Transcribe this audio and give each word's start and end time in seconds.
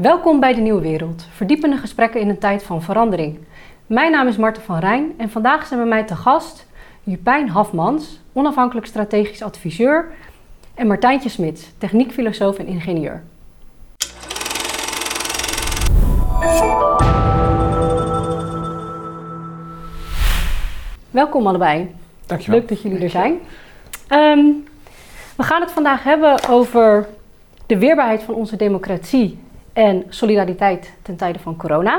Welkom 0.00 0.40
bij 0.40 0.54
de 0.54 0.60
Nieuwe 0.60 0.80
Wereld, 0.80 1.26
verdiepende 1.30 1.76
gesprekken 1.76 2.20
in 2.20 2.28
een 2.28 2.38
tijd 2.38 2.62
van 2.62 2.82
verandering. 2.82 3.38
Mijn 3.86 4.10
naam 4.10 4.26
is 4.26 4.36
Marten 4.36 4.62
van 4.62 4.78
Rijn 4.78 5.14
en 5.16 5.30
vandaag 5.30 5.66
zijn 5.66 5.80
bij 5.80 5.88
mij 5.88 6.04
te 6.04 6.16
gast 6.16 6.66
Jupijn 7.02 7.48
Hafmans, 7.48 8.20
onafhankelijk 8.32 8.86
strategisch 8.86 9.42
adviseur, 9.42 10.10
en 10.74 10.86
Martijntje 10.86 11.28
Smits, 11.28 11.72
techniekfilosoof 11.78 12.58
en 12.58 12.66
ingenieur. 12.66 13.22
Welkom 21.10 21.46
allebei. 21.46 21.94
Dankjewel. 22.26 22.58
Leuk 22.58 22.68
dat 22.68 22.82
jullie 22.82 23.02
er 23.02 23.10
zijn. 23.10 23.38
Ehm, 24.08 24.44
we 25.36 25.42
gaan 25.42 25.60
het 25.60 25.70
vandaag 25.70 26.02
hebben 26.02 26.48
over 26.48 27.08
de 27.66 27.78
weerbaarheid 27.78 28.22
van 28.22 28.34
onze 28.34 28.56
democratie 28.56 29.38
en 29.78 30.04
solidariteit 30.08 30.92
ten 31.02 31.16
tijde 31.16 31.38
van 31.38 31.56
corona. 31.56 31.94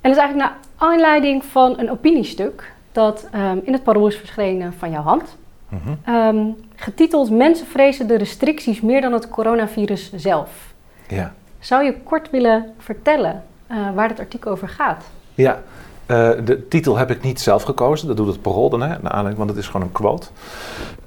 En 0.00 0.10
dat 0.10 0.12
is 0.12 0.16
eigenlijk 0.16 0.48
naar 0.48 0.56
aanleiding 0.76 1.44
van 1.44 1.78
een 1.78 1.90
opiniestuk 1.90 2.72
dat 2.92 3.28
ehm, 3.32 3.58
in 3.62 3.72
het 3.72 3.82
parool 3.82 4.06
is 4.06 4.16
verschenen 4.16 4.72
van 4.72 4.90
jouw 4.90 5.02
hand. 5.02 5.36
Mhm. 5.68 5.94
Ehm, 6.04 6.46
getiteld 6.76 7.30
Mensen 7.30 7.66
vrezen 7.66 8.06
de 8.06 8.16
restricties 8.16 8.80
meer 8.80 9.00
dan 9.00 9.12
het 9.12 9.28
coronavirus 9.28 10.12
zelf. 10.14 10.74
Ja. 11.08 11.34
Zou 11.58 11.84
je 11.84 11.94
kort 12.02 12.30
willen 12.30 12.72
vertellen 12.78 13.44
eh, 13.66 13.76
waar 13.94 14.08
het 14.08 14.20
artikel 14.20 14.50
over 14.50 14.68
gaat? 14.68 15.04
Ja, 15.34 15.62
eh, 16.06 16.30
de 16.44 16.68
titel 16.68 16.96
heb 16.96 17.10
ik 17.10 17.22
niet 17.22 17.40
zelf 17.40 17.62
gekozen. 17.62 18.06
Dat 18.06 18.16
doet 18.16 18.26
het 18.26 18.42
parool 18.42 18.70
dan, 18.70 18.80
hè, 18.80 18.88
naar 18.88 19.12
aanleiding, 19.12 19.36
want 19.36 19.50
het 19.50 19.58
is 19.58 19.66
gewoon 19.66 19.86
een 19.86 19.92
quote. 19.92 20.26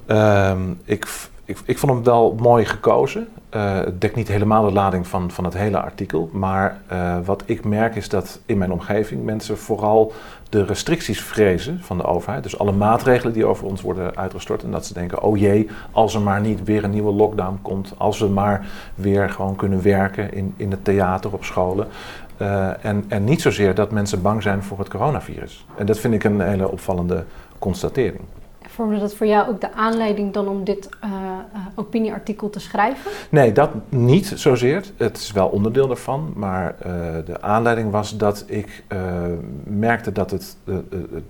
Ehm, 0.05 0.73
ik, 0.83 1.08
ik, 1.49 1.58
ik 1.66 1.77
vond 1.77 1.94
hem 1.94 2.03
wel 2.03 2.35
mooi 2.39 2.66
gekozen. 2.66 3.27
Eh, 3.49 3.77
het 3.77 4.02
dekt 4.02 4.16
niet 4.16 4.27
helemaal 4.27 4.66
de 4.66 4.71
lading 4.71 5.08
van, 5.08 5.31
van 5.31 5.44
het 5.44 5.53
hele 5.53 5.81
artikel. 5.81 6.30
Maar 6.34 6.81
eh, 6.88 7.17
wat 7.25 7.44
ik 7.45 7.66
merk 7.66 7.95
is 7.95 8.09
dat 8.09 8.39
in 8.45 8.58
mijn 8.58 8.72
omgeving 8.72 9.23
mensen 9.23 9.58
vooral 9.58 10.14
de 10.50 10.66
restricties 10.66 11.22
vrezen 11.22 11.80
van 11.81 11.97
de 11.97 12.03
overheid. 12.03 12.44
Dus 12.44 12.59
alle 12.59 12.72
maatregelen 12.72 13.33
die 13.33 13.45
over 13.45 13.66
ons 13.66 13.81
worden 13.81 14.17
uitgestort. 14.17 14.64
En 14.64 14.72
dat 14.72 14.86
ze 14.86 14.94
denken, 14.94 15.22
oh 15.22 15.38
jee, 15.38 15.69
als 15.91 16.16
er 16.16 16.22
maar 16.22 16.41
niet 16.41 16.64
weer 16.64 16.83
een 16.83 16.91
nieuwe 16.91 17.14
lockdown 17.14 17.59
komt. 17.61 17.94
Als 17.97 18.19
we 18.19 18.28
maar 18.28 18.67
weer 18.95 19.30
gewoon 19.30 19.56
kunnen 19.56 19.81
werken 19.81 20.34
in, 20.34 20.53
in 20.58 20.72
het 20.72 20.84
theater, 20.84 21.34
op 21.34 21.44
scholen. 21.44 21.88
Eh, 22.38 22.86
en, 22.86 23.06
en 23.08 23.23
niet 23.23 23.41
zozeer 23.41 23.75
dat 23.75 23.91
mensen 23.91 24.22
bang 24.22 24.41
zijn 24.41 24.63
voor 24.63 24.80
het 24.80 24.89
coronavirus. 24.89 25.66
En 25.75 25.86
dat 25.86 26.00
vind 26.00 26.13
ik 26.13 26.23
een 26.23 26.41
hele 26.41 26.72
opvallende 26.72 27.25
constatering. 27.59 28.22
Vormde 28.80 28.99
dat 28.99 29.13
voor 29.13 29.27
jou 29.27 29.49
ook 29.49 29.61
de 29.61 29.73
aanleiding 29.73 30.33
dan 30.33 30.47
om 30.47 30.63
dit 30.63 30.89
eh, 31.02 31.09
eh, 31.09 31.59
opinieartikel 31.75 32.49
te 32.49 32.59
schrijven? 32.59 33.11
Nee, 33.30 33.52
dat 33.52 33.69
niet 33.89 34.33
zozeer. 34.35 34.83
Het 34.97 35.17
is 35.17 35.31
wel 35.31 35.47
onderdeel 35.47 35.88
daarvan. 35.88 36.33
Maar 36.35 36.75
eh, 36.80 36.91
de 37.25 37.41
aanleiding 37.41 37.91
was 37.91 38.17
dat 38.17 38.44
ik 38.47 38.83
merkte 39.63 40.11
dat 40.11 40.31
het, 40.31 40.57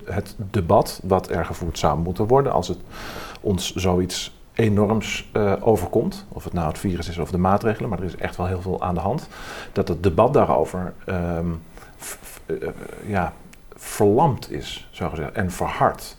het 0.04 0.36
debat 0.38 1.00
wat 1.04 1.30
er 1.30 1.46
gevoerd 1.46 1.78
zou 1.80 2.00
moeten 2.00 2.28
worden, 2.28 2.52
als 2.52 2.68
het 2.68 2.80
ons 3.42 3.76
zoiets 3.76 4.38
enorms 4.54 5.32
overkomt, 5.60 6.26
of 6.30 6.44
het 6.44 6.54
nou 6.54 6.68
het 6.68 6.80
virus 6.80 7.10
is 7.10 7.18
of 7.18 7.32
de 7.32 7.38
maatregelen, 7.38 7.90
maar 7.90 8.00
er 8.00 8.06
is 8.06 8.16
echt 8.16 8.36
wel 8.36 8.46
heel 8.46 8.62
veel 8.62 8.82
aan 8.82 8.94
de 8.94 9.00
hand, 9.00 9.28
dat 9.74 9.88
het 9.88 10.04
debat 10.04 10.34
daarover 10.34 10.94
ehm, 11.06 11.48
eh, 12.46 12.56
ja, 13.06 13.34
verlamd 13.76 14.52
is, 14.52 14.88
zo 14.92 15.10
gezegd, 15.10 15.32
en 15.32 15.52
verhard. 15.52 16.18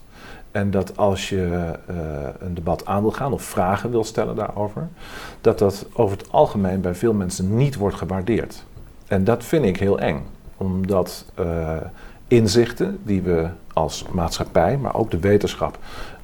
En 0.51 0.71
dat 0.71 0.97
als 0.97 1.29
je 1.29 1.73
eh, 1.87 1.97
een 2.39 2.55
debat 2.55 2.87
aan 2.87 3.03
wil 3.03 3.11
gaan 3.11 3.33
of 3.33 3.43
vragen 3.43 3.91
wil 3.91 4.05
stellen 4.05 4.37
daarover, 4.37 4.89
dat 5.41 5.59
dat 5.59 5.87
over 5.93 6.19
het 6.19 6.33
algemeen 6.33 6.81
bij 6.81 6.95
veel 6.95 7.13
mensen 7.13 7.57
niet 7.57 7.77
wordt 7.77 7.97
gewaardeerd. 7.97 8.65
En 9.07 9.25
dat 9.25 9.45
vind 9.45 9.65
ik 9.65 9.77
heel 9.77 9.99
eng, 9.99 10.27
omdat 10.57 11.25
eh, 11.35 11.77
inzichten 12.29 12.99
die 13.03 13.23
we 13.23 13.49
als 13.73 14.05
maatschappij, 14.13 14.79
maar 14.79 14.95
ook 14.95 15.11
de 15.11 15.19
wetenschap 15.19 15.79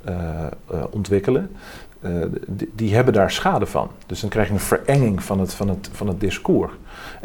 eh, 0.04 0.46
ontwikkelen, 0.90 1.50
die 2.72 2.94
hebben 2.94 3.14
daar 3.14 3.30
schade 3.30 3.66
van. 3.66 3.88
Dus 4.06 4.20
dan 4.20 4.30
krijg 4.30 4.46
je 4.46 4.52
een 4.52 4.60
verenging 4.60 5.22
van 5.22 5.40
het, 5.40 5.54
van 5.54 5.68
het, 5.68 5.88
van 5.92 6.08
het 6.08 6.20
discours. 6.20 6.72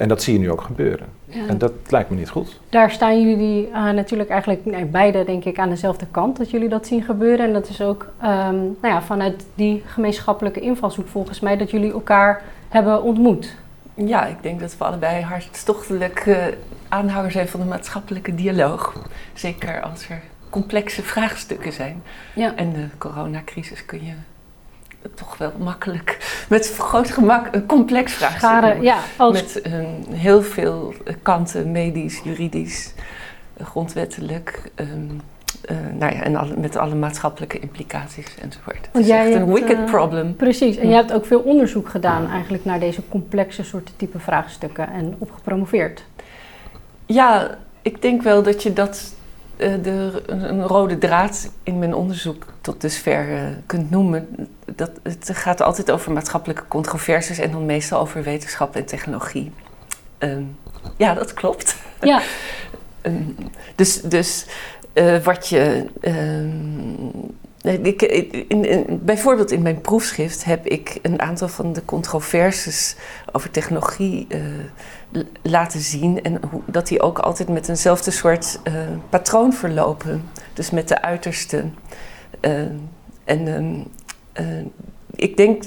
En 0.02 0.08
dat 0.08 0.24
zie 0.24 0.34
je 0.34 0.40
nu 0.40 0.52
ook 0.52 0.62
gebeuren. 0.62 1.08
Ja. 1.26 1.48
En 1.48 1.58
dat 1.58 1.72
lijkt 1.90 2.10
me 2.10 2.16
niet 2.16 2.30
goed. 2.30 2.60
Daar 2.70 2.92
staan 2.92 3.22
jullie 3.22 3.68
eh, 3.68 3.90
natuurlijk 3.90 4.30
eigenlijk 4.30 4.66
nee, 4.66 4.86
beide 4.86 5.24
denk 5.24 5.46
ik 5.46 5.60
aan 5.60 5.70
dezelfde 5.70 6.06
kant 6.12 6.38
dat 6.38 6.50
jullie 6.50 6.70
dat 6.70 6.88
zien 6.88 7.04
gebeuren. 7.04 7.46
En 7.46 7.54
dat 7.54 7.70
is 7.70 7.82
ook 7.82 8.08
ehm, 8.22 8.56
nou 8.56 8.78
ja, 8.82 9.02
vanuit 9.02 9.46
die 9.56 9.84
gemeenschappelijke 9.86 10.60
invalshoek 10.60 11.08
volgens 11.08 11.40
mij 11.40 11.58
dat 11.58 11.72
jullie 11.72 11.92
elkaar 11.92 12.42
hebben 12.70 13.04
ontmoet. 13.04 13.56
Ja, 13.94 14.26
ik 14.26 14.42
denk 14.42 14.60
dat 14.60 14.78
we 14.78 14.84
allebei 14.84 15.24
hartstochtelijk 15.24 16.20
eh, 16.20 16.38
aanhanger 16.90 17.32
zijn 17.32 17.48
van 17.48 17.60
de 17.60 17.66
maatschappelijke 17.66 18.36
dialoog. 18.36 18.96
Zeker 19.34 19.82
als 19.82 20.10
er 20.10 20.22
complexe 20.50 21.02
vraagstukken 21.04 21.74
zijn. 21.74 22.04
Ja. 22.36 22.56
En 22.56 22.74
de 22.74 22.88
coronacrisis 22.98 23.86
kun 23.86 24.06
je 24.06 24.14
toch 25.16 25.38
wel 25.38 25.52
makkelijk, 25.60 26.18
met 26.50 26.76
groot 26.78 27.10
gemak, 27.10 27.48
een 27.52 27.66
complex 27.66 28.14
vraagstuk 28.14 28.82
ja, 28.82 29.00
als, 29.18 29.34
Met 29.34 29.62
eh, 29.62 29.74
heel 30.10 30.42
veel 30.42 30.94
eh, 31.06 31.14
kanten, 31.22 31.72
medisch, 31.72 32.22
juridisch, 32.24 32.94
eh, 33.58 33.66
grondwettelijk. 33.66 34.72
ehm, 34.76 34.90
eh, 35.62 35.76
nou 36.00 36.14
ja, 36.14 36.22
en 36.22 36.36
alle, 36.36 36.58
met 36.58 36.76
alle 36.76 36.96
maatschappelijke 36.96 37.60
implicaties 37.60 38.36
enzovoort. 38.42 38.90
Het 38.92 39.02
is 39.02 39.08
jij 39.08 39.26
echt 39.32 39.42
een 39.42 39.54
wicked 39.54 39.86
problem. 39.86 40.36
precies. 40.36 40.78
En 40.78 40.88
je 40.88 40.94
hebt 40.94 41.14
ook 41.14 41.26
veel 41.26 41.40
onderzoek 41.40 41.90
gedaan 41.90 42.30
eigenlijk 42.30 42.66
naar 42.66 42.80
deze 42.80 43.02
complexe 43.10 43.64
soorten 43.64 43.96
type 43.96 44.20
vraagstukken 44.20 44.90
en 44.90 45.16
op 45.18 45.32
gepromoveerd. 45.32 46.04
Ja, 47.06 47.58
ik 47.82 48.02
denk 48.02 48.22
wel 48.22 48.44
dat 48.44 48.64
je 48.64 48.74
dat 48.74 49.14
de, 49.58 50.24
een, 50.26 50.64
rode 50.64 50.98
draad 50.98 51.52
in 51.64 51.80
mijn 51.80 51.94
onderzoek 51.94 52.46
tot 52.62 52.82
dusver 52.82 53.58
kunt 53.66 53.90
noemen. 53.90 54.28
Dat, 54.76 54.92
het 55.04 55.30
gaat 55.34 55.62
altijd 55.62 55.92
over 55.92 56.12
maatschappelijke 56.12 56.68
controversies 56.68 57.38
en 57.40 57.52
dan 57.52 57.66
meestal 57.66 58.00
over 58.00 58.24
wetenschap 58.24 58.76
en 58.76 58.86
technologie. 58.86 59.52
Ehm, 60.18 60.44
ja, 60.98 61.14
dat 61.14 61.34
klopt. 61.34 61.76
Ja, 62.02 62.22
Ehm, 63.02 63.24
dus 63.76 64.02
dus 64.02 64.46
eh, 64.94 65.18
wat 65.24 65.48
je. 65.48 65.86
ehm, 66.02 67.86
ik, 67.86 68.02
in, 68.02 68.66
in- 68.66 69.00
bijvoorbeeld 69.04 69.52
in 69.52 69.62
mijn 69.62 69.82
proefschrift 69.82 70.44
heb 70.44 70.66
ik 70.68 71.00
een 71.02 71.22
aantal 71.22 71.48
van 71.48 71.74
de 71.74 71.86
controversies 71.86 72.96
over 73.32 73.52
technologie 73.52 74.26
eh, 74.30 74.40
laten 75.42 75.80
zien. 75.80 76.22
En 76.24 76.40
hoe, 76.52 76.62
dat 76.66 76.88
die 76.88 77.02
ook 77.02 77.20
altijd 77.20 77.50
met 77.50 77.70
eenzelfde 77.70 78.12
soort 78.12 78.60
eh, 78.64 78.74
patroon 79.10 79.54
verlopen. 79.54 80.30
Dus 80.54 80.70
met 80.70 80.88
de 80.88 81.02
uiterste. 81.02 81.64
En 83.24 83.88
eh, 84.34 84.46
ik 85.16 85.38
denk. 85.38 85.64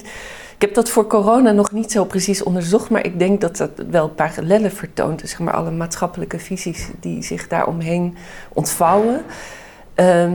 Ik 0.54 0.70
heb 0.70 0.74
dat 0.74 0.90
voor 0.90 1.06
corona 1.06 1.52
nog 1.52 1.72
niet 1.72 1.92
zo 1.92 2.04
precies 2.04 2.42
onderzocht, 2.42 2.90
maar 2.90 3.04
ik 3.04 3.18
denk 3.18 3.40
dat 3.40 3.56
dat 3.56 3.70
wel 3.90 4.08
parallellen 4.08 4.72
vertoont. 4.72 5.20
Dus 5.20 5.30
zeg 5.30 5.38
maar 5.38 5.54
alle 5.54 5.70
maatschappelijke 5.70 6.38
visies 6.38 6.88
die 7.00 7.22
zich 7.22 7.48
daaromheen 7.48 8.16
ontvouwen. 8.52 9.22
Ehm, 9.94 10.32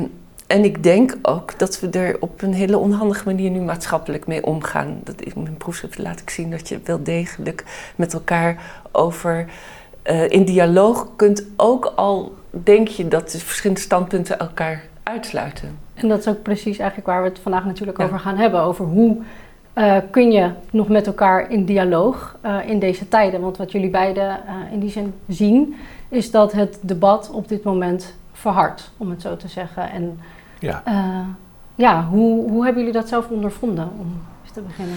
en 0.48 0.64
ik 0.64 0.84
denk 0.84 1.18
ook 1.22 1.60
dat 1.60 1.80
we 1.80 1.90
er 1.90 2.18
op 2.20 2.42
een 2.42 2.54
hele 2.54 2.78
onhandige 2.78 3.26
manier 3.26 3.50
nu 3.50 3.60
maatschappelijk 3.60 4.28
mee 4.28 4.46
omgaan. 4.46 5.00
Dat 5.04 5.22
in 5.22 5.44
mijn 5.44 5.58
proefschrift 5.58 5.98
laat 5.98 6.20
ik 6.20 6.30
zien 6.30 6.52
dat 6.52 6.70
je 6.70 6.80
wel 6.84 7.04
degelijk 7.04 7.64
met 7.96 8.14
elkaar 8.14 8.84
over 8.92 9.46
eh, 10.02 10.30
in 10.30 10.46
dialoog 10.46 11.08
kunt. 11.16 11.44
Ook 11.56 11.86
al 11.96 12.36
denk 12.50 12.88
je 12.88 13.08
dat 13.08 13.32
de 13.32 13.40
verschillende 13.40 13.82
standpunten 13.82 14.40
elkaar 14.40 14.84
uitsluiten. 15.04 15.78
En 16.02 16.10
dat 16.10 16.20
is 16.20 16.28
ook 16.28 16.42
precies 16.42 16.78
eigenlijk 16.78 17.08
waar 17.10 17.22
we 17.22 17.30
het 17.30 17.40
vandaag 17.40 17.66
natuurlijk 17.66 17.98
Ja. 17.98 18.04
over 18.04 18.20
gaan 18.20 18.38
hebben. 18.38 18.62
Over 18.62 18.86
hoe 18.86 19.18
eh, 19.74 19.98
kun 20.12 20.32
je 20.32 20.50
nog 20.72 20.88
met 20.88 21.08
elkaar 21.08 21.52
in 21.52 21.66
dialoog 21.66 22.36
eh, 22.42 22.58
in 22.66 22.80
deze 22.80 23.08
tijden. 23.08 23.42
Want 23.42 23.58
wat 23.58 23.72
jullie 23.72 23.90
beiden 23.90 24.30
eh, 24.30 24.54
in 24.72 24.80
die 24.80 24.90
zin 24.90 25.14
zien, 25.28 25.76
is 26.10 26.32
dat 26.32 26.52
het 26.52 26.78
debat 26.82 27.30
op 27.32 27.48
dit 27.48 27.64
moment 27.64 28.16
verhardt, 28.34 28.92
om 28.98 29.10
het 29.10 29.22
zo 29.22 29.38
te 29.38 29.48
zeggen. 29.48 29.92
En 29.92 30.20
Ja. 30.60 30.84
ja, 31.76 32.06
hoe, 32.06 32.50
hoe 32.50 32.64
hebben 32.64 32.84
jullie 32.84 33.00
dat 33.00 33.08
zelf 33.10 33.30
ondervonden, 33.30 33.90
om 34.00 34.22
eens 34.44 34.52
te 34.54 34.62
beginnen? 34.62 34.96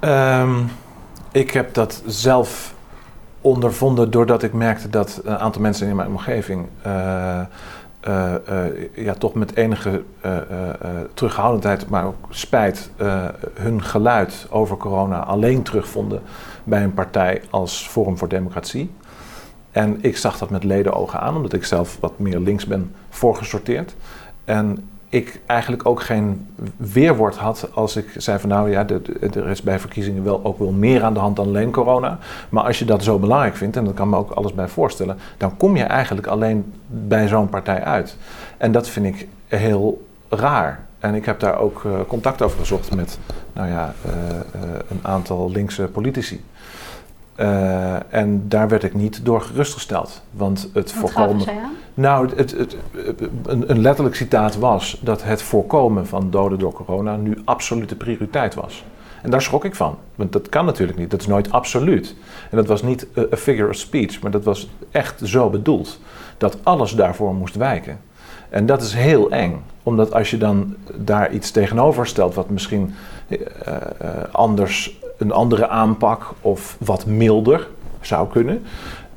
Ehm, 0.00 0.62
ik 1.32 1.50
heb 1.50 1.74
dat 1.74 2.02
zelf 2.06 2.74
ondervonden 3.40 4.10
doordat 4.10 4.42
ik 4.42 4.52
merkte 4.52 4.90
dat 4.90 5.20
een 5.24 5.38
aantal 5.38 5.62
mensen 5.62 5.88
in 5.88 5.96
mijn 5.96 6.08
omgeving 6.08 6.66
eh, 8.06 8.34
eh, 8.34 8.72
ja, 8.94 9.14
toch 9.14 9.34
met 9.34 9.56
enige 9.56 10.02
eh, 10.20 10.38
terughoudendheid, 11.14 11.88
maar 11.88 12.04
ook 12.04 12.26
spijt, 12.30 12.90
hun 13.54 13.82
geluid 13.82 14.46
over 14.50 14.76
corona 14.76 15.18
alleen 15.24 15.62
terugvonden 15.62 16.22
bij 16.64 16.82
een 16.82 16.94
partij 16.94 17.42
als 17.50 17.88
Forum 17.88 18.18
voor 18.18 18.28
Democratie. 18.28 18.90
En 19.70 19.98
ik 20.00 20.16
zag 20.16 20.38
dat 20.38 20.50
met 20.50 20.64
ledenogen 20.64 21.20
aan, 21.20 21.36
omdat 21.36 21.52
ik 21.52 21.64
zelf 21.64 21.96
wat 22.00 22.18
meer 22.18 22.38
links 22.38 22.66
ben 22.66 22.94
voorgesorteerd. 23.10 23.94
En 24.44 24.88
ik 25.08 25.40
eigenlijk 25.46 25.86
ook 25.86 26.02
geen 26.02 26.46
weerwoord 26.76 27.36
had 27.36 27.68
als 27.74 27.96
ik 27.96 28.08
zei 28.16 28.38
van 28.38 28.48
nou 28.48 28.70
ja, 28.70 28.84
de- 28.84 29.02
de- 29.02 29.40
er 29.40 29.48
is 29.48 29.62
bij 29.62 29.78
verkiezingen 29.78 30.24
wel 30.24 30.44
ook 30.44 30.58
wel 30.58 30.70
meer 30.72 31.02
aan 31.04 31.14
de 31.14 31.20
hand 31.20 31.36
dan 31.36 31.46
alleen 31.46 31.70
corona. 31.70 32.18
Maar 32.48 32.64
als 32.64 32.78
je 32.78 32.84
dat 32.84 33.02
zo 33.04 33.18
belangrijk 33.18 33.56
vindt, 33.56 33.76
en 33.76 33.84
dat 33.84 33.94
kan 33.94 34.08
me 34.08 34.16
ook 34.16 34.30
alles 34.30 34.54
bij 34.54 34.68
voorstellen, 34.68 35.16
dan 35.36 35.56
kom 35.56 35.76
je 35.76 35.82
eigenlijk 35.84 36.26
alleen 36.26 36.72
bij 36.88 37.28
zo'n 37.28 37.48
partij 37.48 37.82
uit. 37.84 38.16
En 38.56 38.72
dat 38.72 38.88
vind 38.88 39.06
ik 39.06 39.28
heel 39.46 40.06
raar. 40.28 40.84
En 40.98 41.14
ik 41.14 41.24
heb 41.24 41.40
daar 41.40 41.58
ook 41.58 41.82
eh, 41.84 41.92
contact 42.06 42.42
over 42.42 42.58
gezocht 42.58 42.94
met 42.94 43.18
nou 43.52 43.68
ja, 43.68 43.94
eh, 44.04 44.12
eh, 44.30 44.40
een 44.88 45.00
aantal 45.02 45.50
linkse 45.50 45.82
politici. 45.82 46.44
En 48.10 48.44
daar 48.48 48.68
werd 48.68 48.82
ik 48.82 48.94
niet 48.94 49.24
door 49.24 49.40
gerustgesteld. 49.40 50.22
Want 50.30 50.62
het 50.72 50.72
Wat 51.00 51.10
voorkomen. 51.10 51.40
zij 51.42 51.54
aan? 51.58 51.72
Nou, 51.96 52.28
het, 52.36 52.50
het, 52.50 52.76
een, 53.42 53.70
een 53.70 53.80
letterlijk 53.80 54.16
citaat 54.16 54.56
was 54.56 55.00
dat 55.02 55.22
het 55.22 55.42
voorkomen 55.42 56.06
van 56.06 56.30
doden 56.30 56.58
door 56.58 56.72
corona 56.72 57.16
nu 57.16 57.38
absolute 57.44 57.96
prioriteit 57.96 58.54
was. 58.54 58.84
En 59.22 59.30
daar 59.30 59.42
schrok 59.42 59.64
ik 59.64 59.74
van, 59.74 59.98
want 60.14 60.32
dat 60.32 60.48
kan 60.48 60.64
natuurlijk 60.64 60.98
niet. 60.98 61.10
Dat 61.10 61.20
is 61.20 61.26
nooit 61.26 61.50
absoluut. 61.50 62.14
En 62.50 62.56
dat 62.56 62.66
was 62.66 62.82
niet 62.82 63.06
a, 63.32 63.36
figure 63.36 63.68
of 63.68 63.74
speech, 63.74 64.20
maar 64.20 64.30
dat 64.30 64.44
was 64.44 64.68
echt 64.90 65.20
zo 65.24 65.50
bedoeld 65.50 66.00
dat 66.38 66.58
alles 66.62 66.92
daarvoor 66.92 67.34
moest 67.34 67.54
wijken. 67.54 67.98
En 68.48 68.66
dat 68.66 68.82
is 68.82 68.92
heel 68.94 69.30
eng, 69.30 69.62
omdat 69.82 70.12
als 70.12 70.30
je 70.30 70.38
dan 70.38 70.76
daar 70.94 71.32
iets 71.32 71.50
tegenover 71.50 72.06
stelt 72.06 72.34
wat 72.34 72.50
misschien 72.50 72.94
eh, 73.28 73.40
eh, 73.64 73.74
anders, 74.32 74.98
een 75.18 75.32
andere 75.32 75.68
aanpak 75.68 76.34
of 76.40 76.76
wat 76.78 77.06
milder 77.06 77.68
zou 78.00 78.28
kunnen, 78.28 78.62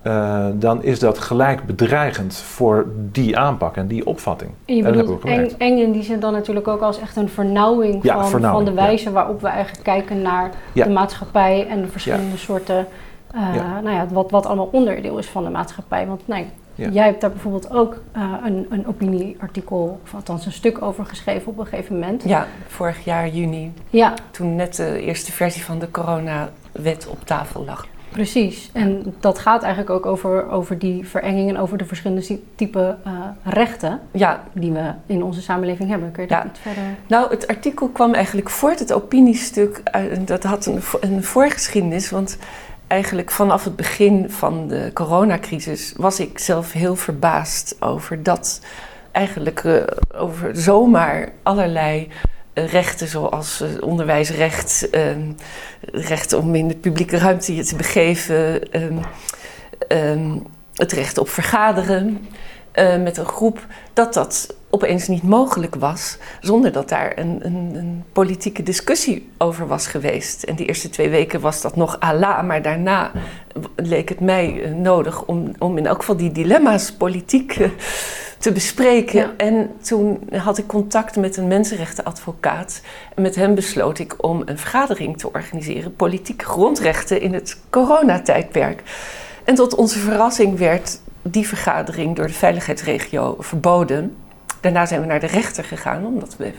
eh, 0.01 0.45
dan 0.53 0.83
is 0.83 0.99
dat 0.99 1.19
gelijk 1.19 1.65
bedreigend 1.65 2.35
voor 2.35 2.85
die 3.11 3.37
aanpak 3.37 3.75
en 3.75 3.87
die 3.87 4.05
opvatting. 4.05 4.51
En 4.65 4.75
je 4.75 4.83
bedoelt 4.83 5.23
eng, 5.23 5.49
eng 5.57 5.77
in 5.77 5.91
die 5.91 6.03
zin 6.03 6.19
dan 6.19 6.33
natuurlijk 6.33 6.67
ook 6.67 6.81
als 6.81 6.99
echt 6.99 7.15
een 7.15 7.29
vernauwing, 7.29 8.03
Ja, 8.03 8.13
van, 8.13 8.29
vernauwing, 8.29 8.65
van 8.67 8.75
de 8.75 8.81
ja. 8.81 8.87
wijze 8.87 9.11
waarop 9.11 9.41
we 9.41 9.47
eigenlijk 9.47 9.83
kijken 9.83 10.21
naar 10.21 10.49
Ja. 10.73 10.83
de 10.85 10.89
maatschappij 10.91 11.67
en 11.67 11.81
de 11.81 11.87
verschillende 11.87 12.37
soorten, 12.37 12.87
eh, 13.31 13.55
Ja. 13.55 13.79
nou 13.81 13.95
ja, 13.95 14.07
wat, 14.11 14.31
wat 14.31 14.45
allemaal 14.45 14.69
onderdeel 14.71 15.17
is 15.17 15.27
van 15.27 15.43
de 15.43 15.49
maatschappij. 15.49 16.07
Want 16.07 16.27
nee, 16.27 16.45
Ja. 16.75 16.89
jij 16.89 17.05
hebt 17.05 17.21
daar 17.21 17.31
bijvoorbeeld 17.31 17.71
ook 17.71 17.97
eh, 18.11 18.33
een, 18.45 18.65
een 18.69 18.87
opinieartikel, 18.87 19.99
of 20.03 20.13
althans 20.13 20.45
een 20.45 20.51
stuk 20.51 20.81
over 20.81 21.05
geschreven 21.05 21.47
op 21.51 21.59
een 21.59 21.65
gegeven 21.65 21.99
moment. 21.99 22.23
Ja, 22.25 22.47
vorig 22.67 23.03
jaar 23.03 23.27
juni, 23.27 23.73
Ja, 23.89 24.13
toen 24.31 24.55
net 24.55 24.75
de 24.75 25.01
eerste 25.01 25.31
versie 25.31 25.63
van 25.63 25.79
de 25.79 25.91
coronawet 25.91 27.07
op 27.09 27.25
tafel 27.25 27.63
lag. 27.65 27.87
Precies. 28.11 28.69
En 28.73 29.15
dat 29.19 29.39
gaat 29.39 29.61
eigenlijk 29.63 29.91
ook 29.93 30.05
over, 30.05 30.49
over 30.49 30.79
die 30.79 31.07
verenging 31.07 31.49
en 31.49 31.57
over 31.57 31.77
de 31.77 31.85
verschillende 31.85 32.39
type 32.55 32.97
eh, 33.03 33.11
rechten 33.43 33.99
Ja, 34.11 34.43
die 34.53 34.71
we 34.71 34.91
in 35.05 35.23
onze 35.23 35.41
samenleving 35.41 35.89
hebben. 35.89 36.11
Kun 36.11 36.23
je 36.23 36.29
Ja. 36.29 36.45
iets 36.45 36.59
verder... 36.59 36.83
Nou, 37.07 37.29
het 37.29 37.47
artikel 37.47 37.87
kwam 37.89 38.13
eigenlijk 38.13 38.49
voort, 38.49 38.79
het 38.79 38.93
opiniestuk, 38.93 39.81
uit- 39.83 40.27
dat 40.27 40.43
had 40.43 40.65
een, 40.65 40.79
een 40.99 41.23
voorgeschiedenis. 41.23 42.09
Want 42.09 42.37
eigenlijk 42.87 43.31
vanaf 43.31 43.63
het 43.63 43.75
begin 43.75 44.29
van 44.29 44.67
de 44.67 44.91
coronacrisis 44.93 45.93
was 45.97 46.19
ik 46.19 46.39
zelf 46.39 46.71
heel 46.71 46.95
verbaasd 46.95 47.75
over 47.79 48.23
dat 48.23 48.61
eigenlijk 49.11 49.59
eh, 49.63 49.75
over 50.15 50.55
zomaar 50.55 51.29
allerlei 51.43 52.07
eh, 52.07 52.15
rechten 52.65 53.07
zoals 53.07 53.61
eh, 53.61 53.69
onderwijsrecht, 53.79 54.89
ehm, 54.89 55.31
recht 55.81 56.33
om 56.33 56.55
in 56.55 56.67
de 56.67 56.75
publieke 56.75 57.17
ruimte 57.17 57.55
je 57.55 57.63
te 57.63 57.75
begeven, 57.75 58.71
ehm, 58.71 58.97
ehm, 59.87 60.37
het 60.73 60.91
recht 60.91 61.17
op 61.17 61.29
vergaderen 61.29 62.27
eh, 62.71 63.01
met 63.01 63.17
een 63.17 63.25
groep, 63.25 63.65
dat 63.93 64.13
dat 64.13 64.55
opeens 64.69 65.07
niet 65.07 65.23
mogelijk 65.23 65.75
was 65.75 66.17
zonder 66.41 66.71
dat 66.71 66.89
daar 66.89 67.17
een, 67.17 67.39
een, 67.41 67.71
een 67.75 68.03
politieke 68.11 68.63
discussie 68.63 69.29
over 69.37 69.67
was 69.67 69.87
geweest. 69.87 70.43
En 70.43 70.55
die 70.55 70.67
eerste 70.67 70.89
twee 70.89 71.09
weken 71.09 71.39
was 71.39 71.61
dat 71.61 71.75
nog 71.75 71.99
ala, 71.99 72.41
maar 72.41 72.61
daarna 72.61 73.11
leek 73.75 74.09
het 74.09 74.19
mij 74.19 74.63
eh, 74.63 74.71
nodig 74.71 75.25
om, 75.25 75.51
om 75.57 75.77
in 75.77 75.85
elk 75.85 75.99
geval 75.99 76.17
die 76.17 76.31
dilemma's 76.31 76.91
politiek 76.91 77.57
te 78.39 78.51
bespreken. 78.51 79.19
Ja. 79.19 79.33
En 79.37 79.71
toen 79.81 80.29
had 80.31 80.57
ik 80.57 80.67
contact 80.67 81.15
met 81.15 81.37
een 81.37 81.47
mensenrechtenadvocaat. 81.47 82.81
En 83.15 83.21
met 83.21 83.35
hem 83.35 83.55
besloot 83.55 83.99
ik 83.99 84.23
om 84.23 84.41
een 84.45 84.57
vergadering 84.57 85.17
te 85.17 85.33
organiseren, 85.33 85.95
politieke 85.95 86.45
grondrechten 86.45 87.21
in 87.21 87.33
het 87.33 87.59
coronatijdperk. 87.69 88.83
En 89.43 89.55
tot 89.55 89.75
onze 89.75 89.99
verrassing 89.99 90.57
werd 90.57 90.99
die 91.21 91.47
vergadering 91.47 92.15
door 92.15 92.27
de 92.27 92.33
veiligheidsregio 92.33 93.35
verboden. 93.39 94.15
Daarna 94.61 94.85
zijn 94.85 95.01
we 95.01 95.07
naar 95.07 95.19
de 95.19 95.27
rechter 95.27 95.63
gegaan, 95.63 96.05
omdat 96.05 96.35
we 96.37 96.51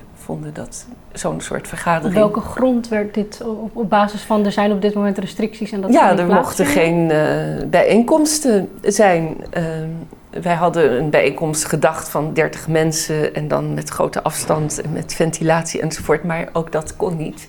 dat 0.53 0.87
zo'n 1.13 1.41
soort 1.41 1.61
Op 1.61 1.67
vergadering. 1.67 2.15
welke 2.15 2.41
grond 2.41 2.89
werd 2.89 3.15
dit 3.15 3.43
op, 3.45 3.77
op 3.77 3.91
basis 3.91 4.23
van 4.23 4.45
er 4.45 4.53
zijn 4.53 4.73
op 4.73 4.83
dit 4.83 4.95
moment 4.95 5.19
restricties 5.19 5.73
en 5.73 5.81
dat 5.81 5.93
ja, 5.93 6.19
er 6.19 6.27
mochten 6.27 6.67
geen 6.67 7.11
eh, 7.11 7.67
bijeenkomsten 7.67 8.69
zijn. 8.83 9.37
Ehm, 9.51 9.89
wij 10.31 10.55
hadden 10.55 10.93
een 10.93 11.11
bijeenkomst 11.11 11.65
gedacht 11.65 12.09
van 12.09 12.33
30 12.33 12.69
mensen 12.69 13.35
en 13.35 13.49
dan 13.49 13.75
met 13.75 13.89
grote 13.89 14.23
afstand 14.23 14.81
en 14.81 14.93
met 14.93 15.15
ventilatie 15.15 15.81
enzovoort, 15.81 16.25
maar 16.25 16.49
ook 16.53 16.73
dat 16.73 16.97
kon 16.97 17.17
niet. 17.17 17.47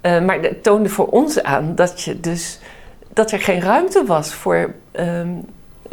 Eh, 0.00 0.24
maar 0.24 0.40
het 0.40 0.62
toonde 0.62 0.88
voor 0.88 1.06
ons 1.06 1.42
aan 1.42 1.74
dat, 1.74 2.02
je 2.02 2.20
dus, 2.20 2.58
dat 3.12 3.30
er 3.30 3.40
geen 3.40 3.60
ruimte 3.60 4.04
was 4.06 4.34
voor 4.34 4.74
ehm, 4.92 5.30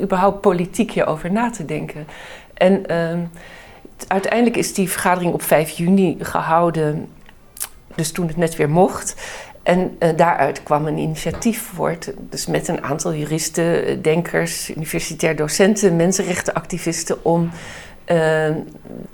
überhaupt 0.02 0.42
politiek 0.42 0.92
hierover 0.92 1.32
na 1.32 1.50
te 1.50 1.66
denken. 1.66 2.08
En 2.54 2.86
ehm, 2.86 3.20
uiteindelijk 4.08 4.58
is 4.58 4.74
die 4.74 4.90
vergadering 4.90 5.34
op 5.34 5.42
5 5.42 5.70
juni 5.70 6.18
gehouden, 6.20 7.08
dus 7.96 8.12
toen 8.12 8.28
het 8.28 8.38
net 8.38 8.56
weer 8.56 8.70
mocht. 8.70 9.16
En 9.64 9.96
eh, 10.00 10.10
daaruit 10.16 10.64
kwam 10.64 10.88
een 10.88 10.98
initiatief 10.98 11.62
voort, 11.62 12.14
dus 12.30 12.46
met 12.46 12.68
een 12.68 12.84
aantal 12.84 13.14
juristen, 13.14 14.02
denkers, 14.02 14.70
universitair 14.70 15.36
docenten, 15.36 15.96
mensenrechtenactivisten, 15.96 17.26
om, 17.26 17.50
eh, 18.06 18.50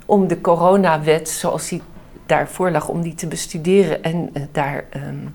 om 0.06 0.28
de 0.28 0.40
coronawet 0.40 1.28
zoals 1.28 1.68
die 1.68 1.82
daarvoor 2.26 2.70
lag, 2.70 2.88
om 2.88 3.02
die 3.02 3.14
te 3.14 3.26
bestuderen 3.26 4.02
en 4.02 4.30
eh, 4.32 4.42
daar 4.52 4.84
ehm, 4.90 5.26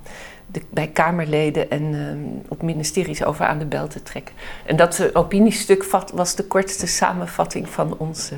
de, 0.47 0.61
bij 0.69 0.87
Kamerleden 0.87 1.69
en 1.69 1.83
ehm, 1.93 2.49
op 2.49 2.61
ministeries 2.61 3.23
over 3.23 3.45
aan 3.45 3.59
de 3.59 3.65
bel 3.65 3.87
te 3.87 4.03
trekken. 4.03 4.35
En 4.65 4.75
dat 4.75 5.15
opiniestuk 5.15 5.85
was 6.13 6.35
de 6.35 6.43
kortste 6.43 6.87
samenvatting 6.87 7.69
van 7.69 7.97
ons 7.97 8.31
eh, 8.31 8.37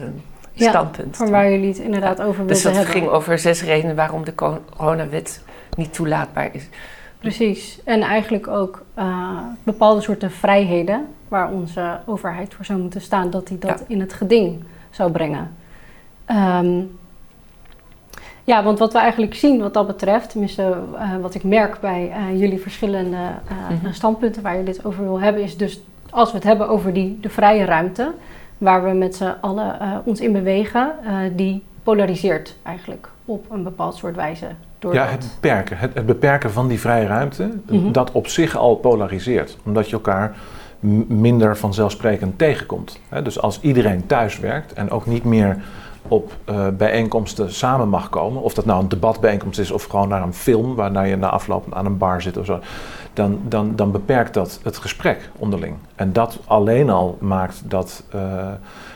Ja, 0.54 0.70
standpunt. 0.70 1.18
Van 1.18 1.30
waar 1.30 1.52
jullie 1.52 1.68
het 1.68 1.78
inderdaad 1.78 2.20
over 2.22 2.36
wilden 2.36 2.48
dus 2.48 2.62
dat 2.64 2.76
hebben. 2.76 2.92
ging 2.94 3.08
over 3.08 3.40
zes 3.40 3.64
redenen 3.64 3.96
waarom 3.96 4.26
de 4.26 4.36
coronawet 4.36 5.42
niet 5.78 5.94
toelaatbaar 5.94 6.50
is. 6.54 6.68
Precies. 7.20 7.80
En 7.84 8.02
eigenlijk 8.02 8.48
ook 8.48 8.86
eh, 8.94 9.38
bepaalde 9.64 10.02
soorten 10.02 10.32
vrijheden 10.32 11.08
waar 11.28 11.52
onze 11.52 12.00
overheid 12.06 12.54
voor 12.54 12.66
zou 12.66 12.80
moeten 12.80 13.02
staan, 13.02 13.30
dat 13.30 13.48
die 13.48 13.58
dat 13.58 13.80
Ja. 13.80 13.86
in 13.88 14.00
het 14.00 14.14
geding 14.14 14.64
zou 14.90 15.12
brengen. 15.12 15.56
Ehm, 16.26 16.80
ja, 18.44 18.64
want 18.64 18.80
wat 18.80 18.94
we 18.94 19.00
eigenlijk 19.00 19.36
zien 19.36 19.62
wat 19.62 19.74
dat 19.74 19.88
betreft, 19.88 20.30
tenminste 20.30 20.78
eh, 20.98 21.16
wat 21.22 21.34
ik 21.36 21.44
merk 21.44 21.80
bij 21.80 22.12
eh, 22.12 22.40
jullie 22.40 22.60
verschillende 22.62 23.18
Mhm. 23.82 23.94
standpunten 23.94 24.42
waar 24.42 24.58
je 24.58 24.64
dit 24.64 24.86
over 24.86 25.04
wil 25.04 25.20
hebben, 25.22 25.42
is 25.44 25.58
dus 25.58 25.82
als 26.10 26.30
we 26.32 26.36
het 26.38 26.46
hebben 26.46 26.70
over 26.70 26.94
die, 26.94 27.18
de 27.22 27.30
vrije 27.30 27.66
ruimte, 27.66 28.12
waar 28.58 28.84
we 28.84 28.90
met 28.92 29.16
z'n 29.16 29.34
allen 29.42 29.80
eh, 29.80 29.92
ons 30.04 30.20
in 30.22 30.32
bewegen, 30.32 30.92
eh, 31.06 31.16
die 31.36 31.64
polariseert 31.84 32.56
eigenlijk 32.64 33.10
op 33.26 33.46
een 33.52 33.64
bepaald 33.64 33.96
soort 33.96 34.16
wijze. 34.16 34.48
Door 34.80 34.94
Ja, 34.94 35.04
dat- 35.04 35.12
het 35.12 35.28
beperken. 35.40 35.78
Het, 35.78 35.94
het 35.94 36.06
beperken 36.06 36.52
van 36.52 36.68
die 36.68 36.80
vrije 36.80 37.06
ruimte, 37.08 37.50
Mhm. 37.70 37.92
dat 37.92 38.12
op 38.12 38.28
zich 38.28 38.56
al 38.58 38.76
polariseert. 38.76 39.58
Omdat 39.66 39.88
je 39.90 39.94
elkaar 39.96 40.36
minder 41.08 41.58
vanzelfsprekend 41.58 42.38
tegenkomt. 42.38 43.00
Hè, 43.10 43.22
dus 43.22 43.42
als 43.42 43.62
iedereen 43.62 44.06
thuis 44.06 44.40
werkt 44.40 44.74
en 44.74 44.90
ook 44.92 45.06
niet 45.06 45.24
meer 45.24 45.58
op 46.08 46.32
eh, 46.46 46.68
bijeenkomsten 46.78 47.54
samen 47.54 47.90
mag 47.90 48.10
komen, 48.10 48.42
of 48.42 48.54
dat 48.54 48.66
nou 48.66 48.82
een 48.82 48.90
debatbijeenkomst 48.90 49.60
is 49.60 49.72
of 49.72 49.84
gewoon 49.84 50.08
naar 50.10 50.22
een 50.22 50.34
film 50.34 50.76
waarna 50.76 51.02
je 51.02 51.16
na 51.16 51.30
afloop 51.30 51.74
aan 51.74 51.86
een 51.86 51.98
bar 51.98 52.22
zit 52.22 52.38
of 52.38 52.46
zo, 52.46 52.60
dan, 53.14 53.42
dan, 53.48 53.76
dan 53.76 53.92
beperkt 53.92 54.34
dat 54.34 54.60
het 54.64 54.78
gesprek 54.78 55.30
onderling. 55.38 55.76
En 55.96 56.14
dat 56.14 56.40
alleen 56.46 56.90
al 56.90 57.18
maakt 57.20 57.62
dat 57.66 58.04
eh, 58.12 58.52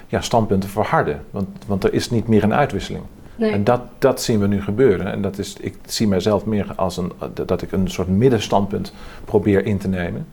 ja, 0.08 0.22
standpunten 0.22 0.70
verharden. 0.70 1.24
Want, 1.32 1.48
want 1.68 1.84
er 1.84 1.94
is 1.94 2.10
niet 2.10 2.28
meer 2.28 2.44
een 2.44 2.54
uitwisseling. 2.54 3.04
Nee. 3.36 3.52
En 3.52 3.64
dat, 3.64 3.82
dat 3.98 4.22
zien 4.22 4.40
we 4.40 4.48
nu 4.48 4.62
gebeuren. 4.62 5.12
En 5.12 5.22
dat 5.22 5.38
is, 5.38 5.56
ik 5.60 5.78
zie 5.86 6.08
mijzelf 6.08 6.46
meer 6.46 6.74
als 6.76 6.98
een, 6.98 7.12
dat 7.34 7.62
ik 7.62 7.72
een 7.72 7.90
soort 7.90 8.08
middenstandpunt 8.08 8.94
probeer 9.26 9.66
in 9.66 9.78
te 9.78 9.88
nemen. 9.88 10.28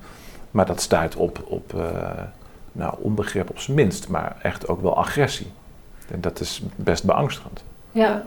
Maar 0.51 0.67
dat 0.67 0.81
stuit 0.81 1.17
op, 1.17 1.45
op 1.45 1.75
eh, 1.75 1.83
nou, 2.73 2.95
onbegrip 2.99 3.51
op 3.51 3.59
zijn 3.59 3.77
minst, 3.77 4.09
maar 4.09 4.37
echt 4.43 4.69
ook 4.69 4.83
wel 4.83 4.97
agressie. 4.97 5.47
En 6.11 6.21
dat 6.21 6.41
is 6.41 6.63
best 6.77 7.05
beangstigend. 7.05 7.65
Ja. 7.93 8.25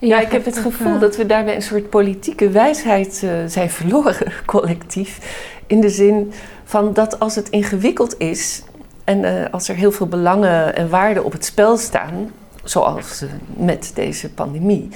Ja, 0.00 0.20
ik 0.20 0.32
heb 0.32 0.44
het 0.44 0.58
gevoel 0.58 0.94
eh, 0.94 1.00
dat 1.00 1.16
we 1.16 1.26
daarbij 1.26 1.54
een 1.54 1.62
soort 1.62 1.90
politieke 1.90 2.50
wijsheid 2.50 3.22
eh, 3.22 3.30
zijn 3.46 3.70
verloren, 3.70 4.32
collectief. 4.46 5.18
In 5.66 5.80
de 5.80 5.88
zin 5.88 6.32
van 6.64 6.92
dat 6.92 7.18
als 7.18 7.34
het 7.34 7.48
ingewikkeld 7.48 8.14
is 8.18 8.62
en 9.04 9.24
eh, 9.24 9.52
als 9.52 9.68
er 9.68 9.74
heel 9.74 9.92
veel 9.92 10.06
belangen 10.06 10.76
en 10.76 10.88
waarden 10.88 11.24
op 11.24 11.32
het 11.32 11.44
spel 11.44 11.76
staan, 11.76 12.32
zoals 12.64 13.24
met 13.56 13.90
deze 13.94 14.30
pandemie, 14.30 14.88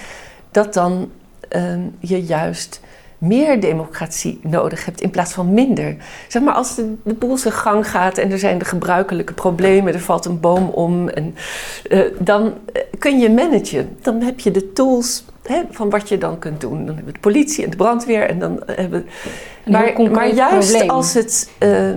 dat 0.51 0.75
dan 0.75 1.11
ehm, 1.49 1.81
je 1.99 2.25
juist 2.25 2.81
meer 3.27 3.61
democratie 3.61 4.41
nodig 4.43 4.85
hebt 4.85 5.01
in 5.01 5.11
plaats 5.11 5.33
van 5.33 5.55
minder. 5.55 5.97
Zeg 6.29 6.43
maar, 6.43 6.55
als 6.55 6.75
de, 6.75 6.95
de 7.03 7.15
boel 7.15 7.37
zijn 7.37 7.55
gang 7.55 7.91
gaat 7.91 8.19
en 8.19 8.31
er 8.31 8.39
zijn 8.39 8.59
de 8.59 8.65
gebruikelijke 8.65 9.33
problemen, 9.33 9.95
er 9.95 10.01
valt 10.01 10.25
een 10.25 10.41
boom 10.41 10.69
om, 10.69 11.09
en, 11.09 11.35
uh, 11.89 12.01
dan 12.19 12.55
eh, 12.73 12.83
kun 12.99 13.19
je 13.19 13.31
managen. 13.31 13.97
Dan 14.03 14.23
heb 14.23 14.41
je 14.41 14.51
de 14.51 14.73
tools 14.73 15.25
hè, 15.43 15.63
van 15.71 15.91
wat 15.91 16.09
je 16.09 16.19
dan 16.19 16.39
kunt 16.39 16.61
doen. 16.61 16.77
Dan 16.77 16.95
hebben 16.95 17.05
we 17.05 17.13
de 17.13 17.19
politie 17.19 17.65
en 17.65 17.71
de 17.71 17.77
brandweer 17.77 18.29
en 18.29 18.39
dan 18.39 18.63
hebben 18.67 19.05
we. 19.65 19.71
Maar, 19.71 20.11
maar 20.11 20.35
juist 20.35 20.71
probleem. 20.71 20.91
als, 20.91 21.15
het, 21.15 21.51
uh, 21.59 21.91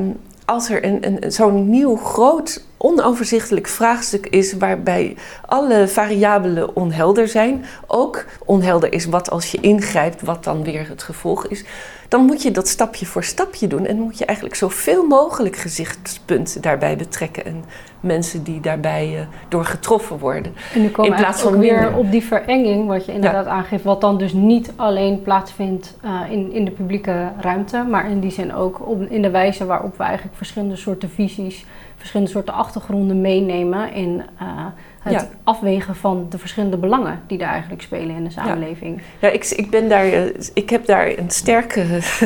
als 0.47 0.69
er 0.69 0.85
een, 0.85 1.05
een, 1.05 1.31
zo'n 1.31 1.69
nieuw 1.69 1.95
groot 1.95 2.63
onoverzichtelijk 2.77 3.67
vraagstuk 3.67 4.27
is 4.27 4.53
waarbij 4.53 5.15
alle 5.45 5.87
variabelen 5.87 6.75
onhelder 6.75 7.27
zijn. 7.27 7.65
Ook 7.87 8.25
onhelder 8.45 8.93
is 8.93 9.05
wat 9.05 9.29
als 9.29 9.51
je 9.51 9.59
ingrijpt, 9.59 10.21
wat 10.21 10.43
dan 10.43 10.63
weer 10.63 10.87
het 10.87 11.03
gevolg 11.03 11.47
is. 11.47 11.63
Dan 12.07 12.25
moet 12.25 12.41
je 12.41 12.51
dat 12.51 12.67
stapje 12.67 13.05
voor 13.05 13.23
stapje 13.23 13.67
doen 13.67 13.85
en 13.85 13.99
moet 13.99 14.17
je 14.17 14.25
eigenlijk 14.25 14.57
zoveel 14.57 15.07
mogelijk 15.07 15.55
gezichtspunten 15.55 16.61
daarbij 16.61 16.97
betrekken. 16.97 17.45
En 17.45 17.63
mensen 17.99 18.43
die 18.43 18.59
daarbij 18.59 19.13
uh, 19.13 19.19
door 19.49 19.65
getroffen 19.65 20.19
worden. 20.19 20.53
En 20.73 20.81
nu 20.81 20.89
komen 20.89 21.11
in 21.11 21.17
plaats 21.17 21.41
van 21.41 21.59
weer 21.59 21.95
op 21.95 22.11
die 22.11 22.23
verenging, 22.23 22.87
wat 22.87 23.05
je 23.05 23.13
inderdaad 23.13 23.45
aangeeft, 23.45 23.83
wat 23.83 24.01
dan 24.01 24.17
dus 24.17 24.33
niet 24.33 24.71
alleen 24.75 25.21
plaatsvindt 25.21 25.97
uh, 26.05 26.21
in, 26.29 26.51
in 26.51 26.65
de 26.65 26.71
publieke 26.71 27.31
ruimte, 27.39 27.85
maar 27.89 28.09
in 28.09 28.19
die 28.19 28.31
zin 28.31 28.53
ook 28.53 28.87
op, 28.87 29.01
in 29.01 29.21
de 29.21 29.29
wijze 29.29 29.65
waarop 29.65 29.97
we 29.97 30.03
eigenlijk 30.03 30.37
verschillende 30.37 30.75
soorten 30.75 31.09
visies 31.09 31.65
verschillende 31.97 32.31
soorten 32.31 32.53
achtergronden 32.53 33.21
meenemen 33.21 33.93
in 33.93 34.23
uh, 34.41 34.65
het 35.13 35.27
afwegen 35.43 35.95
van 35.95 36.25
de 36.29 36.37
verschillende 36.37 36.77
belangen 36.77 37.21
die 37.27 37.39
er 37.39 37.47
eigenlijk 37.47 37.81
spelen 37.81 38.15
in 38.15 38.23
de 38.23 38.29
samenleving. 38.29 39.01
Ja, 39.19 39.29
ik, 39.29 39.45
ik, 39.45 39.69
ben 39.69 39.89
daar, 39.89 40.05
eh, 40.05 40.23
ik 40.53 40.69
heb 40.69 40.85
daar 40.85 41.17
een 41.17 41.29
sterke. 41.29 41.81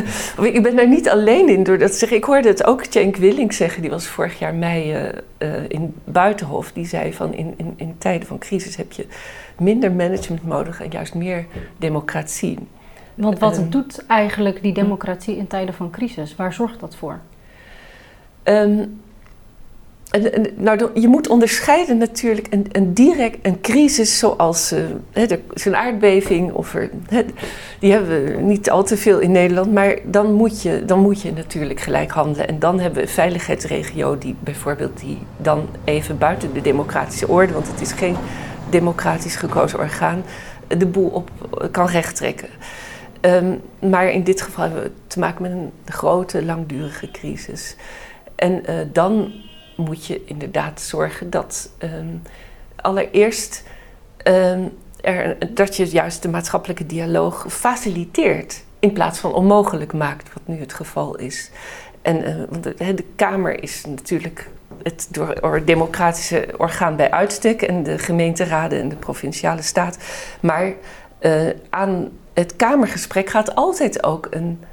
ik 0.41 0.63
ben 0.63 0.75
daar 0.75 0.87
niet 0.87 1.09
alleen 1.09 1.49
in 1.49 1.63
door 1.63 1.77
dat 1.77 1.91
te 1.91 1.97
zeggen. 1.97 2.17
Ik 2.17 2.23
hoorde 2.23 2.47
het 2.47 2.65
ook 2.65 2.83
Cenk 2.89 3.15
Willing 3.15 3.53
zeggen, 3.53 3.81
die 3.81 3.91
was 3.91 4.07
vorig 4.07 4.39
jaar 4.39 4.53
mei 4.53 4.95
uh, 5.37 5.49
in 5.67 5.95
Buitenhof. 6.03 6.71
Die 6.71 6.85
zei 6.85 7.13
van 7.13 7.33
in, 7.33 7.53
in, 7.57 7.73
in 7.75 7.95
tijden 7.97 8.27
van 8.27 8.39
crisis 8.39 8.75
heb 8.75 8.91
je 8.91 9.05
minder 9.57 9.91
management 9.91 10.47
nodig 10.47 10.81
en 10.81 10.89
juist 10.89 11.13
meer 11.13 11.45
democratie. 11.77 12.57
Want 13.15 13.39
wat 13.39 13.59
uh, 13.59 13.63
doet 13.69 14.05
eigenlijk 14.05 14.61
die 14.61 14.73
democratie 14.73 15.37
in 15.37 15.47
tijden 15.47 15.73
van 15.73 15.91
crisis? 15.91 16.35
Waar 16.35 16.53
zorgt 16.53 16.79
dat 16.79 16.95
voor? 16.95 17.19
Um, 18.43 19.00
nou, 20.55 20.89
je 20.93 21.07
moet 21.07 21.27
onderscheiden 21.27 21.97
natuurlijk 21.97 22.47
een, 22.49 22.65
een 22.71 22.93
direct 22.93 23.37
een 23.41 23.61
crisis 23.61 24.19
zoals 24.19 24.73
een 25.53 25.75
aardbeving. 25.75 26.51
Of 26.51 26.73
er, 26.75 26.89
die 27.79 27.91
hebben 27.91 28.25
we 28.25 28.41
niet 28.41 28.69
al 28.69 28.83
te 28.83 28.97
veel 28.97 29.19
in 29.19 29.31
Nederland. 29.31 29.73
Maar 29.73 29.97
dan 30.03 30.33
moet, 30.33 30.61
je, 30.61 30.85
dan 30.85 30.99
moet 30.99 31.21
je 31.21 31.33
natuurlijk 31.33 31.79
gelijk 31.79 32.11
handelen. 32.11 32.47
En 32.47 32.59
dan 32.59 32.79
hebben 32.79 32.99
we 33.01 33.07
een 33.07 33.13
veiligheidsregio 33.13 34.17
die 34.17 34.35
bijvoorbeeld 34.39 34.99
die 34.99 35.17
dan 35.37 35.67
even 35.83 36.17
buiten 36.17 36.53
de 36.53 36.61
democratische 36.61 37.27
orde... 37.27 37.53
want 37.53 37.67
het 37.67 37.81
is 37.81 37.91
geen 37.91 38.15
democratisch 38.69 39.35
gekozen 39.35 39.79
orgaan, 39.79 40.23
de 40.67 40.85
boel 40.85 41.09
op 41.09 41.31
kan 41.71 41.87
rechttrekken. 41.87 42.49
Um, 43.21 43.61
maar 43.89 44.11
in 44.11 44.23
dit 44.23 44.41
geval 44.41 44.63
hebben 44.63 44.83
we 44.83 44.91
te 45.07 45.19
maken 45.19 45.41
met 45.41 45.51
een 45.51 45.71
grote, 45.85 46.45
langdurige 46.45 47.11
crisis. 47.11 47.75
En 48.35 48.63
uh, 48.69 48.75
dan 48.91 49.31
moet 49.81 50.05
je 50.05 50.21
inderdaad 50.25 50.81
zorgen 50.81 51.29
dat 51.29 51.69
um, 51.79 52.21
allereerst 52.75 53.63
um, 54.27 54.77
er, 55.01 55.37
dat 55.53 55.75
je 55.75 55.85
juist 55.85 56.21
de 56.21 56.29
maatschappelijke 56.29 56.85
dialoog 56.85 57.45
faciliteert 57.49 58.63
in 58.79 58.93
plaats 58.93 59.19
van 59.19 59.33
onmogelijk 59.33 59.93
maakt, 59.93 60.33
wat 60.33 60.43
nu 60.45 60.59
het 60.59 60.73
geval 60.73 61.17
is. 61.17 61.51
En, 62.01 62.29
uh, 62.29 62.43
want 62.49 62.63
de, 62.63 62.93
de, 62.93 63.05
Kamer 63.15 63.63
is 63.63 63.85
natuurlijk 63.85 64.49
het 64.83 65.07
door, 65.11 65.65
democratische 65.65 66.47
orgaan 66.57 66.95
bij 66.95 67.11
uitstek 67.11 67.61
en 67.61 67.83
de 67.83 67.97
gemeenteraden 67.97 68.81
en 68.81 68.89
de 68.89 68.95
provinciale 68.95 69.61
staat. 69.61 69.97
Maar 70.39 70.73
uh, 71.21 71.49
aan 71.69 72.09
het 72.33 72.55
Kamergesprek 72.55 73.29
gaat 73.29 73.55
altijd 73.55 74.03
ook 74.03 74.27
een 74.29 74.63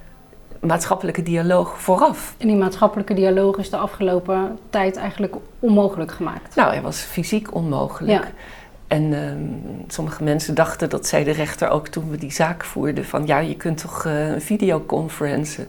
maatschappelijke 0.60 1.22
dialoog 1.22 1.80
vooraf. 1.80 2.34
En 2.38 2.46
die 2.46 2.56
maatschappelijke 2.56 3.14
dialoog 3.14 3.56
is 3.56 3.70
de 3.70 3.76
afgelopen 3.76 4.58
tijd 4.70 4.96
eigenlijk 4.96 5.34
onmogelijk 5.58 6.12
gemaakt? 6.12 6.54
Nou, 6.54 6.70
hij 6.70 6.82
was 6.82 7.00
fysiek 7.00 7.54
onmogelijk. 7.54 8.22
Ja. 8.22 8.30
En 8.86 9.02
uh, 9.12 9.18
sommige 9.86 10.22
mensen 10.22 10.54
dachten, 10.54 10.90
dat 10.90 11.06
zei 11.06 11.24
de 11.24 11.30
rechter 11.30 11.68
ook 11.68 11.88
toen 11.88 12.10
we 12.10 12.16
die 12.16 12.32
zaak 12.32 12.64
voerden, 12.64 13.04
van 13.04 13.26
ja, 13.26 13.38
je 13.38 13.56
kunt 13.56 13.78
toch 13.78 14.04
uh, 14.04 14.28
een 14.28 14.40
videoconferentie. 14.40 15.66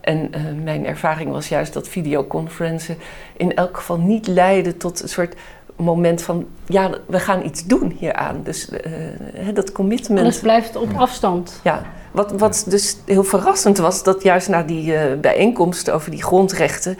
En 0.00 0.30
uh, 0.36 0.62
mijn 0.64 0.86
ervaring 0.86 1.30
was 1.30 1.48
juist 1.48 1.72
dat 1.72 1.88
videoconferences 1.88 2.96
in 3.36 3.54
elk 3.54 3.76
geval 3.76 3.98
niet 3.98 4.26
leiden 4.26 4.76
tot 4.76 5.02
een 5.02 5.08
soort 5.08 5.34
moment 5.76 6.22
van, 6.22 6.46
ja, 6.66 6.90
we 7.06 7.20
gaan 7.20 7.44
iets 7.44 7.64
doen 7.64 7.96
hieraan. 7.98 8.40
Dus 8.44 8.68
uh, 8.70 9.54
dat 9.54 9.72
commitment... 9.72 10.20
Alles 10.20 10.40
blijft 10.40 10.76
op 10.76 10.88
afstand. 10.96 11.60
Ja, 11.64 11.82
wat, 12.10 12.32
wat 12.32 12.64
dus 12.68 12.96
heel 13.06 13.24
verrassend 13.24 13.78
was, 13.78 14.02
dat 14.02 14.22
juist 14.22 14.48
na 14.48 14.62
die 14.62 14.92
uh, 14.92 15.00
bijeenkomst 15.20 15.90
over 15.90 16.10
die 16.10 16.22
grondrechten 16.22 16.96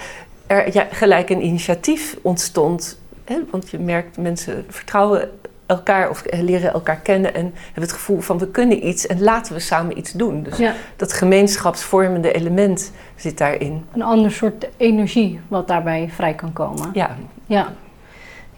er 0.53 0.75
ja, 0.75 0.87
gelijk 0.91 1.31
een 1.31 1.45
initiatief 1.45 2.17
ontstond. 2.23 2.99
Hè? 3.25 3.39
Want 3.51 3.71
je 3.71 3.79
merkt, 3.79 4.17
mensen 4.17 4.65
vertrouwen 4.69 5.31
elkaar 5.67 6.11
of 6.11 6.25
leren 6.31 6.73
elkaar 6.73 7.01
kennen 7.01 7.35
en 7.35 7.53
hebben 7.65 7.83
het 7.83 7.93
gevoel 7.93 8.21
van 8.21 8.39
we 8.39 8.49
kunnen 8.49 8.87
iets 8.87 9.07
en 9.07 9.23
laten 9.23 9.55
we 9.55 9.61
samen 9.61 9.99
iets 9.99 10.13
doen. 10.13 10.43
Dus 10.43 10.57
ja. 10.57 10.75
dat 10.97 11.13
gemeenschapsvormende 11.13 12.33
element 12.33 12.93
zit 13.17 13.39
daarin. 13.39 13.85
Een 13.93 14.03
ander 14.03 14.31
soort 14.31 14.69
energie 14.77 15.41
wat 15.49 15.69
daarbij 15.69 16.11
vrij 16.15 16.35
kan 16.35 16.53
komen. 16.53 16.91
Ja. 16.93 17.17
Ja, 17.47 17.73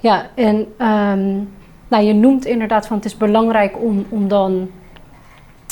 ja 0.04 0.26
en 0.34 0.56
um, 0.56 1.52
nou, 1.88 2.04
je 2.04 2.14
noemt 2.14 2.44
inderdaad 2.44 2.86
van 2.86 2.96
het 2.96 3.04
is 3.04 3.16
belangrijk 3.16 3.82
om, 3.82 4.06
om 4.08 4.28
dan 4.28 4.70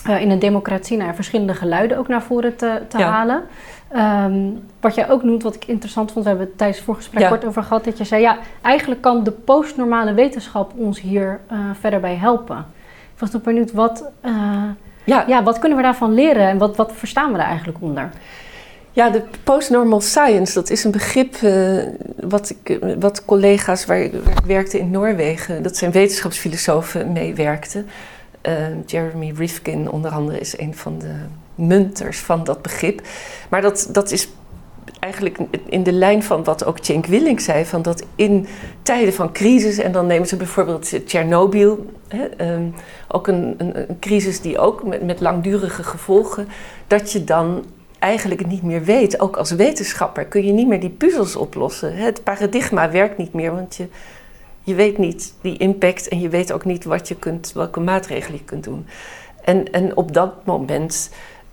uh, 0.08 0.20
in 0.20 0.30
een 0.30 0.38
democratie 0.38 0.96
naar 0.96 1.14
verschillende 1.14 1.54
geluiden 1.54 1.98
ook 1.98 2.08
naar 2.08 2.22
voren 2.22 2.56
te, 2.56 2.82
te 2.88 2.98
ja. 2.98 3.10
halen. 3.10 3.42
Um, 3.96 4.68
wat 4.80 4.94
jij 4.94 5.10
ook 5.10 5.22
noemt, 5.22 5.42
wat 5.42 5.54
ik 5.54 5.64
interessant 5.64 6.12
vond, 6.12 6.24
we 6.24 6.30
hebben 6.30 6.48
het 6.48 6.58
tijdens 6.58 6.78
het 6.78 6.86
voorgesprek 6.86 7.22
ja. 7.22 7.28
kort 7.28 7.44
over 7.44 7.62
gehad, 7.62 7.84
dat 7.84 7.98
je 7.98 8.04
zei, 8.04 8.22
ja, 8.22 8.38
eigenlijk 8.62 9.00
kan 9.00 9.24
de 9.24 9.30
postnormale 9.30 10.14
wetenschap 10.14 10.72
ons 10.76 11.00
hier 11.00 11.40
uh, 11.52 11.58
verder 11.80 12.00
bij 12.00 12.14
helpen. 12.14 12.58
Ik 13.14 13.18
was 13.18 13.30
nog 13.30 13.42
benieuwd, 13.42 13.72
wat, 13.72 14.10
uh, 14.24 14.32
ja. 15.04 15.24
ja. 15.26 15.42
wat 15.42 15.58
kunnen 15.58 15.78
we 15.78 15.84
daarvan 15.84 16.14
leren 16.14 16.48
en 16.48 16.58
wat, 16.58 16.76
wat 16.76 16.92
verstaan 16.94 17.32
we 17.32 17.38
daar 17.38 17.46
eigenlijk 17.46 17.78
onder? 17.80 18.10
Ja, 18.94 19.10
de 19.10 19.22
postnormal 19.44 20.00
science, 20.00 20.54
dat 20.54 20.70
is 20.70 20.84
een 20.84 20.90
begrip 20.90 21.36
uh, 21.42 21.82
wat, 22.20 22.54
ik, 22.62 22.78
wat 23.00 23.24
collega's 23.24 23.86
waar, 23.86 24.00
ik 24.00 24.12
werkte 24.46 24.78
in 24.78 24.90
Noorwegen, 24.90 25.62
dat 25.62 25.76
zijn 25.76 25.90
wetenschapsfilosofen, 25.90 27.12
meewerkten. 27.12 27.86
Uh, 28.48 28.54
Jeremy 28.86 29.32
Rifkin 29.36 29.90
onder 29.90 30.10
andere 30.10 30.38
is 30.38 30.58
een 30.58 30.74
van 30.74 30.98
de 30.98 31.14
munters 31.54 32.18
van 32.18 32.44
dat 32.44 32.62
begrip. 32.62 33.00
Maar 33.48 33.60
dat, 33.60 33.88
dat 33.92 34.10
is 34.10 34.28
eigenlijk 35.00 35.38
in 35.66 35.82
de 35.82 35.92
lijn 35.92 36.22
van 36.22 36.44
wat 36.44 36.64
ook 36.64 36.78
Cenk 36.80 37.06
Willing 37.06 37.40
zei, 37.40 37.64
van 37.64 37.82
dat 37.82 38.04
in 38.14 38.46
tijden 38.82 39.14
van 39.14 39.32
crisis, 39.32 39.78
en 39.78 39.92
dan 39.92 40.06
nemen 40.06 40.28
ze 40.28 40.36
bijvoorbeeld 40.36 41.06
Tsjernobyl, 41.06 41.86
um, 42.40 42.74
ook 43.08 43.26
een, 43.26 43.54
een, 43.58 43.80
een, 43.80 43.98
crisis 44.00 44.40
die 44.40 44.58
ook 44.58 44.84
met, 44.84 45.02
met 45.02 45.20
langdurige 45.20 45.82
gevolgen, 45.82 46.48
dat 46.86 47.12
je 47.12 47.24
dan 47.24 47.64
eigenlijk 48.02 48.46
niet 48.46 48.62
meer 48.62 48.84
weet. 48.84 49.20
Ook 49.20 49.36
als 49.36 49.50
wetenschapper 49.50 50.24
kun 50.24 50.46
je 50.46 50.52
niet 50.52 50.68
meer 50.68 50.80
die 50.80 50.90
puzzels 50.90 51.36
oplossen. 51.36 51.96
Het 51.96 52.22
paradigma 52.22 52.90
werkt 52.90 53.18
niet 53.18 53.32
meer, 53.32 53.54
want 53.54 53.76
je 53.76 53.88
je 54.62 54.74
weet 54.74 54.98
niet 54.98 55.34
die 55.40 55.56
impact 55.56 56.08
en 56.08 56.20
je 56.20 56.28
weet 56.28 56.52
ook 56.52 56.64
niet 56.64 56.84
wat 56.84 57.08
je 57.08 57.16
kunt, 57.16 57.52
welke 57.52 57.80
maatregelen 57.80 58.38
je 58.38 58.44
kunt 58.44 58.64
doen. 58.64 58.86
En, 59.44 59.72
en 59.72 59.96
op 59.96 60.14
dat 60.14 60.46
moment 60.46 61.10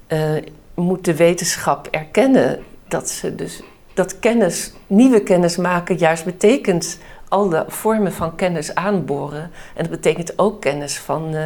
uh, 0.07 0.31
moet 0.73 1.05
de 1.05 1.15
wetenschap 1.15 1.87
erkennen 1.91 2.63
dat 2.87 3.09
ze 3.09 3.35
dus 3.35 3.63
dat 3.93 4.19
kennis, 4.19 4.73
nieuwe 4.87 5.23
kennis 5.23 5.57
maken, 5.57 5.95
juist 5.95 6.25
betekent 6.25 6.99
al 7.27 7.49
de 7.49 7.63
vormen 7.67 8.13
van 8.13 8.35
kennis 8.35 8.75
aanboren. 8.75 9.51
En 9.75 9.83
dat 9.83 9.89
betekent 9.89 10.39
ook 10.39 10.61
kennis 10.61 10.97
van 10.97 11.35
uh, 11.35 11.45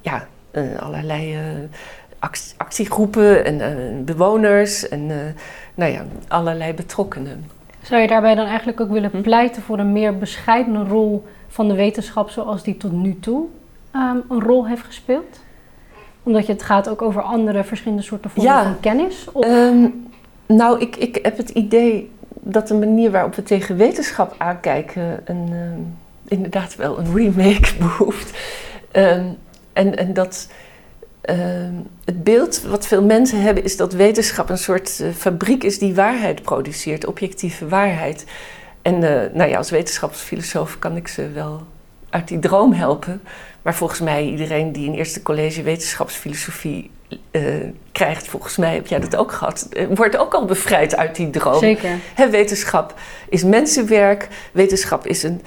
ja, 0.00 0.26
uh, 0.52 0.78
allerlei 0.78 1.38
actie, 2.24 2.54
actiegroepen 2.56 3.44
en 3.44 4.04
bewoners 4.04 4.88
en 4.88 5.06
nou 5.74 5.92
ja, 5.92 6.04
allerlei 6.28 6.72
betrokkenen. 6.72 7.44
Zou 7.82 8.00
je 8.00 8.08
daarbij 8.08 8.34
dan 8.34 8.46
eigenlijk 8.46 8.80
ook 8.80 8.90
willen 8.90 9.10
hm? 9.10 9.20
pleiten 9.20 9.62
voor 9.62 9.78
een 9.78 9.92
meer 9.92 10.18
bescheidene 10.18 10.84
rol 10.84 11.24
van 11.48 11.68
de 11.68 11.74
wetenschap 11.74 12.30
zoals 12.30 12.62
die 12.62 12.76
tot 12.76 12.92
nu 12.92 13.18
toe 13.20 13.46
um, 13.94 14.22
een 14.28 14.40
rol 14.40 14.66
heeft 14.66 14.84
gespeeld? 14.84 15.40
Omdat 16.22 16.46
je 16.46 16.52
het 16.52 16.62
gaat 16.62 16.88
ook 16.88 17.02
over 17.02 17.22
andere 17.22 17.64
verschillende 17.64 18.02
soorten 18.02 18.30
vormen 18.30 18.52
ja. 18.52 18.62
van 18.62 18.80
kennis? 18.80 19.28
Of? 19.32 19.46
Um, 19.46 20.08
nou, 20.46 20.80
ik, 20.80 20.96
ik 20.96 21.18
heb 21.22 21.36
het 21.36 21.48
idee 21.48 22.10
dat 22.28 22.68
de 22.68 22.74
manier 22.74 23.10
waarop 23.10 23.34
we 23.34 23.42
tegen 23.42 23.76
wetenschap 23.76 24.34
aankijken 24.38 25.20
een, 25.24 25.52
um, 25.52 25.96
inderdaad 26.28 26.76
wel 26.76 26.98
een 26.98 27.14
remake 27.14 27.74
behoeft. 27.84 28.38
Ehm, 28.90 29.24
en, 29.72 29.96
en 29.96 30.12
dat 30.12 30.48
ehm, 31.24 31.72
het 32.04 32.24
beeld 32.24 32.62
wat 32.62 32.86
veel 32.86 33.02
mensen 33.02 33.40
hebben 33.40 33.64
is 33.64 33.76
dat 33.76 33.92
wetenschap 33.92 34.48
een 34.48 34.58
soort 34.58 35.00
eh, 35.00 35.08
fabriek 35.16 35.64
is 35.64 35.78
die 35.78 35.94
waarheid 35.94 36.42
produceert, 36.42 37.06
objectieve 37.06 37.68
waarheid. 37.68 38.24
En 38.82 38.94
uh, 38.94 39.20
nou 39.32 39.50
ja, 39.50 39.56
als 39.56 39.70
wetenschapsfilosoof 39.70 40.78
kan 40.78 40.96
ik 40.96 41.08
ze 41.08 41.30
wel 41.30 41.62
uit 42.10 42.28
die 42.28 42.38
droom 42.38 42.72
helpen. 42.72 43.22
Maar 43.62 43.74
volgens 43.74 44.00
mij, 44.00 44.24
iedereen 44.24 44.72
die 44.72 44.88
een 44.88 44.94
eerste 44.94 45.22
college 45.22 45.62
wetenschapsfilosofie 45.62 46.90
uh, 47.30 47.42
krijgt, 47.92 48.28
volgens 48.28 48.56
mij 48.56 48.74
heb 48.74 48.86
jij 48.86 49.00
dat 49.00 49.16
ook 49.16 49.32
gehad, 49.32 49.68
wordt 49.94 50.16
ook 50.16 50.34
al 50.34 50.44
bevrijd 50.44 50.96
uit 50.96 51.16
die 51.16 51.30
droom. 51.30 51.58
Zeker. 51.58 51.98
Wetenschap 52.30 52.94
is 53.28 53.44
mensenwerk, 53.44 54.28
wetenschap 54.52 55.06
is 55.06 55.22
een. 55.22 55.42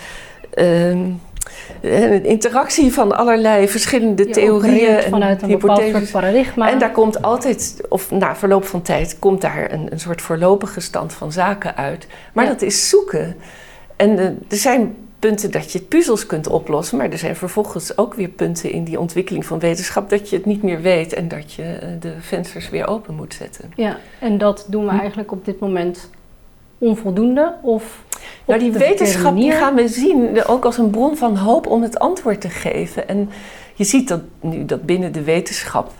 Uh, 1.81 2.11
een 2.11 2.25
interactie 2.25 2.93
van 2.93 3.17
allerlei 3.17 3.67
verschillende 3.67 4.27
Je 4.27 4.33
theorieën 4.33 5.01
vanuit 5.01 5.41
een 5.41 5.49
bepaald 5.49 5.81
soort 5.91 6.11
paradigma. 6.11 6.69
En 6.71 6.79
daar 6.79 6.91
komt 6.91 7.21
altijd, 7.21 7.81
of 7.89 8.11
na 8.11 8.35
verloop 8.35 8.65
van 8.65 8.81
tijd, 8.81 9.19
komt 9.19 9.41
daar 9.41 9.71
een, 9.71 9.87
een 9.91 9.99
soort 9.99 10.21
voorlopige 10.21 10.79
stand 10.79 11.13
van 11.13 11.31
zaken 11.31 11.75
uit. 11.75 12.07
Maar 12.33 12.43
Ja. 12.45 12.49
dat 12.51 12.61
is 12.61 12.89
zoeken. 12.89 13.35
En 13.95 14.17
eh, 14.19 14.25
er 14.25 14.57
zijn 14.57 14.95
punten 15.19 15.51
dat 15.51 15.71
je 15.71 15.79
puzzels 15.79 16.25
kunt 16.25 16.47
oplossen, 16.47 16.97
maar 16.97 17.09
er 17.11 17.17
zijn 17.17 17.35
vervolgens 17.35 17.97
ook 17.97 18.13
weer 18.13 18.27
punten 18.29 18.71
in 18.71 18.83
die 18.83 18.99
ontwikkeling 18.99 19.45
van 19.45 19.59
wetenschap 19.59 20.09
dat 20.09 20.29
je 20.29 20.35
het 20.35 20.45
niet 20.45 20.63
meer 20.63 20.81
weet 20.81 21.13
en 21.13 21.27
dat 21.27 21.53
je 21.53 21.63
eh, 21.63 21.87
de 21.99 22.13
vensters 22.19 22.69
weer 22.69 22.87
open 22.87 23.15
moet 23.15 23.33
zetten. 23.33 23.71
Ja, 23.75 23.97
en 24.19 24.37
dat 24.37 24.65
doen 24.69 24.85
we 24.85 24.91
Hm. 24.91 24.99
eigenlijk 24.99 25.31
op 25.31 25.45
dit 25.45 25.59
moment 25.59 26.09
onvoldoende 26.77 27.53
of 27.61 28.03
Nou, 28.45 28.59
die 28.59 28.71
wetenschap 28.71 29.35
die 29.35 29.51
gaan 29.51 29.75
we 29.75 29.87
zien 29.87 30.45
ook 30.45 30.65
als 30.65 30.77
een 30.77 30.89
bron 30.89 31.17
van 31.17 31.37
hoop 31.37 31.67
om 31.67 31.81
het 31.81 31.99
antwoord 31.99 32.41
te 32.41 32.49
geven. 32.49 33.07
En 33.07 33.29
je 33.75 33.83
ziet 33.83 34.07
dat 34.07 34.21
nu 34.41 34.65
dat 34.65 34.81
binnen 34.81 35.11
de 35.11 35.23
wetenschap 35.23 35.91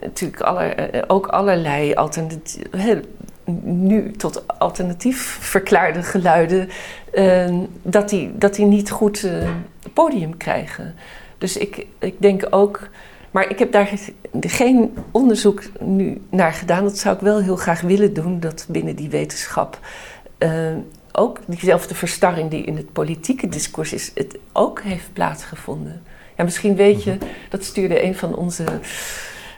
natuurlijk 0.00 0.42
aller, 0.42 0.76
eh, 0.76 1.02
ook 1.06 1.26
allerlei 1.26 1.94
alternatief, 1.94 2.62
nu 3.62 4.12
tot 4.12 4.58
alternatief 4.58 5.38
verklaarde 5.40 6.02
geluiden, 6.02 6.68
eh, 7.12 7.54
dat, 7.82 8.08
die, 8.08 8.38
dat 8.38 8.54
die 8.54 8.66
niet 8.66 8.90
goed 8.90 9.24
eh, 9.24 9.48
podium 9.92 10.36
krijgen. 10.36 10.94
Dus 11.38 11.56
ik, 11.56 11.86
ik 11.98 12.14
denk 12.18 12.46
ook. 12.50 12.88
Maar 13.30 13.50
ik 13.50 13.58
heb 13.58 13.72
daar 13.72 13.90
geen 14.40 14.96
onderzoek 15.10 15.62
nu 15.80 16.20
naar 16.30 16.52
gedaan. 16.52 16.84
Dat 16.84 16.98
zou 16.98 17.14
ik 17.14 17.20
wel 17.20 17.42
heel 17.42 17.56
graag 17.56 17.80
willen 17.80 18.14
doen, 18.14 18.40
dat 18.40 18.66
binnen 18.68 18.96
die 18.96 19.08
wetenschap 19.08 19.78
eh, 20.38 20.50
ook 21.12 21.38
diezelfde 21.46 21.94
verstarring 21.94 22.50
die 22.50 22.64
in 22.64 22.76
het 22.76 22.92
politieke 22.92 23.48
discours 23.48 23.92
is, 23.92 24.10
het 24.14 24.38
ook 24.52 24.82
heeft 24.82 25.12
plaatsgevonden. 25.12 26.02
Ja, 26.36 26.44
misschien 26.44 26.76
weet 26.76 27.02
je, 27.02 27.18
dat 27.48 27.64
stuurde 27.64 28.04
een 28.04 28.14
van 28.14 28.36
onze 28.36 28.64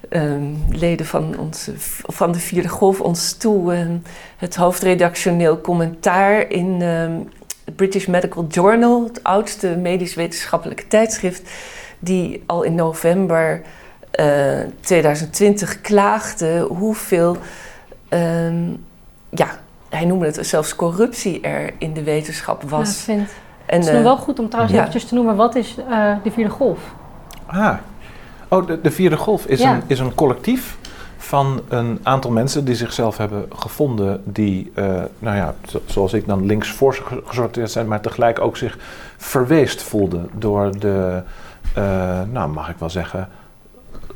ehm, 0.08 0.54
leden 0.70 1.06
van, 1.06 1.38
onze, 1.38 1.72
van 2.06 2.32
de 2.32 2.38
Vierde 2.38 2.68
Golf 2.68 3.00
ons 3.00 3.32
toe, 3.32 3.74
ehm, 3.74 3.96
het 4.36 4.56
hoofdredactioneel 4.56 5.60
commentaar 5.60 6.50
in 6.50 6.82
ehm, 6.82 7.18
het 7.64 7.76
British 7.76 8.06
Medical 8.06 8.46
Journal, 8.46 9.04
het 9.04 9.22
oudste 9.22 9.76
medisch-wetenschappelijke 9.76 10.86
tijdschrift, 10.86 11.50
die 11.98 12.42
al 12.46 12.62
in 12.62 12.74
november 12.74 13.62
eh, 14.10 14.58
2020 14.80 15.80
klaagde 15.80 16.66
hoeveel 16.68 17.36
ja, 19.30 19.60
hij 19.90 20.04
noemde 20.04 20.26
het 20.26 20.46
zelfs 20.46 20.76
corruptie 20.76 21.40
er 21.40 21.72
in 21.78 21.92
de 21.94 22.02
wetenschap 22.02 22.58
Ja, 22.60 22.64
ik 22.64 22.70
was. 22.70 22.96
vind. 22.96 23.28
en, 23.66 23.76
Het 23.76 23.84
is 23.84 23.86
nog 23.90 23.96
eh, 23.98 24.02
wel 24.02 24.16
goed 24.16 24.38
om 24.38 24.46
trouwens 24.48 24.74
ja. 24.74 24.80
eventjes 24.80 25.04
te 25.04 25.14
noemen, 25.14 25.36
wat 25.36 25.54
is 25.54 25.76
eh, 25.90 26.12
de 26.22 26.30
vierde 26.30 26.50
golf? 26.50 26.78
Ah, 27.46 27.74
oh, 28.48 28.66
de, 28.66 28.80
de 28.80 28.90
Vierde 28.90 29.16
Golf 29.16 29.46
is, 29.46 29.60
Ja. 29.60 29.74
een, 29.74 29.82
is 29.86 29.98
een 29.98 30.14
collectief 30.14 30.78
van 31.16 31.60
een 31.68 31.98
aantal 32.02 32.30
mensen 32.30 32.64
die 32.64 32.74
zichzelf 32.74 33.16
hebben 33.16 33.46
gevonden, 33.54 34.22
die, 34.24 34.72
eh, 34.74 34.84
nou 35.18 35.36
ja, 35.36 35.54
zo- 35.68 35.80
zoals 35.86 36.12
ik 36.12 36.26
dan 36.26 36.46
links 36.46 36.70
voor 36.70 36.94
ge- 36.94 37.22
gesorteerd 37.26 37.70
zijn, 37.70 37.88
maar 37.88 38.00
tegelijk 38.00 38.40
ook 38.40 38.56
zich 38.56 38.78
verweest 39.16 39.82
voelden 39.82 40.30
door 40.34 40.78
de, 40.78 41.22
eh, 41.74 42.20
nou 42.32 42.48
mag 42.50 42.68
ik 42.70 42.76
wel 42.78 42.90
zeggen, 42.90 43.28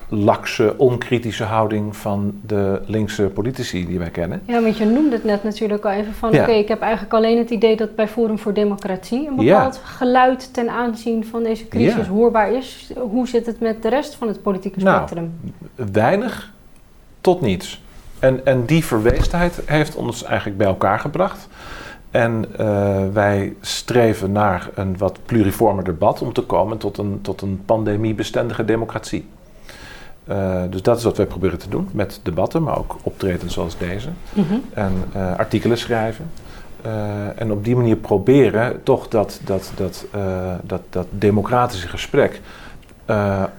lakse, 0.09 0.75
onkritische 0.77 1.45
houding 1.45 1.97
van 1.97 2.35
de 2.47 2.81
linkse 2.87 3.23
politici 3.23 3.87
die 3.87 3.99
wij 3.99 4.11
kennen. 4.11 4.43
Ja, 4.47 4.63
want 4.63 4.77
je 4.79 4.85
noemde 4.85 5.15
het 5.17 5.25
net 5.25 5.43
natuurlijk 5.45 5.85
al 5.85 5.91
even 5.91 6.13
van, 6.15 6.33
Ja. 6.33 6.43
oké, 6.43 6.51
ik 6.53 6.69
heb 6.69 6.81
eigenlijk 6.81 7.15
alleen 7.15 7.39
het 7.39 7.51
idee 7.51 7.77
dat 7.77 7.95
bij 7.97 8.09
Forum 8.09 8.39
voor 8.39 8.53
Democratie 8.55 9.29
een 9.29 9.41
Ja. 9.45 9.55
bepaald 9.57 9.81
geluid 9.85 10.55
ten 10.55 10.69
aanzien 10.71 11.27
van 11.27 11.43
deze 11.43 11.69
crisis 11.69 11.95
Ja. 12.07 12.13
hoorbaar 12.13 12.53
is. 12.53 12.91
Hoe 13.11 13.29
zit 13.29 13.47
het 13.47 13.61
met 13.61 13.83
de 13.83 13.89
rest 13.89 14.15
van 14.15 14.29
het 14.29 14.43
politieke 14.43 14.81
Nou, 14.81 14.97
spectrum? 14.97 15.33
weinig 15.93 16.53
tot 17.21 17.41
niets. 17.41 17.83
En, 18.19 18.47
en 18.47 18.65
die 18.65 18.85
verweesdheid 18.85 19.61
heeft 19.67 19.95
ons 19.97 20.25
eigenlijk 20.25 20.59
bij 20.59 20.67
elkaar 20.67 20.99
gebracht. 20.99 21.49
En 22.11 22.45
eh, 22.57 23.03
wij 23.13 23.55
streven 23.61 24.33
naar 24.33 24.69
een 24.75 24.99
wat 24.99 25.19
pluriformer 25.27 25.85
debat 25.85 26.23
om 26.23 26.33
te 26.33 26.43
komen 26.43 26.79
tot 26.79 26.99
een, 26.99 27.19
tot 27.23 27.41
een 27.43 27.63
pandemiebestendige 27.65 28.65
democratie. 28.65 29.27
Eh, 30.27 30.63
dus 30.71 30.83
dat 30.83 30.99
is 30.99 31.05
wat 31.05 31.17
wij 31.17 31.27
proberen 31.27 31.59
te 31.59 31.69
doen 31.69 31.89
met 31.93 32.21
debatten, 32.23 32.63
maar 32.63 32.79
ook 32.79 32.97
optredens 33.03 33.55
zoals 33.55 33.79
deze. 33.79 34.09
Mhm. 34.33 34.55
En 34.75 34.93
eh, 35.13 35.37
artikelen 35.37 35.79
schrijven. 35.79 36.31
Eh, 36.83 37.41
en 37.41 37.53
op 37.53 37.65
die 37.65 37.77
manier 37.77 37.97
proberen 37.97 38.83
toch 38.83 39.09
dat, 39.09 39.41
dat, 39.45 39.73
dat, 39.77 40.07
dat, 40.63 40.83
dat 40.91 41.07
democratische 41.11 41.89
gesprek 41.89 42.41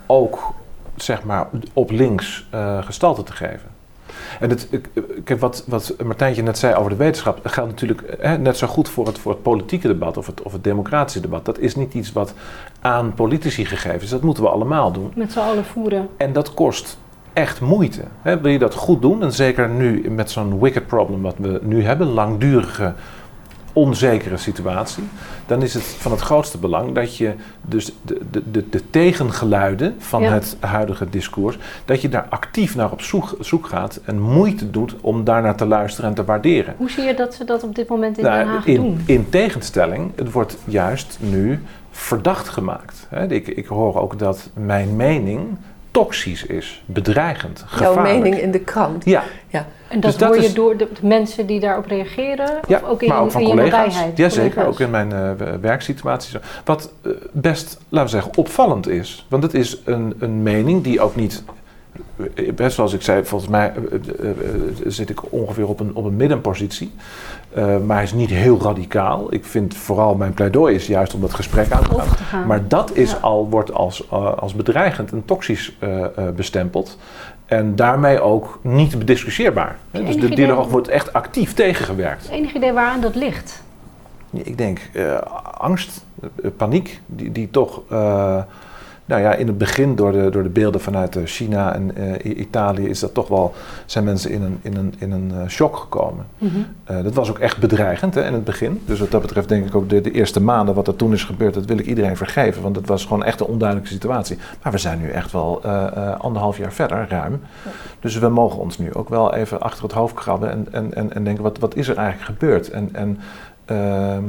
ook 0.06 0.54
zeg 0.96 1.24
maar, 1.24 1.48
op 1.74 1.92
links 1.92 2.48
gestalte 2.82 3.24
te 3.24 3.34
geven. 3.34 3.75
En 4.40 4.50
het, 4.50 4.68
ik, 4.70 4.90
ik 5.16 5.28
heb 5.28 5.40
wat, 5.40 5.64
wat 5.68 5.96
Martijntje 6.04 6.44
net 6.44 6.58
zei 6.58 6.76
over 6.76 6.90
de 6.90 6.96
wetenschap, 6.96 7.44
dat 7.44 7.52
geldt 7.52 7.70
natuurlijk 7.70 8.02
eh, 8.02 8.34
net 8.34 8.58
zo 8.58 8.68
goed 8.68 8.90
voor 8.90 9.06
het, 9.06 9.18
voor 9.18 9.32
het 9.32 9.42
politieke 9.42 9.88
debat 9.88 10.18
of 10.18 10.26
het, 10.26 10.42
of 10.42 10.52
het 10.52 10.64
democratische 10.64 11.20
debat. 11.20 11.46
Dat 11.46 11.60
is 11.60 11.76
niet 11.76 11.94
iets 11.94 12.12
wat 12.12 12.34
aan 12.82 13.14
politici 13.14 13.66
gegeven 13.66 14.02
is, 14.02 14.10
dat 14.10 14.22
moeten 14.22 14.44
we 14.44 14.50
allemaal 14.50 14.92
doen. 14.92 15.12
Met 15.16 15.32
z'n 15.32 15.40
allen 15.40 15.66
voeren. 15.66 16.10
En 16.18 16.34
dat 16.34 16.54
kost 16.54 16.98
echt 17.34 17.62
moeite. 17.62 18.02
Hè, 18.22 18.42
wil 18.42 18.52
je 18.52 18.60
dat 18.60 18.74
goed 18.74 19.02
doen, 19.02 19.24
en 19.24 19.32
zeker 19.32 19.70
nu 19.70 20.10
met 20.10 20.32
zo'n 20.32 20.60
wicked 20.60 20.88
problem 20.88 21.22
wat 21.22 21.36
we 21.38 21.60
nu 21.64 21.84
hebben, 21.84 22.08
langdurige, 22.08 22.94
onzekere 23.76 24.38
situatie, 24.38 25.04
dan 25.46 25.62
is 25.62 25.74
het 25.74 25.84
van 25.84 26.12
het 26.12 26.22
grootste 26.22 26.58
belang 26.58 26.94
dat 26.94 27.18
je 27.18 27.34
dus 27.62 27.86
de, 28.02 28.22
de, 28.32 28.52
de, 28.52 28.70
de 28.70 28.90
tegengeluiden 28.90 29.96
van 29.98 30.22
Ja. 30.22 30.32
het 30.34 30.58
huidige 30.60 31.10
discours, 31.10 31.58
dat 31.86 32.02
je 32.02 32.10
daar 32.10 32.26
actief 32.30 32.76
naar 32.76 32.92
op 32.92 33.02
zoek, 33.02 33.36
zoek 33.40 33.68
gaat 33.68 34.00
en 34.06 34.20
moeite 34.22 34.72
doet 34.72 34.96
om 35.02 35.24
daarnaar 35.24 35.56
te 35.56 35.66
luisteren 35.66 36.10
en 36.10 36.16
te 36.16 36.24
waarderen. 36.26 36.74
Hoe 36.78 36.90
zie 36.90 37.04
je 37.04 37.14
dat 37.14 37.34
ze 37.34 37.44
dat 37.46 37.64
op 37.64 37.76
dit 37.76 37.88
moment 37.90 38.18
in 38.18 38.24
Den 38.24 38.34
Nou, 38.34 38.46
Haag 38.48 38.66
in, 38.66 38.76
doen? 38.76 39.02
in 39.06 39.30
tegenstelling, 39.30 40.12
het 40.16 40.32
wordt 40.32 40.58
juist 40.66 41.18
nu 41.22 41.60
verdacht 41.92 42.50
gemaakt. 42.50 43.08
Ik, 43.28 43.48
ik 43.48 43.66
hoor 43.66 44.00
ook 44.02 44.20
dat 44.20 44.50
mijn 44.54 44.96
mening 44.96 45.42
toxisch 45.96 46.46
is, 46.46 46.84
bedreigend, 46.86 47.60
Jouw 47.80 47.88
gevaarlijk. 47.94 48.24
mening 48.24 48.42
in 48.42 48.52
de 48.52 48.60
krant. 48.60 49.06
Ja, 49.06 49.24
En 49.50 49.66
dat 49.90 50.02
dus 50.02 50.18
dat 50.18 50.28
hoor 50.30 50.38
je 50.40 50.46
is- 50.48 50.54
door 50.54 50.78
de, 50.78 50.88
de 51.02 51.08
mensen 51.08 51.46
die 51.48 51.60
daarop 51.60 51.86
reageren? 51.86 52.50
ja 52.68 52.80
of 52.84 52.90
ook 52.90 53.02
in, 53.02 53.10
maar 53.10 53.20
ook 53.22 53.32
van 53.32 53.42
in 53.42 53.48
je 53.48 53.54
collega's. 53.54 53.78
nabijheid? 53.94 54.18
Jazeker, 54.18 54.50
Collega's? 54.50 54.74
ook 54.74 54.80
in 54.80 54.90
mijn 54.90 55.12
eh, 55.12 55.32
w- 55.38 55.62
werksituaties. 55.62 56.36
Wat 56.66 56.92
eh, 57.02 57.12
best, 57.32 57.78
laten 57.90 58.06
we 58.10 58.22
zeggen, 58.22 58.38
opvallend 58.38 58.88
is. 58.88 59.26
Want 59.30 59.44
het 59.44 59.54
is 59.54 59.78
een, 59.86 60.14
een 60.20 60.44
mening 60.44 60.84
die 60.84 61.02
ook 61.02 61.16
niet... 61.16 61.44
Best 62.56 62.76
zoals 62.76 62.94
ik 62.94 63.02
zei, 63.02 63.26
volgens 63.26 63.52
mij 63.52 63.74
eh, 63.74 64.00
eh, 64.20 64.30
eh, 64.30 64.36
zit 64.86 65.10
ik 65.10 65.32
ongeveer 65.32 65.68
op 65.68 65.80
een, 65.80 65.96
op 65.96 66.06
een 66.06 66.16
middenpositie. 66.16 66.92
Maar 67.56 67.96
hij 67.96 68.04
is 68.04 68.14
niet 68.14 68.30
heel 68.30 68.62
radicaal. 68.62 69.34
Ik 69.34 69.46
vind 69.46 69.76
vooral 69.76 70.16
mijn 70.16 70.34
pleidooi 70.34 70.76
is 70.76 70.88
juist 70.88 71.14
om 71.14 71.22
dat 71.22 71.34
gesprek 71.34 71.72
aan 71.72 71.84
te 71.84 71.90
gaan. 71.90 72.02
Over 72.02 72.18
te 72.18 72.24
gaan. 72.24 72.48
Maar 72.48 72.68
dat 72.68 72.96
is 72.96 73.12
Ja. 73.12 73.18
al, 73.18 73.50
wordt 73.50 73.74
als, 73.74 74.12
als 74.12 74.54
bedreigend 74.54 75.12
en 75.12 75.26
toxisch 75.26 75.78
bestempeld. 76.36 76.98
En 77.46 77.76
daarmee 77.76 78.22
ook 78.22 78.60
niet 78.62 79.00
bediscussieerbaar. 79.00 79.78
Hè? 79.92 80.04
Dus 80.04 80.18
de 80.18 80.30
dialoog 80.30 80.68
wordt 80.68 80.88
echt 80.88 81.14
actief 81.14 81.54
tegengewerkt. 81.54 82.30
Enig 82.30 82.54
idee 82.54 82.74
waaraan 82.74 83.02
dat 83.02 83.16
ligt? 83.16 83.64
Ik 84.32 84.58
denk 84.58 84.80
angst, 85.58 86.06
paniek, 86.58 87.02
die, 87.06 87.32
die 87.32 87.50
toch 87.52 87.82
nou 89.06 89.22
ja, 89.22 89.34
in 89.34 89.48
het 89.48 89.58
begin 89.58 89.96
door 89.96 90.12
de, 90.12 90.30
door 90.30 90.44
de 90.44 90.50
beelden 90.50 90.82
vanuit 90.82 91.16
eh, 91.16 91.22
China 91.26 91.74
en 91.74 91.96
eh, 91.96 92.38
Italië 92.40 92.88
is 92.90 93.00
dat 93.00 93.14
toch 93.14 93.28
wel, 93.28 93.54
zijn 93.86 94.04
mensen 94.04 94.32
in 94.32 94.42
een, 94.42 94.60
in 94.62 94.76
een, 94.76 94.94
in 94.98 95.12
een 95.12 95.32
eh, 95.32 95.48
shock 95.48 95.78
gekomen. 95.78 96.26
Mhm. 96.38 96.60
Dat 97.04 97.14
was 97.14 97.30
ook 97.30 97.40
echt 97.40 97.58
bedreigend 97.58 98.16
hè, 98.16 98.26
in 98.26 98.34
het 98.34 98.44
begin. 98.44 98.82
Dus 98.86 99.00
wat 99.00 99.12
dat 99.12 99.22
betreft 99.22 99.50
denk 99.50 99.66
ik 99.66 99.76
ook 99.76 99.90
de, 99.90 100.02
de 100.02 100.12
eerste 100.12 100.42
maanden 100.42 100.76
wat 100.76 100.88
er 100.88 100.96
toen 100.96 101.14
is 101.14 101.24
gebeurd, 101.24 101.54
dat 101.54 101.66
wil 101.66 101.78
ik 101.78 101.86
iedereen 101.86 102.18
vergeven. 102.18 102.62
Want 102.62 102.76
het 102.76 102.88
was 102.88 103.04
gewoon 103.04 103.24
echt 103.24 103.40
een 103.40 103.46
onduidelijke 103.46 103.94
situatie. 103.94 104.38
Maar 104.64 104.72
we 104.72 104.78
zijn 104.78 105.00
nu 105.00 105.10
echt 105.10 105.32
wel 105.32 105.62
eh, 105.64 106.20
anderhalf 106.20 106.58
jaar 106.58 106.74
verder, 106.74 107.06
ruim. 107.10 107.42
Dus 108.00 108.18
we 108.18 108.30
mogen 108.30 108.60
ons 108.60 108.78
nu 108.78 108.94
ook 108.94 109.10
wel 109.10 109.34
even 109.34 109.62
achter 109.62 109.84
het 109.84 109.92
hoofd 109.92 110.14
krabben 110.14 110.52
en, 110.52 110.68
en, 110.72 110.94
en, 110.94 111.14
en 111.14 111.24
denken, 111.24 111.44
wat, 111.44 111.58
wat 111.60 111.76
is 111.76 111.88
er 111.88 111.98
eigenlijk 111.98 112.40
gebeurd? 112.40 112.70
En, 112.70 112.90
en 112.94 113.20
ehm, 113.66 114.24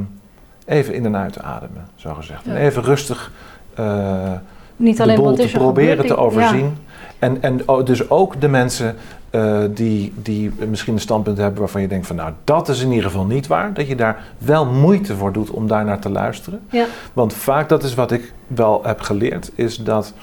even 0.65 0.93
in 0.93 1.05
en 1.05 1.17
uit 1.17 1.39
ademen, 1.39 1.87
zo 1.95 2.13
gezegd. 2.13 2.45
Ja. 2.45 2.51
En 2.51 2.57
even 2.57 2.83
rustig 2.83 3.31
Niet 4.77 4.97
de 4.97 5.03
alleen 5.03 5.15
boel 5.15 5.25
wat 5.25 5.35
te 5.35 5.43
er 5.43 5.49
proberen 5.49 6.05
te 6.05 6.17
overzien. 6.17 6.77
En, 7.19 7.41
en 7.41 7.61
dus 7.83 8.09
ook 8.09 8.41
de 8.41 8.47
mensen 8.47 8.95
eh, 9.29 9.59
die, 9.69 10.13
die 10.21 10.51
misschien 10.69 10.93
een 10.93 10.99
standpunt 10.99 11.37
hebben 11.37 11.59
waarvan 11.59 11.81
je 11.81 11.87
denkt 11.87 12.07
van 12.07 12.15
nou 12.15 12.31
dat 12.43 12.69
is 12.69 12.81
in 12.81 12.89
ieder 12.89 13.05
geval 13.05 13.25
niet 13.25 13.47
waar. 13.47 13.73
Dat 13.73 13.87
je 13.87 13.95
daar 13.95 14.23
wel 14.37 14.65
moeite 14.65 15.15
voor 15.15 15.33
doet 15.33 15.49
om 15.49 15.67
daar 15.67 15.85
naar 15.85 15.99
te 15.99 16.09
luisteren. 16.09 16.61
Ja. 16.69 16.85
Want 17.13 17.33
vaak, 17.33 17.69
dat 17.69 17.83
is 17.83 17.93
wat 17.93 18.11
ik 18.11 18.33
wel 18.47 18.83
heb 18.83 19.01
geleerd, 19.01 19.51
is 19.55 19.77
dat 19.77 20.13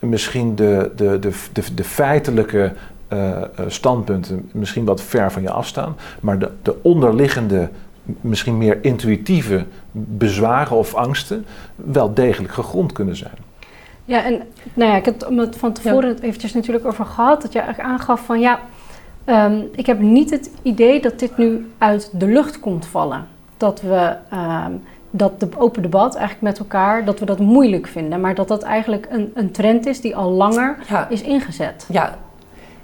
misschien 0.00 0.54
de, 0.54 0.90
de, 0.96 1.18
de, 1.18 1.30
de, 1.52 1.62
de 1.74 1.84
feitelijke 1.84 2.72
eh, 3.08 3.30
eh, 3.30 3.44
standpunten 3.66 4.48
misschien 4.52 4.84
wat 4.84 5.02
ver 5.02 5.32
van 5.32 5.42
je 5.42 5.50
afstaan. 5.50 5.96
Maar 6.20 6.38
de, 6.38 6.50
de 6.62 6.74
onderliggende, 6.82 7.68
misschien 8.20 8.58
meer 8.58 8.78
intuïtieve 8.82 9.64
bezwaren 9.92 10.76
of 10.76 10.94
angsten 10.94 11.44
wel 11.74 12.14
degelijk 12.14 12.52
gegrond 12.52 12.92
kunnen 12.92 13.16
zijn. 13.16 13.48
Ja, 14.10 14.24
en 14.24 14.42
nou 14.74 14.90
ja, 14.90 14.96
ik 14.96 15.04
heb 15.04 15.20
het 15.28 15.56
van 15.56 15.72
tevoren 15.72 16.18
eventjes 16.20 16.54
natuurlijk 16.54 16.86
over 16.86 17.04
gehad. 17.04 17.42
Dat 17.42 17.52
je 17.52 17.58
eigenlijk 17.60 17.88
aangaf 17.90 18.20
van 18.24 18.40
ja, 18.40 18.60
ehm, 19.24 19.60
ik 19.72 19.86
heb 19.86 19.98
niet 20.00 20.30
het 20.30 20.50
idee 20.62 21.00
dat 21.00 21.18
dit 21.18 21.36
nu 21.36 21.70
uit 21.78 22.10
de 22.12 22.26
lucht 22.26 22.60
komt 22.60 22.86
vallen. 22.86 23.26
Dat 23.56 23.80
we 23.80 24.16
ehm, 24.30 24.72
dat 25.10 25.40
de 25.40 25.48
open 25.56 25.82
debat 25.82 26.14
eigenlijk 26.14 26.42
met 26.42 26.58
elkaar, 26.58 27.04
dat 27.04 27.18
we 27.18 27.24
dat 27.26 27.38
moeilijk 27.38 27.86
vinden. 27.86 28.20
Maar 28.20 28.34
dat 28.34 28.48
dat 28.48 28.62
eigenlijk 28.62 29.06
een, 29.10 29.30
een 29.34 29.50
trend 29.50 29.86
is 29.86 30.00
die 30.00 30.16
al 30.16 30.30
langer 30.30 30.76
Ja, 30.88 31.08
is 31.08 31.22
ingezet. 31.22 31.86
ja. 31.88 32.18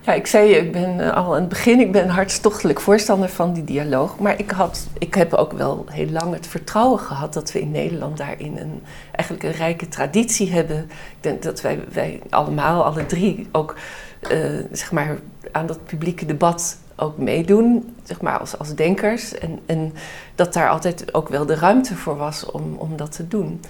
Ja, 0.07 0.13
ik 0.13 0.27
zei 0.27 0.49
je, 0.49 0.57
ik 0.57 0.73
ben 0.73 1.01
eh, 1.01 1.17
al 1.17 1.35
aan 1.35 1.41
het 1.41 1.49
begin, 1.49 1.81
ik 1.81 1.93
ben 1.93 2.09
hartstochtelijk 2.09 2.81
voorstander 2.81 3.29
van 3.29 3.53
die 3.53 3.65
dialoog. 3.65 4.19
Maar 4.19 4.39
ik, 4.39 4.51
had, 4.51 4.87
ik 4.99 5.15
heb 5.15 5.35
ook 5.35 5.53
wel 5.53 5.85
heel 5.91 6.11
lang 6.11 6.35
het 6.35 6.47
vertrouwen 6.47 6.99
gehad 6.99 7.33
dat 7.33 7.53
we 7.53 7.61
in 7.61 7.71
Nederland 7.71 8.17
daarin 8.17 8.57
een, 8.57 8.83
eigenlijk 9.13 9.43
een 9.45 9.53
rijke 9.53 9.89
traditie 9.89 10.51
hebben. 10.51 10.79
Ik 10.91 11.17
denk 11.21 11.43
dat 11.43 11.61
wij, 11.61 11.85
wij 11.93 12.21
allemaal, 12.31 12.85
alle 12.85 13.07
drie, 13.07 13.49
ook 13.53 13.77
eh, 14.21 14.39
zeg 14.73 14.93
maar, 14.93 15.19
aan 15.53 15.67
dat 15.67 15.85
publieke 15.85 16.27
debat 16.27 16.79
ook 16.97 17.19
meedoen, 17.19 17.95
zeg 18.03 18.21
maar, 18.21 18.39
als, 18.39 18.59
als 18.59 18.75
denkers. 18.75 19.39
En, 19.39 19.59
en 19.67 19.93
dat 20.35 20.53
daar 20.53 20.69
altijd 20.69 21.15
ook 21.15 21.29
wel 21.29 21.47
de 21.47 21.55
ruimte 21.55 21.97
voor 21.97 22.17
was 22.17 22.51
om, 22.51 22.75
om 22.79 22.97
dat 22.97 23.13
te 23.13 23.29
doen. 23.29 23.61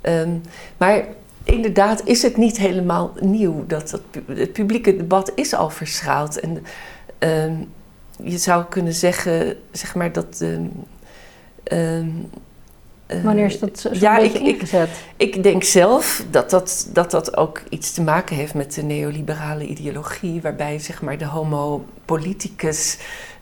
Ehm, 0.00 0.30
maar 0.76 1.04
inderdaad 1.44 2.02
is 2.04 2.22
het 2.22 2.36
niet 2.36 2.56
helemaal 2.58 3.12
nieuw. 3.20 3.64
Dat, 3.66 3.90
dat 3.90 4.00
het 4.26 4.52
publieke 4.52 4.96
debat 4.96 5.32
is 5.34 5.54
al 5.54 5.70
verschraald. 5.70 6.40
En 6.40 6.64
ehm, 7.18 7.54
je 8.22 8.38
zou 8.38 8.64
kunnen 8.64 8.94
zeggen, 8.94 9.56
zeg 9.72 9.94
maar, 9.94 10.12
dat... 10.12 10.44
eh, 11.64 12.00
Wanneer 13.22 13.44
is 13.44 13.58
dat 13.58 13.78
zo 13.80 13.88
ja, 13.92 14.16
beetje 14.16 14.38
ik- 14.38 14.46
ik- 14.46 14.54
ingezet? 14.54 14.88
ik 15.16 15.42
denk 15.42 15.62
zelf 15.64 16.24
dat 16.30 16.50
dat, 16.50 16.88
dat 16.92 17.10
dat 17.10 17.36
ook 17.36 17.62
iets 17.68 17.92
te 17.92 18.02
maken 18.02 18.36
heeft 18.36 18.54
met 18.54 18.74
de 18.74 18.82
neoliberale 18.82 19.66
ideologie, 19.66 20.40
waarbij 20.40 20.78
zeg 20.78 21.02
maar, 21.02 21.18
de 21.18 21.26
homo 21.26 21.84
politicus 22.04 22.98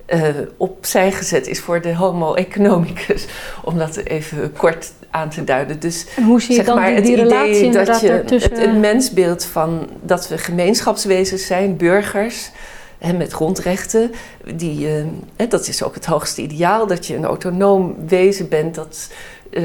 eh, 0.07 0.25
opzij 0.57 1.13
gezet 1.13 1.47
is 1.47 1.61
voor 1.61 1.81
de 1.81 1.95
homo 1.95 2.35
economicus, 2.35 3.27
om 3.65 3.79
dat 3.79 3.97
even 3.97 4.53
kort 4.53 4.93
aan 5.11 5.31
te 5.31 5.45
duiden. 5.45 5.81
Dus 5.81 6.07
en 6.17 6.23
hoe 6.23 6.41
zie 6.41 6.51
je 6.51 6.57
zeg 6.57 6.67
dan 6.67 6.77
maar 6.77 6.87
die, 7.03 7.17
het 7.17 7.27
idee 7.27 7.71
dat 7.71 8.01
je 8.01 8.09
ertussen? 8.09 8.51
het, 8.51 8.61
het 8.61 8.79
mensbeeld 8.79 9.45
van 9.45 9.89
dat 10.03 10.29
we 10.29 10.39
gemeenschapswezens 10.39 11.47
zijn, 11.47 11.77
burgers. 11.77 12.51
hè, 12.99 13.13
met 13.13 13.33
grondrechten, 13.33 14.13
die, 14.55 14.89
eh, 14.89 15.05
hè, 15.37 15.47
dat 15.47 15.69
is 15.69 15.83
ook 15.83 15.95
het 15.95 16.07
hoogste 16.07 16.43
ideaal, 16.43 16.87
dat 16.87 17.07
je 17.07 17.17
een 17.17 17.25
autonoom 17.25 17.97
wezen 18.09 18.49
bent 18.49 18.75
dat 18.75 19.11
eh, 19.51 19.65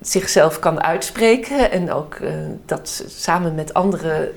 zichzelf 0.00 0.58
kan 0.58 0.82
uitspreken 0.82 1.70
en 1.70 1.92
ook 1.92 2.18
dat 2.66 3.04
samen 3.08 3.54
met 3.54 3.74
anderen 3.74 4.28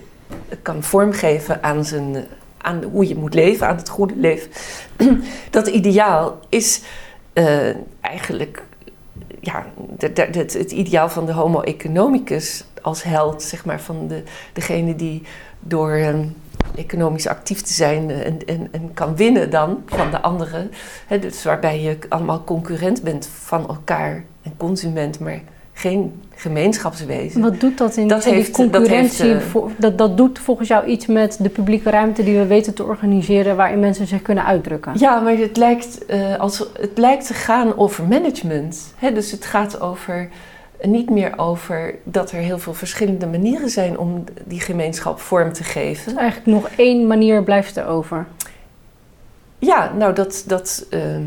kan 0.61 0.83
vormgeven 0.83 1.63
aan, 1.63 1.85
zijn, 1.85 2.27
aan 2.65 2.83
hoe 2.83 3.07
je 3.07 3.15
moet 3.15 3.33
leven, 3.33 3.67
aan 3.67 3.75
het 3.75 3.89
goede 3.89 4.15
leven. 4.15 4.51
dat 5.49 5.67
ideaal 5.67 6.39
is 6.49 6.81
eh, 7.33 7.69
eigenlijk 8.01 8.63
ja, 9.41 9.65
het 9.97 10.71
ideaal 10.71 11.09
van 11.09 11.25
de 11.25 11.31
homo 11.31 11.61
economicus 11.61 12.63
als 12.81 13.03
held, 13.03 13.43
zeg 13.43 13.65
maar, 13.65 13.81
van 13.81 14.07
de, 14.07 14.23
degene 14.53 14.95
die 14.95 15.21
door 15.59 15.91
ehm, 15.91 16.25
economisch 16.75 17.27
actief 17.27 17.61
te 17.61 17.73
zijn 17.73 18.09
eh, 18.09 18.25
en, 18.25 18.45
en, 18.45 18.67
en 18.71 18.93
kan 18.93 19.15
winnen 19.15 19.49
dan 19.49 19.83
van 19.85 20.11
de 20.11 20.21
anderen. 20.21 20.71
Dus 21.19 21.43
waarbij 21.43 21.81
je 21.81 21.97
allemaal 22.09 22.43
concurrent 22.43 23.03
bent 23.03 23.27
van 23.27 23.67
elkaar 23.67 24.23
en 24.41 24.53
consument, 24.57 25.19
maar 25.19 25.41
geen 25.73 26.23
gemeenschapswezen. 26.35 27.41
Wat 27.41 27.59
doet 27.59 27.77
dat 27.77 27.97
in 27.97 28.07
Dat 28.07 28.23
in 28.25 28.29
die 28.31 28.39
heeft- 28.39 28.57
dat 28.57 28.69
concurrentie? 28.71 29.25
heeft, 29.25 29.55
eh, 29.79 29.87
dat 29.95 30.17
doet 30.17 30.39
volgens 30.39 30.67
jou 30.67 30.85
iets 30.85 31.05
met 31.05 31.37
de 31.41 31.49
publieke 31.49 31.89
ruimte 31.89 32.23
die 32.23 32.37
we 32.37 32.45
weten 32.45 32.73
te 32.73 32.83
organiseren, 32.83 33.55
waarin 33.55 33.79
mensen 33.79 34.07
zich 34.07 34.21
kunnen 34.21 34.45
uitdrukken. 34.45 34.93
Ja, 34.97 35.19
maar 35.19 35.33
het 35.37 35.57
lijkt, 35.57 36.05
eh, 36.05 36.35
als, 36.39 36.57
het 36.79 36.97
lijkt 36.97 37.27
te 37.27 37.33
gaan 37.33 37.77
over 37.77 38.03
management. 38.03 38.93
Hè? 38.97 39.11
Dus 39.13 39.31
het 39.31 39.45
gaat 39.45 39.81
over, 39.81 40.29
niet 40.81 41.09
meer 41.09 41.37
over 41.37 41.95
dat 42.03 42.31
er 42.31 42.37
heel 42.39 42.59
veel 42.59 42.73
verschillende 42.73 43.27
manieren 43.27 43.69
zijn 43.69 43.97
om 43.97 44.23
die 44.45 44.59
gemeenschap 44.61 45.19
vorm 45.19 45.53
te 45.53 45.63
geven. 45.63 46.05
Dus 46.05 46.21
eigenlijk 46.21 46.47
nog 46.47 46.69
één 46.75 47.07
manier 47.07 47.43
blijft 47.43 47.75
er 47.77 47.85
over. 47.87 48.25
Ja, 49.59 49.91
nou 49.97 50.13
dat, 50.13 50.43
dat 50.47 50.85
ehm, 50.89 51.23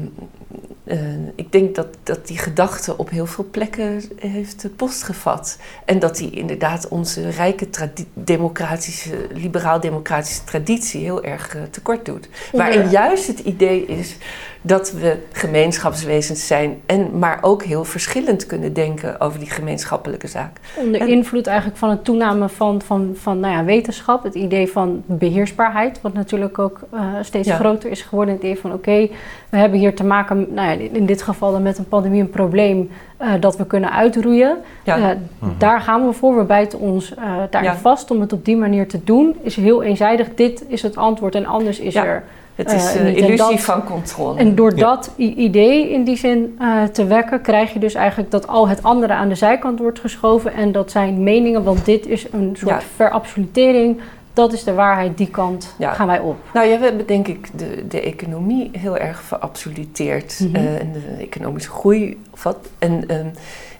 eh, 0.84 0.98
ik 1.34 1.52
denk 1.52 1.74
dat, 1.74 1.86
dat 2.02 2.26
die 2.26 2.38
gedachte 2.38 2.98
op 2.98 3.10
heel 3.10 3.26
veel 3.26 3.46
plekken 3.50 4.02
heeft 4.16 4.64
eh, 4.64 4.70
postgevat. 4.76 5.58
En 5.84 5.98
dat 5.98 6.16
die 6.16 6.30
inderdaad 6.30 6.88
onze 6.88 7.28
rijke 7.28 7.68
democratische, 8.14 9.26
liberaal-democratische 9.32 10.44
traditie 10.44 11.00
heel 11.00 11.24
erg 11.24 11.56
eh, 11.56 11.62
tekort 11.70 12.04
doet. 12.04 12.28
Waarin 12.52 12.90
juist 12.90 13.26
het 13.26 13.38
idee 13.38 13.86
is 13.86 14.16
dat 14.62 14.92
we 14.92 15.16
gemeenschapswezens 15.32 16.46
zijn, 16.46 16.80
en 16.86 17.18
maar 17.18 17.38
ook 17.40 17.62
heel 17.62 17.84
verschillend 17.84 18.46
kunnen 18.46 18.72
denken 18.72 19.20
over 19.20 19.38
die 19.38 19.50
gemeenschappelijke 19.50 20.26
zaak. 20.26 20.56
Onder 20.76 21.00
En- 21.00 21.08
invloed 21.08 21.46
eigenlijk 21.46 21.78
van 21.78 21.90
het 21.90 22.04
toename 22.04 22.48
van, 22.48 22.82
van, 22.82 23.12
van 23.14 23.40
nou 23.40 23.54
ja, 23.54 23.64
wetenschap, 23.64 24.22
het 24.22 24.34
idee 24.34 24.68
van 24.68 25.02
beheersbaarheid, 25.06 26.00
wat 26.00 26.12
natuurlijk 26.12 26.58
ook 26.58 26.80
eh, 26.92 27.00
steeds 27.22 27.48
Ja. 27.48 27.56
groter 27.56 27.90
is 27.90 28.02
geworden. 28.02 28.34
Het 28.34 28.42
idee 28.42 28.58
van 28.58 28.72
oké, 28.72 29.08
we 29.48 29.56
hebben 29.56 29.78
hier 29.78 29.94
te 29.94 30.04
maken, 30.04 30.46
nou 30.54 30.68
ja, 30.80 30.88
in 30.92 31.06
dit 31.06 31.22
geval 31.22 31.52
dan 31.52 31.62
met 31.62 31.78
een 31.78 31.88
pandemie, 31.88 32.20
een 32.20 32.30
probleem 32.30 32.90
eh, 33.16 33.32
dat 33.40 33.56
we 33.56 33.66
kunnen 33.66 33.92
uitroeien. 33.92 34.56
Ja, 34.84 34.96
Eh, 34.96 35.16
Mhm. 35.38 35.50
Daar 35.58 35.80
gaan 35.80 36.06
we 36.06 36.12
voor, 36.12 36.36
we 36.36 36.44
bijten 36.44 36.78
ons 36.78 37.14
eh, 37.14 37.22
daarin 37.50 37.70
Ja. 37.70 37.76
vast 37.76 38.10
om 38.10 38.20
het 38.20 38.32
op 38.32 38.44
die 38.44 38.56
manier 38.56 38.88
te 38.88 39.00
doen. 39.04 39.36
Is 39.42 39.56
heel 39.56 39.82
eenzijdig, 39.82 40.28
dit 40.34 40.64
is 40.68 40.82
het 40.82 40.96
antwoord 40.96 41.34
en 41.34 41.46
anders 41.46 41.78
is 41.80 41.92
Ja. 41.94 42.04
er. 42.04 42.22
Het 42.66 42.72
is 42.72 42.94
eh, 42.94 43.00
een 43.00 43.06
niet. 43.06 43.16
En 43.16 43.22
illusie 43.22 43.36
dat- 43.56 43.60
van 43.60 43.84
controle. 43.84 44.38
En 44.38 44.54
door 44.54 44.76
Ja. 44.76 44.76
dat 44.76 45.10
idee 45.16 45.90
in 45.92 46.04
die 46.04 46.16
zin 46.16 46.56
eh, 46.58 46.82
te 46.84 47.06
wekken, 47.06 47.40
krijg 47.40 47.72
je 47.72 47.78
dus 47.78 47.94
eigenlijk 47.94 48.30
dat 48.30 48.46
al 48.48 48.68
het 48.68 48.82
andere 48.82 49.12
aan 49.12 49.28
de 49.28 49.34
zijkant 49.34 49.78
wordt 49.78 50.00
geschoven 50.00 50.52
en 50.54 50.72
dat 50.72 50.90
zijn 50.90 51.22
meningen, 51.22 51.62
want 51.64 51.84
dit 51.84 52.06
is 52.06 52.26
een 52.32 52.56
soort 52.58 52.70
Ja. 52.70 52.80
verabsolutering. 52.96 54.00
Dat 54.32 54.52
is 54.52 54.64
de 54.64 54.74
waarheid, 54.74 55.16
die 55.18 55.28
kant 55.30 55.74
Ja. 55.78 55.92
gaan 55.92 56.06
wij 56.06 56.18
op. 56.20 56.36
Nou 56.52 56.66
ja, 56.66 56.78
we 56.78 56.84
hebben 56.84 57.06
denk 57.06 57.28
ik 57.28 57.58
de, 57.58 57.84
de 57.88 58.00
economie 58.00 58.70
heel 58.72 58.96
erg 58.96 59.22
verabsoluteerd. 59.22 60.40
Mhm. 60.42 60.54
eh, 60.56 60.80
en 60.80 60.92
de 60.92 61.22
economische 61.22 61.70
groei. 61.70 62.18
Of 62.30 62.42
wat. 62.42 62.56
En 62.78 63.08
ehm, 63.08 63.26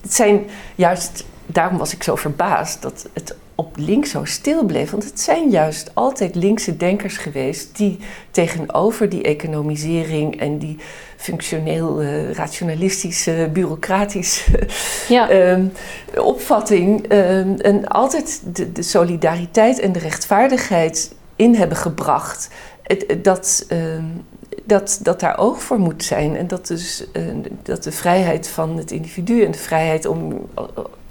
het 0.03 0.15
zijn 0.15 0.41
juist, 0.75 1.25
daarom 1.47 1.79
was 1.79 1.95
ik 1.95 2.03
zo 2.03 2.15
verbaasd 2.17 2.83
dat 2.83 3.09
het 3.13 3.37
op 3.61 3.77
links 3.77 4.11
zo 4.11 4.25
stil 4.25 4.65
bleef. 4.65 4.91
Want 4.91 5.05
het 5.05 5.21
zijn 5.21 5.51
juist 5.51 5.91
altijd 5.95 6.35
linkse 6.35 6.77
denkers 6.77 7.17
geweest 7.17 7.77
die 7.77 7.99
tegenover 8.31 9.09
die 9.09 9.23
economisering 9.23 10.41
en 10.41 10.59
die 10.59 10.77
functioneel, 11.17 12.01
eh, 12.01 12.31
rationalistische, 12.33 13.51
bureaucratische 13.53 14.69
Ja, 15.09 15.29
ehm, 15.41 15.67
opvatting 16.17 17.07
ehm, 17.09 17.55
en 17.55 17.87
altijd 17.89 18.41
de, 18.57 18.73
de 18.73 18.83
solidariteit 18.83 19.81
en 19.81 19.93
de 19.93 19.99
rechtvaardigheid 19.99 21.13
in 21.37 21.55
hebben 21.55 21.77
gebracht. 21.77 22.49
Het, 22.83 23.05
het- 23.07 23.25
dat, 23.25 23.65
ehm, 23.69 24.05
dat, 24.65 25.01
dat 25.03 25.21
daar 25.21 25.39
oog 25.39 25.63
voor 25.63 25.79
moet 25.79 26.05
zijn. 26.05 26.37
En 26.37 26.47
dat, 26.47 26.67
dus, 26.67 27.05
eh, 27.13 27.23
dat 27.63 27.83
de 27.83 27.93
vrijheid 27.93 28.49
van 28.49 28.77
het 28.77 28.91
individu 28.91 29.43
en 29.45 29.51
de 29.51 29.59
vrijheid 29.59 30.07
om 30.07 30.47
eh, 30.55 30.65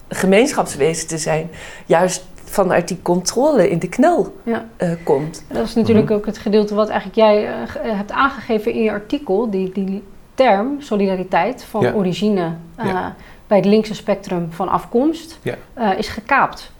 gemeenschapswezen 0.09 1.07
te 1.07 1.17
zijn, 1.17 1.49
juist 1.85 2.23
vanuit 2.49 2.87
die 2.87 2.99
controle 3.01 3.69
in 3.69 3.79
de 3.79 3.89
knel 3.89 4.35
ja. 4.43 4.65
eh, 4.77 4.91
komt. 5.03 5.43
dat 5.47 5.65
is 5.65 5.75
natuurlijk 5.75 6.05
Mhm. 6.07 6.17
ook 6.17 6.25
het 6.25 6.37
gedeelte 6.37 6.75
wat 6.75 6.87
eigenlijk 6.89 7.17
jij 7.19 7.47
eh, 7.47 7.53
ge- 7.67 7.79
hebt 7.83 8.11
aangegeven 8.11 8.73
in 8.73 8.83
je 8.83 8.91
artikel. 8.91 9.49
Die, 9.49 9.71
die 9.73 10.03
term, 10.35 10.75
solidariteit, 10.81 11.63
van 11.63 11.81
Ja. 11.81 11.91
origine 11.93 12.51
eh, 12.75 12.85
Ja. 12.85 13.15
bij 13.47 13.57
het 13.57 13.65
linkse 13.65 13.93
spectrum 13.95 14.47
van 14.51 14.69
afkomst, 14.69 15.39
Ja. 15.41 15.55
eh, 15.73 15.97
is 15.97 16.07
gekaapt 16.07 16.71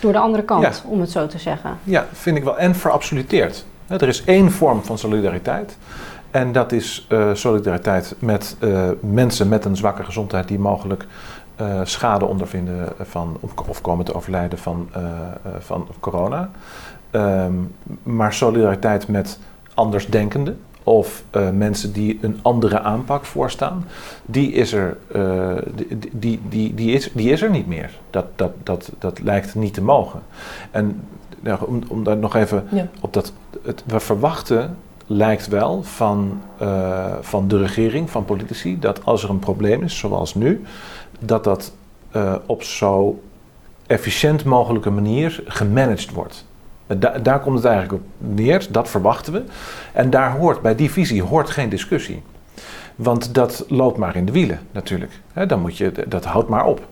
door 0.00 0.12
de 0.12 0.18
andere 0.18 0.42
kant, 0.44 0.62
Ja. 0.62 0.72
om 0.90 1.00
het 1.00 1.10
zo 1.10 1.26
te 1.26 1.38
zeggen. 1.38 1.78
Ja, 1.84 2.06
vind 2.12 2.36
ik 2.36 2.44
wel. 2.44 2.58
En 2.58 2.74
verabsoluteerd. 2.74 3.64
Er 3.88 4.08
is 4.08 4.24
één 4.24 4.50
vorm 4.52 4.82
van 4.84 4.98
solidariteit. 4.98 5.76
En 6.30 6.52
dat 6.52 6.72
is 6.72 7.06
uh, 7.08 7.30
solidariteit 7.32 8.14
met 8.18 8.56
uh, 8.60 8.88
mensen 9.00 9.48
met 9.48 9.64
een 9.64 9.76
zwakke 9.76 10.04
gezondheid 10.04 10.48
die 10.48 10.58
mogelijk 10.58 11.06
uh, 11.60 11.80
schade 11.84 12.24
ondervinden 12.24 12.88
van, 13.00 13.38
of 13.68 13.80
komen 13.80 14.04
te 14.04 14.14
overlijden 14.14 14.58
van, 14.58 14.88
van 15.58 15.88
corona. 16.00 16.50
Um, 17.10 17.74
maar 18.02 18.32
solidariteit 18.32 19.08
met 19.08 19.38
andersdenkenden 19.74 20.58
of 20.82 21.24
mensen 21.52 21.92
die 21.92 22.18
een 22.22 22.38
andere 22.42 22.80
aanpak 22.80 23.24
voorstaan, 23.24 23.84
die 24.24 24.52
is 24.52 24.72
er, 24.72 24.96
die, 25.74 25.98
die, 26.12 26.40
die, 26.48 26.74
die, 26.74 26.92
is, 26.92 27.12
die 27.12 27.30
is 27.30 27.42
er 27.42 27.50
niet 27.50 27.66
meer. 27.66 27.90
Dat, 28.10 28.24
dat, 28.34 28.52
dat, 28.62 28.90
dat 28.98 29.20
lijkt 29.20 29.54
niet 29.54 29.74
te 29.74 29.82
mogen. 29.82 30.20
En 30.70 31.00
nou, 31.40 31.66
om, 31.66 31.82
om 31.88 32.04
daar 32.04 32.16
nog 32.16 32.34
even 32.34 32.66
ja. 32.70 32.88
op 33.00 33.12
dat. 33.12 33.32
Het, 33.62 33.82
we 33.86 34.00
verwachten 34.00 34.76
lijkt 35.06 35.48
wel 35.48 35.82
van, 35.82 36.40
uh, 36.62 37.14
van 37.20 37.48
de 37.48 37.58
regering, 37.58 38.10
van 38.10 38.24
politici, 38.24 38.78
dat 38.78 39.04
als 39.04 39.22
er 39.22 39.30
een 39.30 39.38
probleem 39.38 39.82
is, 39.82 39.98
zoals 39.98 40.34
nu, 40.34 40.64
dat 41.20 41.44
dat 41.44 41.72
uh, 42.16 42.34
op 42.46 42.62
zo 42.62 43.22
efficiënt 43.86 44.44
mogelijke 44.44 44.90
manier 44.90 45.42
gemanaged 45.46 46.12
wordt. 46.12 46.44
Da 46.86 47.18
daar 47.18 47.40
komt 47.40 47.56
het 47.56 47.64
eigenlijk 47.64 48.02
op 48.02 48.08
neer, 48.18 48.66
dat 48.70 48.88
verwachten 48.88 49.32
we. 49.32 49.42
En 49.92 50.10
daar 50.10 50.30
hoort, 50.30 50.62
bij 50.62 50.74
die 50.74 50.90
visie 50.90 51.22
hoort 51.22 51.50
geen 51.50 51.68
discussie. 51.68 52.22
Want 52.96 53.34
dat 53.34 53.64
loopt 53.68 53.98
maar 53.98 54.16
in 54.16 54.24
de 54.24 54.32
wielen 54.32 54.58
natuurlijk. 54.70 55.12
Dan 55.46 55.60
moet 55.60 55.76
je, 55.76 55.92
dat 56.06 56.24
houdt 56.24 56.48
maar 56.48 56.64
op. 56.64 56.86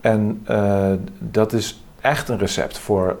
En 0.00 0.44
uh, 0.50 0.92
dat 1.18 1.52
is 1.52 1.82
echt 2.00 2.28
een 2.28 2.38
recept 2.38 2.78
voor 2.78 3.16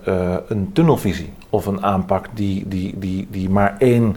een 0.48 0.70
tunnelvisie 0.72 1.32
of 1.50 1.66
een 1.66 1.84
aanpak 1.84 2.26
die, 2.34 2.68
die, 2.68 2.98
die, 2.98 3.28
die 3.30 3.50
maar 3.50 3.76
één 3.78 4.16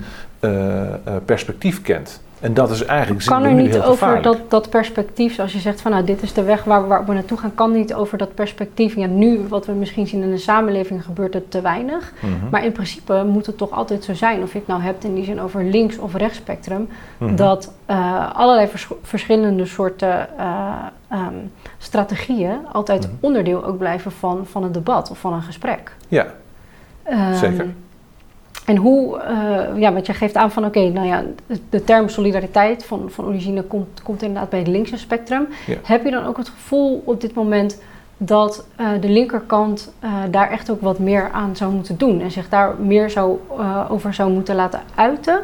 perspectief 1.26 1.82
kent. 1.82 2.22
En 2.40 2.54
dat 2.54 2.70
is 2.70 2.86
eigenlijk 2.86 3.26
kan 3.26 3.44
er 3.44 3.54
niet 3.54 3.80
over 3.80 4.22
dat, 4.22 4.38
dat 4.48 4.70
perspectief, 4.70 5.34
zoals 5.34 5.54
je 5.54 5.60
zegt 5.60 5.82
van 5.82 5.92
nou 5.92 6.04
dit 6.04 6.22
is 6.22 6.34
de 6.34 6.44
weg 6.44 6.64
waar, 6.64 6.88
waar 6.88 7.06
we 7.06 7.14
naartoe 7.14 7.38
gaan, 7.38 7.56
kan 7.56 7.72
niet 7.72 7.94
over 7.94 8.18
dat 8.18 8.34
perspectief. 8.34 8.96
Ja, 8.96 9.08
nu 9.08 9.46
wat 9.48 9.66
we 9.66 9.72
misschien 9.72 10.08
zien 10.08 10.22
in 10.22 10.32
de 10.32 10.38
samenleving 10.38 11.04
gebeurt 11.04 11.34
het 11.34 11.52
te 11.52 11.62
weinig. 11.62 12.14
Mm 12.20 12.30
-hmm. 12.30 12.50
Maar 12.52 12.66
in 12.66 12.72
principe 12.72 13.24
moet 13.28 13.46
het 13.46 13.58
toch 13.58 13.72
altijd 13.72 14.04
zo 14.04 14.14
zijn, 14.14 14.42
of 14.42 14.52
je 14.52 14.58
het 14.58 14.68
nou 14.68 14.82
hebt 14.82 15.04
in 15.04 15.16
die 15.16 15.24
zin 15.24 15.42
over 15.42 15.64
links 15.64 15.98
of 15.98 16.16
rechtsspectrum, 16.16 16.80
mm 17.18 17.28
-hmm. 17.28 17.36
dat 17.36 17.74
uh, 17.90 18.36
allerlei 18.36 18.68
vers 18.68 18.88
verschillende 19.02 19.66
soorten 19.66 20.28
uh, 20.40 20.74
um, 21.12 21.52
strategieën 21.78 22.58
altijd 22.72 23.04
mm 23.04 23.10
-hmm. 23.10 23.18
onderdeel 23.22 23.66
ook 23.66 23.78
blijven 23.78 24.12
van, 24.12 24.46
van 24.46 24.64
een 24.64 24.72
debat 24.72 25.12
of 25.12 25.18
van 25.18 25.34
een 25.34 25.42
gesprek. 25.42 25.96
Ja, 26.08 26.26
um, 27.12 27.36
zeker. 27.36 27.68
En 28.70 28.76
hoe, 28.76 29.18
uh, 29.18 29.82
ja, 29.82 29.94
want 29.94 30.06
je 30.06 30.14
geeft 30.14 30.36
aan 30.36 30.52
van 30.52 30.66
oké, 30.66 30.80
okay, 30.80 30.92
nou 30.92 31.08
ja, 31.08 31.24
de 31.70 31.84
term 31.84 32.10
solidariteit 32.10 32.86
van, 32.86 33.06
van 33.08 33.26
origine 33.26 33.62
komt, 33.62 34.02
komt 34.04 34.22
inderdaad 34.22 34.50
bij 34.50 34.60
het 34.60 34.68
linkse 34.68 34.98
spectrum. 34.98 35.48
Ja. 35.68 35.76
Heb 35.84 36.04
je 36.04 36.12
dan 36.12 36.26
ook 36.26 36.38
het 36.38 36.50
gevoel 36.50 37.02
op 37.06 37.22
dit 37.22 37.34
moment 37.34 37.82
dat 38.18 38.66
uh, 38.80 38.88
de 39.02 39.10
linkerkant 39.10 39.94
uh, 40.04 40.14
daar 40.32 40.50
echt 40.52 40.70
ook 40.70 40.82
wat 40.82 41.00
meer 41.00 41.30
aan 41.32 41.56
zou 41.56 41.74
moeten 41.74 41.98
doen 41.98 42.22
en 42.22 42.32
zich 42.32 42.50
daar 42.50 42.76
meer 42.80 43.10
zou, 43.10 43.40
over 43.90 44.14
zou 44.14 44.32
moeten 44.32 44.56
laten 44.56 44.82
uiten? 44.96 45.42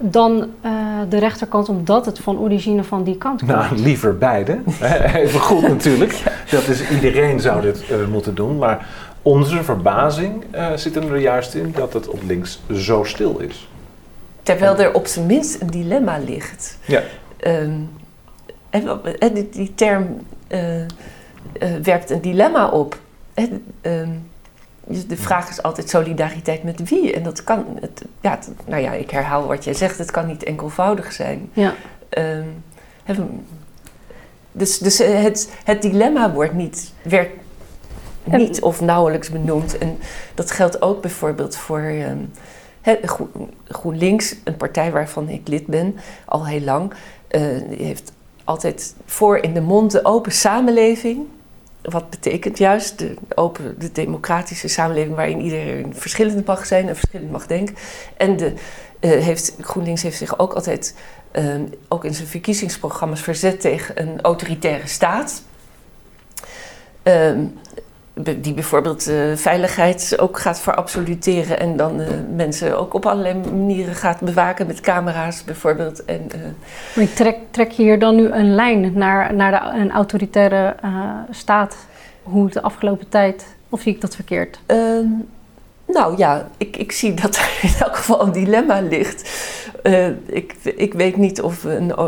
dan 0.00 0.50
uh, 0.64 0.72
de 1.08 1.18
rechterkant, 1.18 1.68
omdat 1.68 2.06
het 2.06 2.18
van 2.18 2.38
origine 2.38 2.84
van 2.84 3.04
die 3.04 3.16
kant 3.16 3.38
komt? 3.38 3.52
Nou, 3.52 3.76
liever 3.76 4.18
beide. 4.18 4.58
Even 5.14 5.40
goed 5.40 5.62
natuurlijk. 5.62 6.22
Dat 6.50 6.68
is, 6.68 6.90
iedereen 6.90 7.40
zou 7.40 7.60
dit 7.60 7.84
uh, 7.90 7.96
moeten 8.10 8.34
doen. 8.34 8.58
Maar 8.58 8.86
onze 9.22 9.64
verbazing 9.64 10.44
uh, 10.54 10.72
zit 10.74 10.96
er 10.96 11.18
juist 11.18 11.54
in 11.54 11.72
dat 11.76 11.92
het 11.92 12.08
op 12.08 12.22
links 12.22 12.60
zo 12.72 13.04
stil 13.04 13.38
is. 13.38 13.68
Terwijl 14.42 14.78
er 14.78 14.94
op 14.94 15.06
zijn 15.06 15.26
minst 15.26 15.60
een 15.60 15.70
dilemma 15.70 16.18
ligt. 16.18 16.78
Ja. 16.84 17.02
Um, 17.46 17.90
en, 18.70 19.34
die, 19.34 19.48
die, 19.48 19.74
term 19.74 20.26
werpt 21.82 22.10
een 22.10 22.20
dilemma 22.20 22.68
op. 22.68 22.98
En, 23.34 23.64
um, 23.82 24.30
de 25.06 25.16
vraag 25.16 25.48
is 25.48 25.62
altijd 25.62 25.88
solidariteit 25.88 26.62
met 26.62 26.88
wie. 26.88 27.12
En 27.12 27.22
dat 27.22 27.44
kan, 27.44 27.64
het, 27.80 28.04
ja, 28.20 28.30
het, 28.30 28.50
nou 28.66 28.82
ja, 28.82 28.92
ik 28.92 29.10
herhaal 29.10 29.46
wat 29.46 29.64
jij 29.64 29.74
zegt, 29.74 29.98
het 29.98 30.10
kan 30.10 30.26
niet 30.26 30.42
enkelvoudig 30.42 31.12
zijn. 31.12 31.50
Ja. 31.52 31.74
Um, 32.18 32.62
dus 34.52 34.78
dus 34.78 34.98
het, 34.98 35.50
het 35.64 35.82
dilemma 35.82 36.32
wordt 36.32 36.52
niet, 36.52 36.92
werd 37.02 37.30
niet 38.24 38.60
of 38.60 38.80
nauwelijks 38.80 39.30
benoemd. 39.30 39.78
En 39.78 39.98
dat 40.34 40.50
geldt 40.50 40.82
ook 40.82 41.00
bijvoorbeeld 41.00 41.56
voor 41.56 41.80
um, 41.80 42.32
GroenLinks, 43.64 44.36
een 44.44 44.56
partij 44.56 44.90
waarvan 44.90 45.28
ik 45.28 45.48
lid 45.48 45.66
ben, 45.66 45.96
al 46.24 46.46
heel 46.46 46.60
lang. 46.60 46.92
Uh, 47.30 47.40
heeft 47.78 48.12
altijd 48.44 48.94
voor 49.06 49.38
in 49.38 49.54
de 49.54 49.60
mond 49.60 49.90
de 49.90 50.04
open 50.04 50.32
samenleving 50.32 51.26
wat 51.82 52.10
betekent 52.10 52.58
juist 52.58 52.98
de 52.98 53.14
open, 53.34 53.74
de 53.78 53.92
democratische 53.92 54.68
samenleving 54.68 55.16
waarin 55.16 55.40
iedereen 55.40 55.94
verschillend 55.94 56.46
mag 56.46 56.66
zijn 56.66 56.88
en 56.88 56.96
verschillend 56.96 57.30
mag 57.30 57.46
denken. 57.46 57.74
En 58.16 58.36
de, 58.36 58.52
uh, 59.00 59.10
heeft, 59.10 59.54
GroenLinks 59.60 60.02
heeft 60.02 60.16
zich 60.16 60.38
ook 60.38 60.52
altijd, 60.52 60.94
uh, 61.32 61.54
ook 61.88 62.04
in 62.04 62.14
zijn 62.14 62.28
verkiezingsprogramma's, 62.28 63.20
verzet 63.20 63.60
tegen 63.60 64.02
een 64.02 64.20
autoritaire 64.20 64.86
staat. 64.86 65.42
Die 68.22 68.54
bijvoorbeeld 68.54 69.08
uh, 69.08 69.36
veiligheid 69.36 70.14
ook 70.18 70.38
gaat 70.38 70.60
verabsoluteren 70.60 71.60
en 71.60 71.76
dan 71.76 72.00
uh, 72.00 72.06
mensen 72.34 72.78
ook 72.78 72.94
op 72.94 73.06
allerlei 73.06 73.34
manieren 73.34 73.94
gaat 73.94 74.20
bewaken 74.20 74.66
met 74.66 74.80
camera's 74.80 75.44
bijvoorbeeld. 75.44 76.04
En, 76.04 76.28
uh, 76.34 76.40
maar 76.96 77.12
trek, 77.12 77.36
trek 77.50 77.70
je 77.70 77.82
hier 77.82 77.98
dan 77.98 78.16
nu 78.16 78.30
een 78.30 78.54
lijn 78.54 78.92
naar, 78.94 79.34
naar 79.34 79.50
de, 79.50 79.78
een 79.78 79.90
autoritaire 79.90 80.74
staat, 81.30 81.76
hoe 82.22 82.44
het 82.44 82.52
de 82.52 82.62
afgelopen 82.62 83.08
tijd, 83.08 83.46
of 83.68 83.80
zie 83.80 83.94
ik 83.94 84.00
dat 84.00 84.14
verkeerd? 84.14 84.60
Ehm, 84.66 85.06
nou 85.86 86.16
ja, 86.16 86.48
ik, 86.56 86.76
ik 86.76 86.92
zie 86.92 87.14
dat 87.14 87.36
er 87.36 87.58
in 87.62 87.72
elk 87.78 87.96
geval 87.96 88.22
een 88.22 88.32
dilemma 88.32 88.80
ligt. 88.80 89.39
Ik, 90.26 90.54
ik 90.76 90.94
weet 90.94 91.16
niet 91.16 91.42
of 91.42 91.62
we, 91.62 91.74
een, 91.74 91.98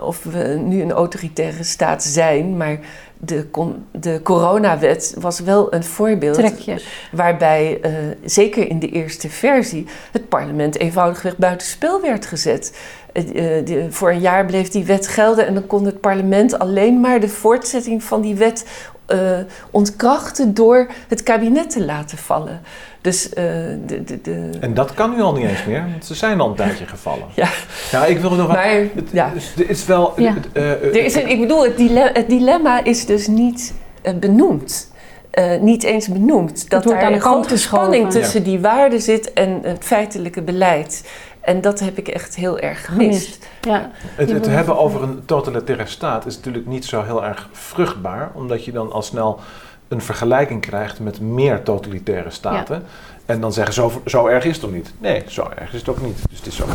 of 0.00 0.22
we 0.22 0.60
nu 0.64 0.82
een 0.82 0.92
autoritaire 0.92 1.62
staat 1.62 2.02
zijn, 2.02 2.56
maar 2.56 2.78
de, 3.18 3.46
de 3.90 4.20
coronawet 4.22 5.14
was 5.18 5.40
wel 5.40 5.74
een 5.74 5.84
voorbeeld 5.84 6.34
Trekjes. 6.34 7.08
waarbij, 7.12 7.80
uh, 7.84 7.92
zeker 8.24 8.68
in 8.68 8.78
de 8.78 8.88
eerste 8.88 9.30
versie, 9.30 9.86
het 10.12 10.28
parlement 10.28 10.78
eenvoudigweg 10.78 11.36
buitenspel 11.36 12.00
werd 12.00 12.26
gezet. 12.26 12.78
Uh, 13.12 13.24
de, 13.64 13.86
voor 13.90 14.10
een 14.10 14.20
jaar 14.20 14.46
bleef 14.46 14.68
die 14.68 14.84
wet 14.84 15.08
gelden 15.08 15.46
en 15.46 15.54
dan 15.54 15.66
kon 15.66 15.84
het 15.84 16.00
parlement 16.00 16.58
alleen 16.58 17.00
maar 17.00 17.20
de 17.20 17.28
voortzetting 17.28 18.02
van 18.02 18.20
die 18.20 18.34
wet 18.34 18.64
uh, 19.08 19.38
ontkrachten 19.70 20.54
door 20.54 20.86
het 21.08 21.22
kabinet 21.22 21.70
te 21.70 21.84
laten 21.84 22.18
vallen. 22.18 22.60
Dus, 23.00 23.28
uh, 23.28 23.34
de, 23.34 24.04
de, 24.04 24.20
de... 24.20 24.50
En 24.60 24.74
dat 24.74 24.94
kan 24.94 25.14
nu 25.14 25.20
al 25.20 25.32
niet 25.32 25.46
eens 25.46 25.64
meer, 25.64 25.86
want 25.90 26.04
ze 26.04 26.14
zijn 26.14 26.40
al 26.40 26.48
een 26.48 26.54
tijdje 26.54 26.86
gevallen. 26.86 27.26
Ja, 27.34 27.48
ja 27.90 28.04
ik 28.06 28.18
wil 28.18 28.30
nog 28.30 28.48
maar, 28.48 28.74
het, 28.74 29.08
ja. 29.12 29.32
Het 29.34 29.68
is 29.68 29.84
wel. 29.84 30.12
Ja. 30.16 30.34
Uh, 30.52 30.70
er 30.70 31.04
is 31.04 31.14
een, 31.14 31.28
ik 31.28 31.40
bedoel, 31.40 31.64
het 31.64 31.76
dilemma, 31.76 32.10
het 32.12 32.28
dilemma 32.28 32.84
is 32.84 33.06
dus 33.06 33.26
niet 33.26 33.74
benoemd. 34.20 34.90
Uh, 35.32 35.60
niet 35.60 35.82
eens 35.82 36.08
benoemd. 36.08 36.70
Dat 36.70 36.84
daar 36.84 37.12
een 37.12 37.20
grote 37.20 37.56
spanning 37.56 38.10
tussen 38.10 38.40
ja. 38.40 38.46
die 38.46 38.60
waarden 38.60 39.00
zit 39.00 39.32
en 39.32 39.58
het 39.62 39.84
feitelijke 39.84 40.42
beleid. 40.42 41.08
En 41.48 41.60
dat 41.60 41.80
heb 41.80 41.98
ik 41.98 42.08
echt 42.08 42.34
heel 42.34 42.58
erg 42.58 42.84
gemist. 42.84 43.20
gemist. 43.20 43.48
Ja. 43.60 43.90
Het, 44.14 44.30
het 44.30 44.46
hebben 44.46 44.78
over 44.78 45.02
een 45.02 45.24
totalitaire 45.24 45.86
staat 45.86 46.26
is 46.26 46.36
natuurlijk 46.36 46.66
niet 46.66 46.84
zo 46.84 47.02
heel 47.02 47.24
erg 47.24 47.48
vruchtbaar, 47.52 48.30
omdat 48.34 48.64
je 48.64 48.72
dan 48.72 48.92
al 48.92 49.02
snel 49.02 49.40
een 49.88 50.00
vergelijking 50.00 50.60
krijgt 50.60 51.00
met 51.00 51.20
meer 51.20 51.62
totalitaire 51.62 52.30
staten. 52.30 52.76
Ja. 52.76 52.82
En 53.26 53.40
dan 53.40 53.52
zeggen 53.52 53.74
zo, 53.74 54.02
zo 54.06 54.26
erg 54.26 54.44
is 54.44 54.52
het 54.52 54.60
toch 54.60 54.72
niet? 54.72 54.92
Nee, 54.98 55.22
zo 55.26 55.50
erg 55.58 55.72
is 55.72 55.78
het 55.78 55.88
ook 55.88 56.00
niet. 56.00 56.18
Dus 56.28 56.38
het 56.38 56.46
is 56.46 56.56
zo 56.56 56.64
in 56.64 56.70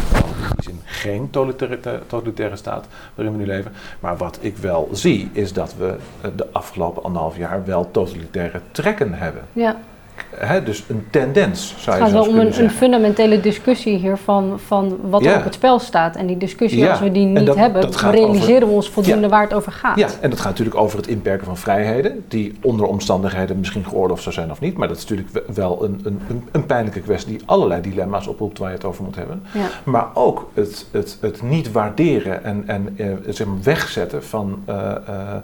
die 0.55 0.63
zin 0.63 0.81
geen 0.83 1.29
totalitaire, 1.29 2.01
totalitaire 2.07 2.55
staat 2.55 2.86
waarin 3.15 3.33
we 3.33 3.39
nu 3.39 3.47
leven. 3.47 3.71
Maar 3.99 4.17
wat 4.17 4.38
ik 4.41 4.57
wel 4.57 4.89
zie, 4.91 5.29
is 5.33 5.53
dat 5.53 5.75
we 5.77 5.95
de 6.36 6.47
afgelopen 6.51 7.03
anderhalf 7.03 7.38
jaar 7.38 7.65
wel 7.65 7.91
totalitaire 7.91 8.62
trekken 8.71 9.13
hebben. 9.13 9.43
Ja. 9.51 9.77
He, 10.36 10.63
dus 10.63 10.84
een 10.88 11.06
tendens, 11.10 11.76
zou 11.78 11.97
je 11.97 12.04
Het 12.04 12.12
gaat 12.12 12.21
wel 12.26 12.34
om 12.34 12.39
een, 12.39 12.63
een, 12.63 12.69
fundamentele 12.69 13.39
discussie 13.39 13.97
hier 13.97 14.17
van, 14.17 14.60
van 14.65 14.99
wat 15.02 15.26
er 15.26 15.38
op 15.38 15.43
het 15.43 15.54
spel 15.54 15.80
staat. 15.80 16.15
En 16.15 16.28
die 16.28 16.38
discussie, 16.38 16.80
ja. 16.80 16.89
als 16.89 16.99
we 16.99 17.12
die 17.12 17.26
niet 17.26 17.45
dat, 17.45 17.56
hebben, 17.56 17.82
dat 17.82 18.02
realiseren 18.02 18.56
over, 18.56 18.67
we 18.67 18.73
ons 18.73 18.89
voldoende 18.89 19.21
ja. 19.21 19.30
waar 19.30 19.41
het 19.41 19.54
over 19.54 19.71
gaat. 19.71 19.97
Ja, 19.97 20.08
en 20.21 20.30
dat 20.30 20.39
gaat 20.39 20.49
natuurlijk 20.49 20.78
over 20.78 20.97
het 20.97 21.08
inperken 21.08 21.45
van 21.45 21.58
vrijheden, 21.58 22.23
die 22.28 22.58
onder 22.62 22.86
omstandigheden 22.86 23.60
misschien 23.60 23.86
geoorloofd 23.86 24.23
zou 24.23 24.36
zijn 24.36 24.52
of 24.52 24.60
niet. 24.60 24.78
Maar 24.78 24.88
dat 24.88 24.97
is 24.97 25.06
natuurlijk 25.08 25.54
wel 25.54 25.84
een, 25.84 26.02
een, 26.04 26.47
een 26.52 26.65
pijnlijke 26.65 26.99
kwestie 26.99 27.38
die 27.38 27.41
allerlei 27.45 27.82
dilemma's 27.82 28.28
oproept 28.28 28.58
waar 28.58 28.69
je 28.69 28.76
het 28.76 28.86
over 28.86 29.04
moet 29.04 29.15
hebben. 29.15 29.43
Maar 29.84 30.08
ook 30.13 30.49
het, 30.54 30.86
het, 30.91 31.17
het 31.21 31.41
niet 31.41 31.71
waarderen 31.71 32.43
en, 32.43 32.63
en 32.67 32.97
zeg 33.30 33.47
maar 33.47 33.62
wegzetten 33.63 34.23
van... 34.23 34.63
Uh, 34.69 34.76
uh, 35.10 35.36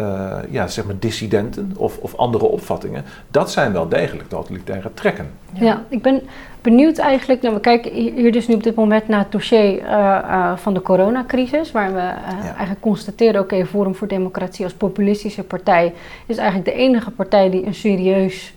eh, 0.00 0.36
ja, 0.50 0.66
zeg 0.66 0.84
maar 0.84 0.98
dissidenten 0.98 1.72
of, 1.76 1.98
of 1.98 2.16
andere 2.16 2.44
opvattingen, 2.44 3.04
dat 3.30 3.50
zijn 3.50 3.72
wel 3.72 3.88
degelijk 3.88 4.28
totalitaire 4.28 4.90
trekken. 4.94 5.30
Ja. 5.52 5.82
ik 5.88 6.02
ben 6.02 6.22
benieuwd 6.60 6.98
eigenlijk. 6.98 7.42
Nou, 7.42 7.54
we 7.54 7.60
kijken 7.60 7.92
hier 7.92 8.32
dus 8.32 8.48
nu 8.48 8.54
op 8.54 8.62
dit 8.62 8.74
moment 8.74 9.08
naar 9.08 9.18
het 9.18 9.32
dossier 9.32 9.78
eh, 9.78 10.16
eh, 10.16 10.56
van 10.56 10.74
de 10.74 10.82
coronacrisis, 10.82 11.72
waar 11.72 11.94
we 11.94 12.12
eigenlijk 12.40 12.80
constateren: 12.80 13.40
oké, 13.40 13.66
Forum 13.66 13.94
voor 13.94 14.08
Democratie 14.08 14.64
als 14.64 14.74
populistische 14.74 15.42
partij 15.42 15.94
is 16.26 16.36
eigenlijk 16.36 16.68
de 16.68 16.82
enige 16.82 17.10
partij 17.10 17.50
die 17.50 17.66
een 17.66 17.74
serieus 17.74 18.54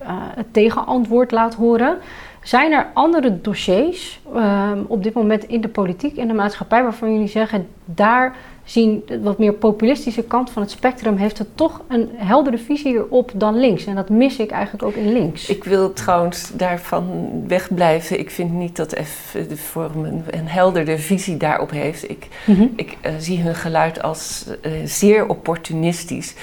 tegenantwoord 0.52 1.32
laat 1.32 1.56
horen. 1.56 1.98
Zijn 2.44 2.72
er 2.72 2.88
andere 2.94 3.42
dossiers 3.42 4.22
ehm, 4.36 4.80
op 4.88 5.04
dit 5.04 5.14
moment 5.14 5.44
in 5.44 5.62
de 5.62 5.68
politiek, 5.68 6.16
in 6.16 6.28
de 6.28 6.34
maatschappij, 6.34 6.84
waarvan 6.84 7.14
jullie 7.14 7.28
zeggen, 7.28 7.68
daar 7.86 8.36
zien 8.64 9.04
de 9.06 9.22
wat 9.22 9.38
meer 9.38 9.54
populistische 9.54 10.24
kant 10.24 10.50
van 10.50 10.62
het 10.62 10.72
spectrum 10.72 11.18
heeft 11.18 11.40
er 11.40 11.46
toch 11.56 11.82
een 11.88 12.10
heldere 12.16 12.58
visie 12.58 13.12
op 13.12 13.32
dan 13.36 13.60
links. 13.60 13.86
En 13.86 13.96
dat 13.96 14.10
mis 14.10 14.38
ik 14.38 14.52
eigenlijk 14.52 14.84
ook 14.84 14.94
in 14.96 15.12
links. 15.12 15.50
Ik 15.50 15.64
wil 15.64 15.94
trouwens 15.94 16.52
daarvan 16.54 17.32
wegblijven. 17.48 18.20
Ik 18.20 18.30
vind 18.30 18.52
niet 18.52 18.76
dat 18.76 18.96
F 19.04 19.36
de 19.50 19.58
Forum 19.58 20.06
een, 20.06 20.24
een 20.30 20.48
heldere 20.48 20.98
visie 20.98 21.38
daarop 21.38 21.72
heeft. 21.72 22.10
Ik, 22.10 22.28
mhm. 22.46 22.68
ik 22.76 22.98
uh, 23.06 23.12
zie 23.20 23.42
hun 23.42 23.56
geluid 23.56 24.02
als 24.02 24.46
uh, 24.62 24.72
zeer 24.86 25.28
opportunistisch. 25.28 26.36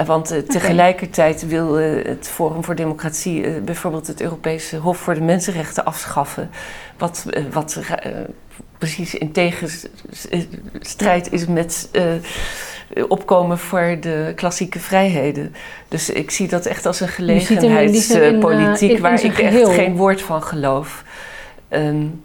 Uh, 0.00 0.06
want 0.06 0.44
tegelijkertijd 0.48 1.46
wil 1.46 1.74
het 1.74 2.28
Forum 2.28 2.64
voor 2.64 2.74
Democratie 2.74 3.60
bijvoorbeeld 3.60 4.06
het 4.06 4.20
Europese 4.20 4.76
Hof 4.76 4.98
voor 4.98 5.14
de 5.14 5.20
Mensenrechten 5.20 5.84
afschaffen. 5.84 6.50
Wat, 6.98 7.26
wat 7.52 7.80
precies 8.78 9.14
in 9.14 9.32
tegenstrijd 9.32 11.32
is 11.32 11.46
met 11.46 11.88
uh, 11.92 12.04
opkomen 13.08 13.58
voor 13.58 13.96
de 14.00 14.32
klassieke 14.36 14.78
vrijheden. 14.78 15.54
Dus 15.88 16.10
ik 16.10 16.30
zie 16.30 16.48
dat 16.48 16.66
echt 16.66 16.86
als 16.86 17.00
een 17.00 17.08
gelegenheidspolitiek 17.08 18.92
uh, 18.92 19.00
waar 19.00 19.24
ik 19.24 19.38
echt 19.38 19.68
geen 19.68 19.96
woord 19.96 20.22
van 20.22 20.42
geloof. 20.42 21.04
Um, 21.70 22.22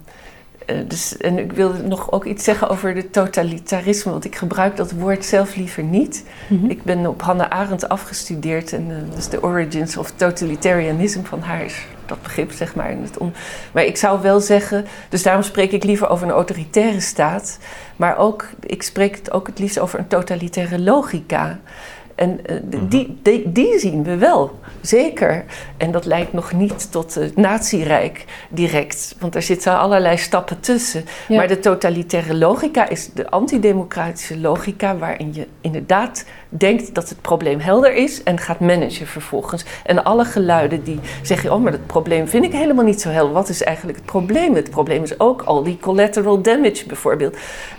uh, 0.67 0.77
dus, 0.87 1.17
en 1.17 1.39
ik 1.39 1.51
wil 1.51 1.73
nog 1.83 2.11
ook 2.11 2.25
iets 2.25 2.43
zeggen 2.43 2.69
over 2.69 2.93
de 2.93 3.09
totalitarisme, 3.09 4.11
want 4.11 4.25
ik 4.25 4.35
gebruik 4.35 4.75
dat 4.75 4.91
woord 4.91 5.25
zelf 5.25 5.55
liever 5.55 5.83
niet. 5.83 6.25
Mm 6.47 6.59
-hmm. 6.59 6.69
Ik 6.69 6.83
ben 6.83 7.07
op 7.07 7.21
Hannah 7.21 7.49
Arendt 7.49 7.89
afgestudeerd 7.89 8.73
en 8.73 8.87
uh, 8.89 8.95
dus 9.15 9.29
de 9.29 9.43
Origins 9.43 9.97
of 9.97 10.11
Totalitarianism 10.15 11.23
van 11.23 11.41
haar 11.41 11.65
is 11.65 11.85
dat 12.11 12.21
begrip, 12.23 12.51
zeg 12.51 12.75
maar. 12.75 12.95
maar 13.71 13.83
ik 13.83 13.97
zou 13.97 14.21
wel 14.21 14.39
zeggen, 14.39 14.85
dus 15.09 15.23
daarom 15.23 15.43
spreek 15.43 15.71
ik 15.71 15.83
liever 15.83 16.09
over 16.09 16.27
een 16.27 16.33
autoritaire 16.33 16.99
staat, 16.99 17.59
maar 17.95 18.17
ook, 18.17 18.49
ik 18.59 18.83
spreek 18.83 19.15
het 19.15 19.31
ook 19.31 19.47
het 19.47 19.59
liefst 19.59 19.79
over 19.79 19.99
een 19.99 20.07
totalitaire 20.07 20.79
logica. 20.79 21.59
En 22.21 22.39
uh, 22.49 22.57
die, 22.89 23.17
die, 23.21 23.51
die, 23.51 23.79
zien 23.79 24.03
we 24.03 24.17
wel, 24.17 24.59
zeker. 24.81 25.45
En 25.77 25.91
dat 25.91 26.05
leidt 26.05 26.33
nog 26.33 26.53
niet 26.53 26.91
tot 26.91 27.15
het 27.15 27.35
nazi-rijk 27.35 28.25
direct, 28.49 29.15
want 29.19 29.35
er 29.35 29.41
zitten 29.41 29.79
allerlei 29.79 30.17
stappen 30.17 30.59
tussen. 30.59 31.05
Maar 31.27 31.47
de 31.47 31.59
totalitaire 31.59 32.35
logica 32.35 32.89
is 32.89 33.13
de 33.13 33.29
antidemocratische 33.29 34.39
logica, 34.39 34.97
waarin 34.97 35.33
je 35.33 35.47
inderdaad 35.61 36.25
denkt 36.49 36.95
dat 36.95 37.09
het 37.09 37.21
probleem 37.21 37.59
helder 37.59 37.93
is 37.93 38.23
en 38.23 38.39
gaat 38.39 38.59
managen 38.59 39.07
vervolgens. 39.07 39.65
En 39.83 40.03
alle 40.03 40.25
geluiden 40.25 40.83
die 40.83 40.99
zeggen: 41.21 41.53
Oh, 41.53 41.61
maar 41.61 41.71
dat 41.71 41.85
probleem 41.85 42.27
vind 42.27 42.45
ik 42.45 42.51
helemaal 42.51 42.85
niet 42.85 43.01
zo 43.01 43.09
helder. 43.09 43.33
Wat 43.33 43.49
is 43.49 43.63
eigenlijk 43.63 43.97
het 43.97 44.07
probleem? 44.07 44.55
Het 44.55 44.69
probleem 44.69 45.03
is 45.03 45.19
ook 45.19 45.41
al 45.41 45.63
die 45.63 45.77
collateral 45.81 46.41
damage 46.41 46.85
bijvoorbeeld. 46.87 47.37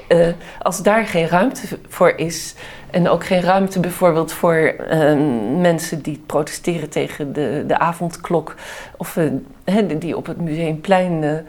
Uh, 0.08 0.26
als 0.58 0.82
daar 0.82 1.06
geen 1.06 1.28
ruimte 1.28 1.60
voor 1.88 2.12
is. 2.16 2.54
En 2.92 3.08
ook 3.08 3.24
geen 3.24 3.40
ruimte 3.40 3.80
bijvoorbeeld 3.80 4.32
voor 4.32 4.74
uh, 4.90 5.14
mensen 5.60 6.02
die 6.02 6.22
protesteren 6.26 6.88
tegen 6.88 7.32
de, 7.32 7.64
de 7.66 7.78
avondklok. 7.78 8.54
Of 8.96 9.16
uh, 9.16 9.82
die 9.98 10.16
op 10.16 10.26
het 10.26 10.40
museumplein 10.40 11.44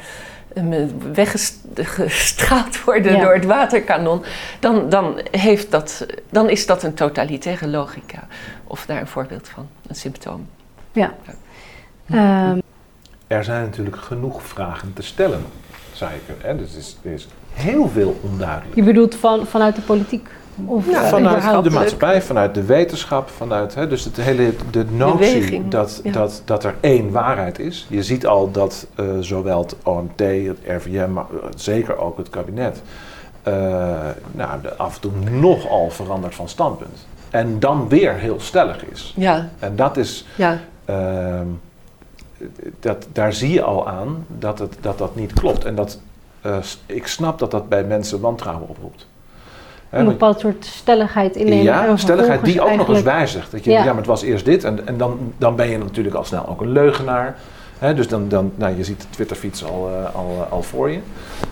uh, 0.54 0.86
weggestraald 1.14 2.84
worden 2.84 3.20
door 3.20 3.34
het 3.34 3.46
waterkanon. 3.46 4.24
Dan, 4.60 4.90
dan, 4.90 5.20
heeft 5.32 5.72
dat, 5.72 6.06
dan 6.30 6.50
is 6.50 6.66
dat 6.66 6.84
een 6.84 6.94
totalitaire 6.94 7.68
logica. 7.68 8.28
Of 8.64 8.86
daar 8.86 9.00
een 9.00 9.08
voorbeeld 9.08 9.50
van, 9.50 9.68
een 9.88 9.96
symptoom. 9.96 10.48
Ja. 10.92 11.14
ja. 12.06 12.52
Um. 12.52 12.62
Er 13.28 13.44
zijn 13.44 13.64
natuurlijk 13.64 13.98
genoeg 13.98 14.44
vragen 14.44 14.94
te 14.94 15.02
stellen, 15.02 15.44
zei 15.94 16.12
ik. 16.16 16.36
Hè? 16.42 16.58
Dus 16.58 16.72
er 16.72 16.80
is, 16.80 16.98
er 17.04 17.12
is 17.12 17.28
heel 17.54 17.90
veel 17.90 18.20
onduidelijk. 18.22 18.76
Je 18.76 18.84
bedoelt 18.84 19.16
van, 19.16 19.46
vanuit 19.46 19.76
de 19.76 19.82
politiek? 19.82 20.30
Of 20.66 20.90
ja, 20.90 21.08
vanuit 21.08 21.64
de 21.64 21.70
maatschappij, 21.70 22.22
vanuit 22.22 22.54
de 22.54 22.64
wetenschap, 22.64 23.30
vanuit 23.30 23.76
hè, 23.76 23.88
dus 23.88 24.04
het 24.04 24.18
hele, 24.18 24.54
de 24.72 24.86
notie 24.92 25.68
dat, 25.68 26.02
dat, 26.12 26.42
dat 26.46 26.64
er 26.64 26.76
één 26.80 27.12
waarheid 27.12 27.60
is. 27.60 27.88
Je 27.90 28.04
ziet 28.04 28.28
al 28.28 28.52
dat 28.52 28.88
uh, 29.00 29.06
zowel 29.20 29.60
het 29.60 29.76
OMT, 29.84 30.20
het 30.20 30.58
RVM, 30.68 31.12
maar 31.12 31.26
uh, 31.34 31.40
zeker 31.56 31.98
ook 31.98 32.18
het 32.18 32.30
kabinet, 32.30 32.82
uh, 33.48 33.54
nou, 34.32 34.60
af 34.78 34.96
en 34.96 35.02
toe 35.02 35.12
nogal 35.32 35.90
verandert 35.90 36.36
van 36.36 36.50
standpunt. 36.50 37.08
En 37.30 37.60
dan 37.60 37.90
weer 37.90 38.14
heel 38.14 38.40
stellig 38.40 38.86
is. 38.86 39.14
Ja. 39.16 39.50
En 39.60 39.76
dat 39.76 39.98
is. 39.98 40.26
Ja. 40.36 40.60
Ehm, 40.86 41.48
dat, 42.80 43.08
daar 43.12 43.34
zie 43.34 43.54
je 43.54 43.62
al 43.62 43.88
aan 43.88 44.26
dat, 44.28 44.60
het, 44.60 44.78
dat 44.82 44.98
dat 44.98 45.16
niet 45.16 45.34
klopt. 45.34 45.66
En 45.66 45.76
dat, 45.76 46.00
ik 46.86 47.08
snap 47.08 47.40
dat 47.40 47.52
dat 47.52 47.70
bij 47.70 47.84
mensen 47.84 48.20
wantrouwen 48.20 48.70
oproept 48.70 49.08
een 50.00 50.06
bepaald 50.06 50.40
soort 50.40 50.66
stelligheid 50.66 51.36
innemen. 51.36 51.64
Ja, 51.64 51.98
stelligheid 51.98 52.46
die 52.46 52.62
ook 52.62 52.76
nog 52.76 52.88
eens 52.88 53.02
wijzigt. 53.02 53.52
Dat 53.52 53.64
je, 53.64 53.72
ja. 53.72 53.84
maar 53.84 53.96
het 53.96 54.06
was 54.06 54.22
eerst 54.22 54.46
dit 54.46 54.64
en, 54.64 54.88
en 54.88 54.98
dan, 54.98 55.34
dan 55.38 55.56
ben 55.56 55.70
je 55.70 55.78
natuurlijk 55.78 56.16
al 56.16 56.24
snel 56.24 56.48
ook 56.48 56.62
een 56.62 56.72
leugenaar. 56.72 57.36
dus 57.96 58.08
dan, 58.08 58.28
dan, 58.28 58.52
nou, 58.56 58.78
je 58.78 58.84
ziet 58.84 59.02
de 59.02 59.08
Twitterfiets 59.10 59.66
al, 59.66 59.90
uh, 59.90 60.16
al, 60.16 60.46
uh, 60.46 60.52
al 60.52 60.62
voor 60.62 60.90
je. 60.90 61.00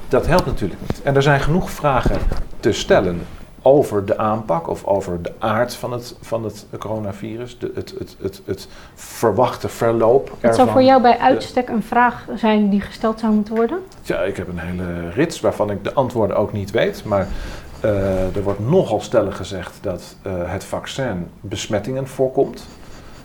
Dat 0.07 0.27
helpt 0.27 0.45
natuurlijk 0.45 0.81
niet. 0.87 1.01
En 1.03 1.15
er 1.15 1.23
zijn 1.23 1.39
genoeg 1.39 1.69
vragen 1.69 2.17
te 2.59 2.71
stellen 2.71 3.21
over 3.61 4.05
de 4.05 4.17
aanpak 4.17 4.67
of 4.67 4.85
over 4.85 5.21
de 5.21 5.31
aard 5.39 5.73
van 5.73 5.91
het, 5.91 6.15
van 6.21 6.43
het 6.43 6.65
coronavirus, 6.79 7.59
de, 7.59 7.71
het, 7.75 7.93
het, 7.99 8.15
het, 8.21 8.41
het 8.45 8.67
verwachte 8.95 9.69
verloop. 9.69 10.29
Wat 10.29 10.37
ervan. 10.39 10.55
zou 10.55 10.69
voor 10.69 10.83
jou 10.83 11.01
bij 11.01 11.17
uitstek 11.17 11.69
een 11.69 11.83
vraag 11.83 12.25
zijn 12.35 12.69
die 12.69 12.81
gesteld 12.81 13.19
zou 13.19 13.33
moeten 13.33 13.55
worden? 13.55 13.79
Ja, 14.01 14.19
ik 14.19 14.37
heb 14.37 14.47
een 14.47 14.59
hele 14.59 15.09
rits 15.09 15.39
waarvan 15.39 15.71
ik 15.71 15.83
de 15.83 15.93
antwoorden 15.93 16.37
ook 16.37 16.53
niet 16.53 16.71
weet. 16.71 17.03
Maar 17.05 17.27
uh, 17.85 18.35
er 18.35 18.43
wordt 18.43 18.69
nogal 18.69 19.01
stellig 19.01 19.37
gezegd 19.37 19.77
dat 19.81 20.15
uh, 20.27 20.33
het 20.45 20.63
vaccin 20.63 21.27
besmettingen 21.39 22.07
voorkomt. 22.07 22.65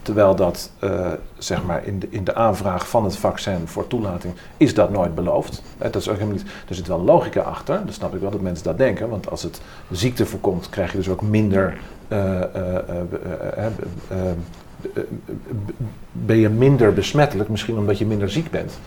Terwijl 0.02 0.36
dat, 0.36 0.70
uh, 0.80 1.12
zeg 1.38 1.64
maar, 1.64 1.86
in 1.86 1.98
de, 1.98 2.06
in 2.10 2.24
de 2.24 2.34
aanvraag 2.34 2.88
van 2.88 3.04
het 3.04 3.16
vaccin 3.16 3.68
voor 3.68 3.86
toelating 3.86 4.34
is 4.56 4.74
dat 4.74 4.90
nooit 4.90 5.14
beloofd. 5.14 5.62
dat 5.78 5.96
is 5.96 6.08
ook 6.08 6.18
helemaal 6.18 6.38
er 6.68 6.74
zit 6.74 6.86
wel 6.86 7.00
logica 7.00 7.40
achter, 7.40 7.80
dat 7.84 7.94
snap 7.94 8.14
ik 8.14 8.20
wel 8.20 8.30
dat 8.30 8.40
mensen 8.40 8.64
dat 8.64 8.78
denken. 8.78 9.08
Want 9.08 9.30
als 9.30 9.42
het 9.42 9.60
ziekte 9.90 10.26
voorkomt, 10.26 10.68
krijg 10.68 10.90
je 10.90 10.96
dus 10.96 11.08
ook 11.08 11.22
minder. 11.22 11.78
ben 16.12 16.36
je 16.36 16.48
minder 16.48 16.92
besmettelijk, 16.92 17.48
misschien 17.48 17.78
omdat 17.78 17.98
je 17.98 18.06
minder 18.06 18.30
ziek 18.30 18.50
bent 18.50 18.78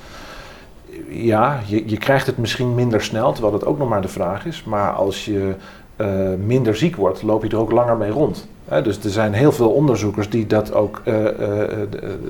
ja, 1.07 1.59
je, 1.65 1.89
je 1.89 1.97
krijgt 1.97 2.25
het 2.25 2.37
misschien 2.37 2.75
minder 2.75 3.01
snel, 3.01 3.31
terwijl 3.31 3.53
dat 3.53 3.65
ook 3.65 3.77
nog 3.77 3.89
maar 3.89 4.01
de 4.01 4.07
vraag 4.07 4.45
is. 4.45 4.63
Maar 4.63 4.91
als 4.91 5.25
je 5.25 5.55
uh, 5.97 6.07
minder 6.45 6.75
ziek 6.75 6.95
wordt, 6.95 7.21
loop 7.21 7.43
je 7.43 7.49
er 7.49 7.57
ook 7.57 7.71
langer 7.71 7.97
mee 7.97 8.09
rond. 8.09 8.47
dus 8.83 9.03
er 9.03 9.09
zijn 9.09 9.33
heel 9.33 9.51
veel 9.51 9.69
onderzoekers 9.69 10.29
die 10.29 10.47
dat 10.47 10.73
ook, 10.73 11.01
uh, 11.05 11.23
uh, 11.23 11.31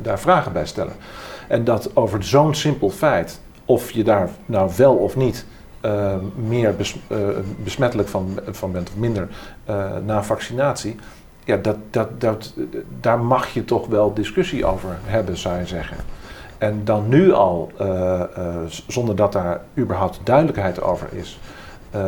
daar 0.01 0.19
vragen 0.19 0.53
bij 0.53 0.65
stellen. 0.65 0.93
En 1.47 1.63
dat 1.63 1.95
over 1.95 2.23
zo'n 2.23 2.55
simpel 2.55 2.89
feit, 2.89 3.39
of 3.65 3.91
je 3.91 4.03
daar 4.03 4.29
nou 4.45 4.71
wel 4.77 4.95
of 4.95 5.15
niet 5.15 5.45
meer 6.35 6.75
bes, 6.75 6.99
besmettelijk 7.63 8.09
van, 8.09 8.39
van 8.49 8.71
bent 8.71 8.89
of 8.89 8.95
minder 8.95 9.27
na 10.05 10.23
vaccinatie, 10.23 10.95
ja, 11.43 11.57
dat, 11.57 11.77
dat, 11.89 12.21
dat, 12.21 12.53
daar 12.99 13.19
mag 13.19 13.53
je 13.53 13.65
toch 13.65 13.87
wel 13.87 14.13
discussie 14.13 14.65
over 14.65 14.97
hebben, 15.03 15.37
zou 15.37 15.59
je 15.59 15.65
zeggen. 15.65 15.97
En 16.59 16.81
dan 16.83 17.09
nu 17.09 17.33
al, 17.33 17.71
uh, 17.81 17.87
uh, 17.87 18.23
zonder 18.87 19.15
dat 19.15 19.31
daar 19.31 19.61
überhaupt 19.77 20.19
duidelijkheid 20.23 20.81
over 20.81 21.07
is, 21.11 21.39
uh, 21.95 22.01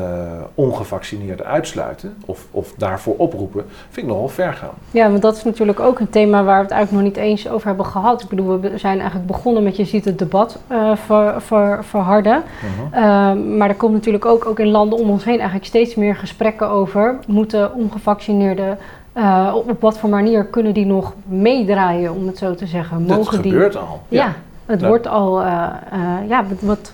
ongevaccineerden 0.56 1.46
uitsluiten 1.46 2.16
of, 2.26 2.48
of 2.52 2.74
daarvoor 2.78 3.16
oproepen, 3.18 3.66
vind 3.90 4.06
ik 4.06 4.14
nogal 4.14 4.28
ver 4.28 4.54
gaan. 4.54 4.74
Ja, 4.92 5.10
want 5.10 5.22
dat 5.22 5.36
is 5.36 5.44
natuurlijk 5.44 5.80
ook 5.80 6.00
een 6.00 6.10
thema 6.10 6.44
waar 6.44 6.58
we 6.58 6.64
het 6.64 6.72
eigenlijk 6.72 7.04
nog 7.04 7.14
niet 7.14 7.24
eens 7.24 7.50
over 7.50 7.68
hebben 7.68 7.86
gehad. 7.86 8.22
Ik 8.22 8.30
bedoel, 8.30 8.60
we 8.60 8.78
zijn 8.78 8.98
eigenlijk 9.00 9.28
begonnen 9.28 9.64
met, 9.64 9.76
je 9.76 9.86
ziet 9.86 10.06
het 10.06 10.20
debat 10.20 10.60
ver, 10.96 11.42
ver, 11.42 11.84
verharden. 11.84 12.44
-huh. 12.92 13.34
maar 13.58 13.70
er 13.70 13.76
komt 13.76 13.94
natuurlijk 13.94 14.26
ook, 14.26 14.46
ook 14.46 14.60
in 14.60 14.72
landen 14.72 15.00
om 15.00 15.10
ons 15.10 15.24
heen 15.24 15.38
eigenlijk 15.38 15.66
steeds 15.66 15.96
meer 15.96 16.16
gesprekken 16.16 16.70
over, 16.70 17.20
moeten 17.28 17.74
ongevaccineerden 17.74 18.78
uh, 19.18 19.56
op, 19.56 19.82
wat 19.82 19.98
voor 19.98 20.10
manier 20.10 20.46
kunnen 20.46 20.74
die 20.74 20.86
nog 20.86 21.14
meedraaien, 21.24 22.14
om 22.14 22.28
het 22.28 22.38
zo 22.38 22.56
te 22.56 22.66
zeggen? 22.66 23.02
Mogen 23.02 23.16
dat 23.16 23.28
gebeurt 23.28 23.76
al. 23.76 24.02
Ja, 24.08 24.36
het 24.66 24.82
wordt 24.82 25.08
al. 25.08 25.42
Uh, 25.42 25.68
uh, 25.94 26.30
ja, 26.30 26.46
wat, 26.60 26.94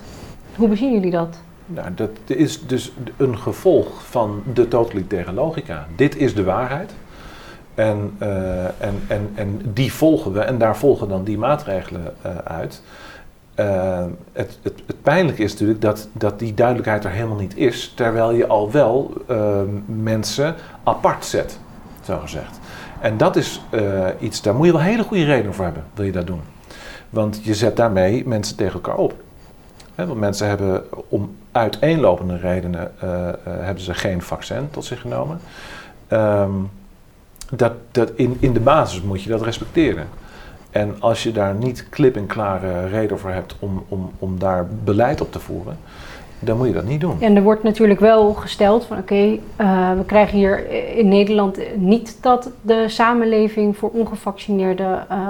hoe 0.56 0.68
bezien 0.68 0.92
jullie 0.92 1.10
dat? 1.10 1.38
Nou, 1.66 1.94
dat 1.94 2.10
is 2.26 2.66
dus 2.66 2.92
een 3.16 3.38
gevolg 3.38 4.04
van 4.04 4.42
de 4.52 4.68
totalitaire 4.68 5.32
logica. 5.32 5.86
Dit 5.96 6.16
is 6.16 6.34
de 6.34 6.44
waarheid. 6.44 6.94
En, 7.78 8.14
eh, 8.18 8.64
en, 8.64 9.02
en, 9.06 9.30
en 9.34 9.60
die 9.72 9.92
volgen 9.92 10.32
we 10.32 10.40
en 10.40 10.58
daar 10.58 10.76
volgen 10.76 11.08
dan 11.08 11.24
die 11.24 11.38
maatregelen 11.38 12.14
uh, 12.26 12.36
uit. 12.36 12.82
Uh, 13.56 14.04
het, 14.32 14.58
het, 14.62 14.82
het, 14.86 15.02
pijnlijke 15.02 15.42
is 15.42 15.52
natuurlijk 15.52 15.80
dat, 15.80 16.08
dat 16.12 16.38
die 16.38 16.54
duidelijkheid 16.54 17.04
er 17.04 17.10
helemaal 17.10 17.36
niet 17.36 17.56
is, 17.56 17.92
terwijl 17.96 18.32
je 18.32 18.46
al 18.46 18.70
wel 18.70 19.12
mensen 19.86 20.54
apart 20.84 21.24
zet, 21.24 21.58
zo 22.14 22.18
gezegd. 22.18 22.58
En 23.00 23.16
dat 23.16 23.36
is 23.36 23.60
iets, 24.20 24.42
daar 24.42 24.54
moet 24.54 24.66
je 24.66 24.72
wel 24.72 24.80
hele 24.80 25.02
goede 25.02 25.24
redenen 25.24 25.54
voor 25.54 25.64
hebben, 25.64 25.84
wil 25.94 26.04
je 26.04 26.12
dat 26.12 26.26
doen. 26.26 26.40
Want 27.10 27.40
je 27.42 27.54
zet 27.54 27.76
daarmee 27.76 28.26
mensen 28.26 28.56
tegen 28.56 28.74
elkaar 28.74 28.96
op. 28.96 29.14
want 29.94 30.18
mensen 30.18 30.48
hebben 30.48 30.84
om 31.08 31.36
uiteenlopende 31.52 32.36
redenen 32.36 32.92
hebben 33.48 33.82
ze 33.82 33.94
geen 33.94 34.22
vaccin 34.22 34.68
tot 34.70 34.84
zich 34.84 35.00
genomen. 35.00 35.40
Um, 36.08 36.70
dat, 37.50 37.72
dat 37.90 38.10
in, 38.14 38.36
in 38.40 38.52
de 38.52 38.60
basis 38.60 39.02
moet 39.02 39.22
je 39.22 39.30
dat 39.30 39.42
respecteren. 39.42 40.08
En 40.70 40.96
als 40.98 41.22
je 41.22 41.32
daar 41.32 41.54
niet 41.54 41.88
klip 41.88 42.16
en 42.16 42.26
klare 42.26 42.86
reden 42.86 43.18
voor 43.18 43.30
hebt 43.30 43.56
om, 43.58 43.84
om, 43.88 44.12
om 44.18 44.38
daar 44.38 44.66
beleid 44.84 45.20
op 45.20 45.32
te 45.32 45.40
voeren, 45.40 45.78
dan 46.40 46.56
moet 46.56 46.66
je 46.66 46.72
dat 46.72 46.84
niet 46.84 47.00
doen. 47.00 47.20
En 47.20 47.36
er 47.36 47.42
wordt 47.42 47.62
natuurlijk 47.62 48.00
wel 48.00 48.32
gesteld 48.32 48.84
van 48.84 48.98
oké, 48.98 49.38
uh, 49.60 49.92
we 49.92 50.04
krijgen 50.06 50.38
hier 50.38 50.70
in 50.96 51.08
Nederland 51.08 51.58
niet 51.76 52.18
dat 52.20 52.50
de 52.60 52.84
samenleving 52.88 53.76
voor 53.76 53.90
ongevaccineerden 53.90 55.06
uh, 55.10 55.28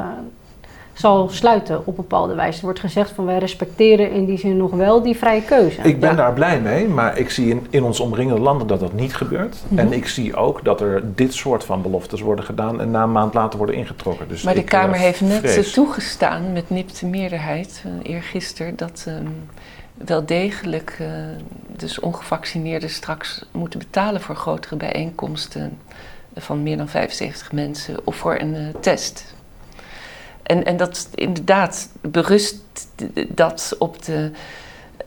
zal 0.98 1.28
sluiten 1.28 1.86
op 1.86 1.96
bepaalde 1.96 2.34
wijze. 2.34 2.58
Er 2.58 2.64
wordt 2.64 2.80
gezegd 2.80 3.10
van 3.10 3.24
wij 3.24 3.38
respecteren 3.38 4.10
in 4.10 4.24
die 4.24 4.38
zin 4.38 4.56
nog 4.56 4.70
wel 4.70 5.02
die 5.02 5.16
vrije 5.16 5.42
keuze. 5.42 5.82
Ik 5.82 6.00
ben 6.00 6.16
daar 6.16 6.32
blij 6.32 6.60
mee, 6.60 6.88
maar 6.88 7.18
ik 7.18 7.30
zie 7.30 7.48
in, 7.48 7.66
in 7.70 7.82
ons 7.82 8.00
omringende 8.00 8.40
landen 8.40 8.66
dat 8.66 8.80
dat 8.80 8.92
niet 8.92 9.14
gebeurt. 9.14 9.56
Mhm. 9.68 9.78
En 9.78 9.92
ik 9.92 10.08
zie 10.08 10.36
ook 10.36 10.64
dat 10.64 10.80
er 10.80 11.02
dit 11.14 11.34
soort 11.34 11.64
van 11.64 11.82
beloftes 11.82 12.20
worden 12.20 12.44
gedaan 12.44 12.80
en 12.80 12.90
na 12.90 13.02
een 13.02 13.12
maand 13.12 13.34
later 13.34 13.58
worden 13.58 13.76
ingetrokken. 13.76 14.28
Dus 14.28 14.42
maar 14.42 14.54
de 14.54 14.60
ik, 14.60 14.66
Kamer 14.66 14.96
uh, 14.96 15.00
heeft 15.00 15.20
net 15.20 15.50
vrees. 15.50 15.72
toegestaan 15.72 16.52
met 16.52 16.70
nipte 16.70 17.06
meerderheid, 17.06 17.84
uh, 17.86 18.12
eergisteren, 18.14 18.76
dat 18.76 19.04
um, 19.08 19.48
wel 20.04 20.26
degelijk 20.26 20.98
uh, 21.00 21.08
dus 21.76 22.00
ongevaccineerden 22.00 22.90
straks 22.90 23.44
moeten 23.52 23.78
betalen 23.78 24.20
voor 24.20 24.36
grotere 24.36 24.76
bijeenkomsten 24.76 25.78
van 26.36 26.62
meer 26.62 26.76
dan 26.76 26.88
75 26.88 27.52
mensen 27.52 28.06
of 28.06 28.16
voor 28.16 28.38
een 28.38 28.74
test. 28.80 29.34
En, 30.42 30.64
en 30.64 30.76
dat 30.76 31.08
inderdaad 31.14 31.92
berust 32.00 32.88
dat 33.28 33.76
op 33.78 34.02
de 34.04 34.30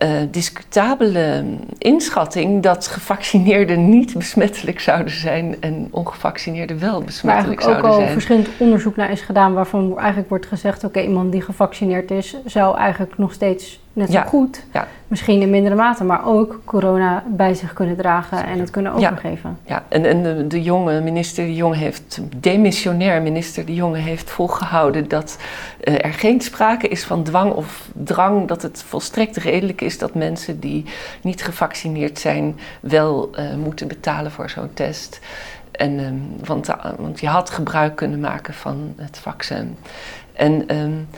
uh, 0.04 0.10
discutabele 0.32 1.44
inschatting 1.78 2.64
dat 2.64 2.88
gevaccineerden 2.88 3.90
niet 3.90 4.14
besmettelijk 4.14 4.80
zouden 4.80 5.14
zijn 5.14 5.62
en 5.62 5.88
ongevaccineerden 5.92 6.80
wel 6.80 7.02
besmettelijk 7.02 7.62
zouden 7.62 7.82
zijn. 7.82 7.92
Waar 7.92 8.02
ook 8.02 8.08
al 8.08 8.14
verschillend 8.14 8.48
onderzoek 8.58 8.96
naar 8.96 9.12
is 9.12 9.22
gedaan 9.22 9.54
waarvan 9.54 9.98
eigenlijk 10.00 10.30
wordt 10.30 10.46
gezegd: 10.46 10.78
oké, 10.78 10.86
okay, 10.86 11.04
iemand 11.04 11.32
die 11.32 11.42
gevaccineerd 11.42 12.12
is, 12.12 12.36
zou 12.46 12.78
eigenlijk 12.78 13.18
nog 13.18 13.34
steeds 13.34 13.81
net 13.94 14.08
zo 14.08 14.14
ja. 14.14 14.24
goed, 14.24 14.64
ja. 14.74 14.88
misschien 15.08 15.42
in 15.42 15.50
mindere 15.50 15.76
mate, 15.76 16.04
maar 16.04 16.26
ook 16.26 16.62
corona 16.66 17.24
bij 17.28 17.54
zich 17.54 17.74
kunnen 17.74 17.96
dragen 17.96 18.46
en 18.46 18.60
het 18.60 18.70
kunnen 18.70 18.92
overgeven. 18.94 19.58
Ja, 19.66 19.76
ja. 19.76 19.84
en, 19.88 20.06
en 20.06 20.24
de, 20.24 20.48
de, 20.48 20.62
jonge 20.62 21.02
minister 21.02 21.46
De 21.46 21.56
Jonge 21.56 21.76
heeft, 21.76 22.20
demissionair 22.36 23.22
minister 23.22 23.66
De 23.66 23.74
Jonge 23.74 23.98
heeft 23.98 24.30
volgehouden 24.30 25.08
dat 25.08 25.38
uh, 25.84 26.06
er 26.06 26.14
geen 26.14 26.42
sprake 26.42 26.88
is 26.88 27.04
van 27.04 27.24
dwang 27.24 27.54
of 27.54 27.90
drang, 27.94 28.48
dat 28.48 28.62
het 28.62 28.84
volstrekt 28.88 29.38
redelijk 29.38 29.82
is 29.82 29.98
dat 29.98 30.14
mensen 30.14 30.60
die 30.60 30.86
niet 31.22 31.44
gevaccineerd 31.44 32.20
zijn 32.20 32.60
wel 32.80 33.30
uh, 33.40 33.56
moeten 33.56 33.88
betalen 33.88 34.32
voor 34.32 34.50
zo'n 34.50 34.74
test. 34.74 35.20
En, 35.72 36.00
um, 36.00 36.36
want, 36.46 36.70
uh, 36.70 36.76
want 36.98 37.20
je 37.20 37.28
had 37.28 37.50
gebruik 37.50 37.96
kunnen 37.96 38.20
maken 38.20 38.54
van 38.54 38.94
het 38.96 39.18
vaccin. 39.18 39.78
En 40.34 40.78
um, 40.78 40.92
uh, 40.92 41.18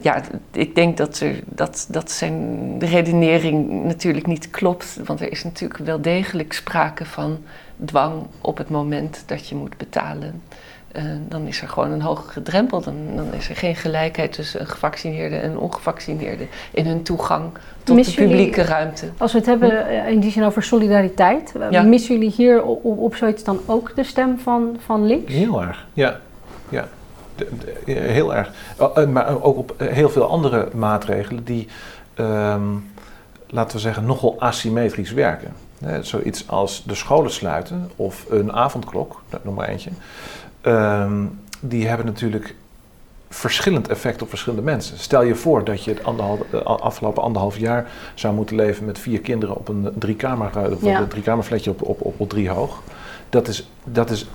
ja, 0.00 0.22
ik 0.52 0.74
denk 0.74 0.96
dat, 0.96 1.20
er, 1.20 1.40
dat, 1.44 1.86
dat 1.90 2.10
zijn 2.10 2.76
redenering 2.78 3.84
natuurlijk 3.84 4.26
niet 4.26 4.50
klopt. 4.50 5.00
Want 5.04 5.20
er 5.20 5.30
is 5.30 5.44
natuurlijk 5.44 5.80
wel 5.84 6.00
degelijk 6.00 6.52
sprake 6.52 7.04
van 7.04 7.38
dwang 7.84 8.26
op 8.40 8.58
het 8.58 8.68
moment 8.68 9.22
dat 9.26 9.48
je 9.48 9.54
moet 9.54 9.76
betalen. 9.76 10.42
Uh, 10.96 11.02
dan 11.28 11.46
is 11.46 11.62
er 11.62 11.68
gewoon 11.68 11.90
een 11.90 12.00
hogere 12.00 12.42
drempel. 12.42 12.80
Dan, 12.80 12.94
dan, 13.16 13.32
is 13.32 13.48
er 13.48 13.56
geen 13.56 13.76
gelijkheid 13.76 14.32
tussen 14.32 14.60
een 14.60 14.66
gevaccineerde 14.66 15.36
en 15.36 15.50
een 15.50 15.58
ongevaccineerde 15.58 16.46
in 16.70 16.86
hun 16.86 17.02
toegang 17.02 17.50
tot 17.82 17.96
Missen 17.96 18.16
de 18.16 18.28
publieke 18.28 18.56
jullie, 18.56 18.70
ruimte. 18.70 19.08
Als 19.16 19.32
we 19.32 19.38
het 19.38 19.46
hebben 19.46 19.70
uh, 19.70 20.08
in 20.08 20.20
die 20.20 20.30
zin 20.30 20.44
over 20.44 20.62
solidariteit, 20.62 21.52
Ja. 21.70 21.82
missen 21.82 22.14
jullie 22.14 22.30
hier 22.30 22.62
op, 22.62 22.84
op, 22.84 22.98
op 22.98 23.14
zoiets 23.14 23.44
dan 23.44 23.60
ook 23.66 23.96
de 23.96 24.04
stem 24.04 24.38
van, 24.38 24.76
van 24.84 25.06
links? 25.06 25.32
Heel 25.32 25.62
erg, 25.62 25.86
ja. 25.92 26.20
ja. 26.68 26.88
Heel 27.84 28.34
erg. 28.34 28.50
Eh, 28.94 29.06
maar 29.06 29.42
ook 29.42 29.56
op 29.56 29.74
eh, 29.76 29.88
heel 29.88 30.08
veel 30.10 30.28
andere 30.28 30.68
maatregelen 30.74 31.44
die, 31.44 31.68
ehm, 32.14 32.62
laten 33.46 33.76
we 33.76 33.82
zeggen, 33.82 34.04
nogal 34.04 34.36
asymmetrisch 34.38 35.12
werken. 35.12 35.52
Zoiets 36.00 36.48
als 36.48 36.84
de 36.86 36.94
scholen 36.94 37.30
sluiten 37.30 37.90
of 37.96 38.26
een 38.28 38.52
avondklok, 38.52 39.22
nou, 39.30 39.42
noem 39.44 39.54
maar 39.54 39.68
eentje. 39.68 39.90
Ehm, 40.60 41.24
die 41.60 41.88
hebben 41.88 42.06
natuurlijk 42.06 42.54
verschillend 43.28 43.88
effect 43.88 44.22
op 44.22 44.28
verschillende 44.28 44.64
mensen. 44.64 44.98
Stel 44.98 45.22
je 45.22 45.34
voor 45.34 45.64
dat 45.64 45.84
je 45.84 45.90
het 45.90 46.04
anderhalf, 46.04 46.40
de 46.50 46.62
afgelopen 46.62 47.22
anderhalf 47.22 47.58
jaar 47.58 47.86
zou 48.14 48.34
moeten 48.34 48.56
leven 48.56 48.84
met 48.84 48.98
vier 48.98 49.20
kinderen 49.20 49.56
op 49.56 49.68
een 49.68 49.88
driekamer, 49.98 50.50
Ja. 50.80 51.00
een 51.00 51.08
driekamerfletje 51.08 51.70
op, 51.70 51.82
op, 51.82 52.00
op, 52.00 52.20
op 52.20 52.28
drie 52.28 52.50
hoog. 52.50 52.82
Dat 53.30 53.48
is, 53.48 53.70
dat 53.84 54.10
is 54.10 54.26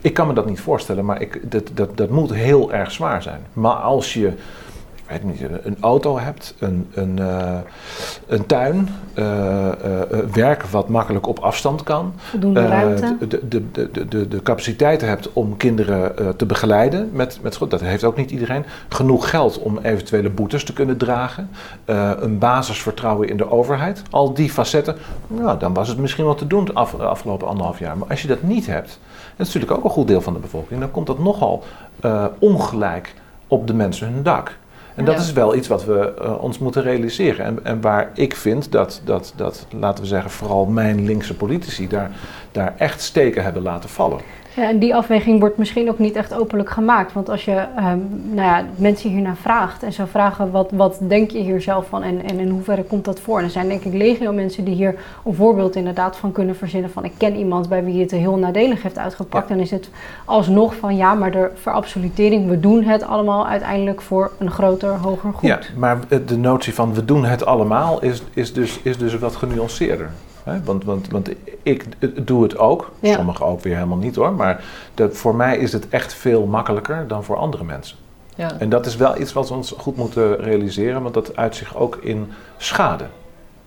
ik 0.00 0.14
kan 0.14 0.26
me 0.26 0.32
dat 0.32 0.46
niet 0.46 0.60
voorstellen, 0.60 1.04
maar 1.04 1.20
ik, 1.20 1.50
dat, 1.50 1.70
dat, 1.74 1.96
dat 1.96 2.10
moet 2.10 2.34
heel 2.34 2.72
erg 2.72 2.90
zwaar 2.90 3.22
zijn. 3.22 3.40
Maar 3.52 3.72
als 3.74 4.14
je, 4.14 4.26
ik 4.26 5.22
weet 5.22 5.24
niet, 5.24 5.40
een- 5.62 5.76
auto 5.80 6.18
hebt, 6.18 6.54
een, 6.58 6.88
een, 6.94 7.18
eh, 7.18 7.58
een 8.26 8.46
tuin, 8.46 8.88
eh, 9.14 9.24
werk 10.32 10.62
wat 10.62 10.88
makkelijk 10.88 11.26
op 11.26 11.38
afstand 11.38 11.82
kan, 11.82 12.12
Voldoende 12.16 12.66
ruimte? 12.66 13.16
de, 13.28 13.48
de, 13.48 13.70
de, 13.70 13.90
de, 14.08 14.28
de, 14.28 14.42
capaciteiten 14.42 15.08
hebt 15.08 15.32
om 15.32 15.56
kinderen 15.56 16.36
te 16.36 16.46
begeleiden 16.46 17.10
met, 17.12 17.38
met 17.42 17.54
school, 17.54 17.68
dat 17.68 17.80
heeft 17.80 18.04
ook 18.04 18.16
niet 18.16 18.30
iedereen. 18.30 18.64
Genoeg 18.88 19.30
geld 19.30 19.58
om 19.58 19.78
eventuele 19.82 20.30
boetes 20.30 20.64
te 20.64 20.72
kunnen 20.72 20.96
dragen, 20.96 21.50
een 22.20 22.38
basisvertrouwen 22.38 23.28
in 23.28 23.36
de 23.36 23.50
overheid. 23.50 24.02
Al 24.10 24.34
die 24.34 24.50
facetten, 24.50 24.96
nou, 25.26 25.58
dan 25.58 25.74
was 25.74 25.88
het 25.88 25.98
misschien 25.98 26.24
wel 26.24 26.34
te 26.34 26.46
doen 26.46 26.64
de 26.64 26.72
af, 26.72 26.98
afgelopen 26.98 27.48
anderhalf 27.48 27.78
jaar. 27.78 27.98
Maar 27.98 28.08
als 28.08 28.22
je 28.22 28.28
dat 28.28 28.42
niet 28.42 28.66
hebt, 28.66 28.98
dat 29.40 29.48
is 29.48 29.54
natuurlijk 29.54 29.78
ook 29.80 29.84
een 29.84 29.96
goed 29.96 30.08
deel 30.08 30.20
van 30.20 30.32
de 30.32 30.38
bevolking, 30.38 30.80
dan 30.80 30.90
komt 30.90 31.06
dat 31.06 31.18
nogal 31.18 31.62
eh, 32.00 32.24
ongelijk 32.38 33.14
op 33.46 33.66
de 33.66 33.74
mensen 33.74 34.12
hun 34.12 34.22
dak. 34.22 34.58
En 34.94 35.04
dat 35.04 35.14
Ja. 35.14 35.20
is 35.20 35.32
wel 35.32 35.54
iets 35.54 35.68
wat 35.68 35.84
we 35.84 36.14
eh, 36.14 36.42
ons 36.42 36.58
moeten 36.58 36.82
realiseren. 36.82 37.44
En, 37.44 37.64
en 37.64 37.80
waar 37.80 38.10
ik 38.14 38.36
vind 38.36 38.72
dat, 38.72 39.00
dat, 39.04 39.32
dat, 39.36 39.66
laten 39.70 40.02
we 40.02 40.08
zeggen, 40.08 40.30
vooral 40.30 40.66
mijn 40.66 41.04
linkse 41.04 41.34
politici 41.36 41.88
daar, 41.88 42.10
daar 42.52 42.74
echt 42.76 43.00
steken 43.02 43.42
hebben 43.44 43.62
laten 43.62 43.88
vallen. 43.90 44.20
Ja, 44.54 44.68
en 44.68 44.78
die 44.78 44.94
afweging 44.94 45.40
wordt 45.40 45.58
misschien 45.58 45.88
ook 45.88 45.98
niet 45.98 46.16
echt 46.16 46.34
openlijk 46.34 46.70
gemaakt. 46.70 47.12
Want 47.12 47.28
als 47.28 47.44
je 47.44 47.64
ehm, 47.76 47.98
nou 48.30 48.48
ja, 48.48 48.64
mensen 48.76 49.10
hiernaar 49.10 49.36
vraagt 49.36 49.82
en 49.82 49.92
zou 49.92 50.08
vragen 50.08 50.50
wat, 50.50 50.70
wat 50.70 50.98
denk 51.00 51.30
je 51.30 51.38
hier 51.38 51.60
zelf 51.60 51.86
van 51.86 52.02
en, 52.02 52.24
en 52.24 52.38
in 52.38 52.48
hoeverre 52.48 52.82
komt 52.82 53.04
dat 53.04 53.20
voor? 53.20 53.38
En 53.38 53.44
er 53.44 53.50
zijn 53.50 53.68
denk 53.68 53.84
ik 53.84 53.92
legio 53.92 54.32
mensen 54.32 54.64
die 54.64 54.74
hier 54.74 54.94
een 55.24 55.34
voorbeeld 55.34 55.76
inderdaad 55.76 56.16
van 56.16 56.32
kunnen 56.32 56.56
verzinnen 56.56 56.90
van 56.90 57.04
ik 57.04 57.12
ken 57.16 57.36
iemand 57.36 57.68
bij 57.68 57.84
wie 57.84 58.00
het 58.00 58.10
heel 58.10 58.36
nadelig 58.36 58.82
heeft 58.82 58.98
uitgepakt. 58.98 59.48
Ja. 59.48 59.54
Dan 59.54 59.64
is 59.64 59.70
het 59.70 59.90
alsnog 60.24 60.74
van 60.74 60.96
ja, 60.96 61.14
maar 61.14 61.30
de 61.30 61.50
verabsolutering, 61.54 62.48
we 62.48 62.60
doen 62.60 62.82
het 62.82 63.02
allemaal 63.02 63.46
uiteindelijk 63.46 64.00
voor 64.00 64.32
een 64.38 64.50
groter, 64.50 64.90
hoger 64.90 65.32
goed. 65.32 65.48
Ja, 65.48 65.58
maar 65.76 65.98
de 66.26 66.36
notie 66.36 66.74
van 66.74 66.94
we 66.94 67.04
doen 67.04 67.24
het 67.24 67.46
allemaal 67.46 68.02
is, 68.02 68.22
is, 68.34 68.52
dus, 68.52 68.80
is 68.82 68.98
dus 68.98 69.18
wat 69.18 69.36
genuanceerder. 69.36 70.10
Hè? 70.44 70.62
Want, 70.62 70.84
want, 70.84 71.08
want 71.10 71.28
ik 71.62 71.84
doe 72.26 72.42
het 72.42 72.58
ook, 72.58 72.90
Ja. 73.00 73.14
sommigen 73.14 73.46
ook 73.46 73.60
weer 73.60 73.74
helemaal 73.74 73.96
niet 73.98 74.16
hoor. 74.16 74.32
Maar 74.32 74.64
voor 75.10 75.34
mij 75.34 75.58
is 75.58 75.72
het 75.72 75.88
echt 75.88 76.14
veel 76.14 76.46
makkelijker 76.46 77.04
dan 77.08 77.24
voor 77.24 77.36
andere 77.36 77.64
mensen. 77.64 77.96
Ja. 78.34 78.50
En 78.58 78.68
dat 78.68 78.86
is 78.86 78.96
wel 78.96 79.20
iets 79.20 79.32
wat 79.32 79.48
we 79.48 79.54
ons 79.54 79.74
goed 79.78 79.96
moeten 79.96 80.36
realiseren, 80.36 81.02
want 81.02 81.14
dat 81.14 81.36
uit 81.36 81.56
zich 81.56 81.76
ook 81.76 81.96
in 81.96 82.32
schade. 82.56 83.04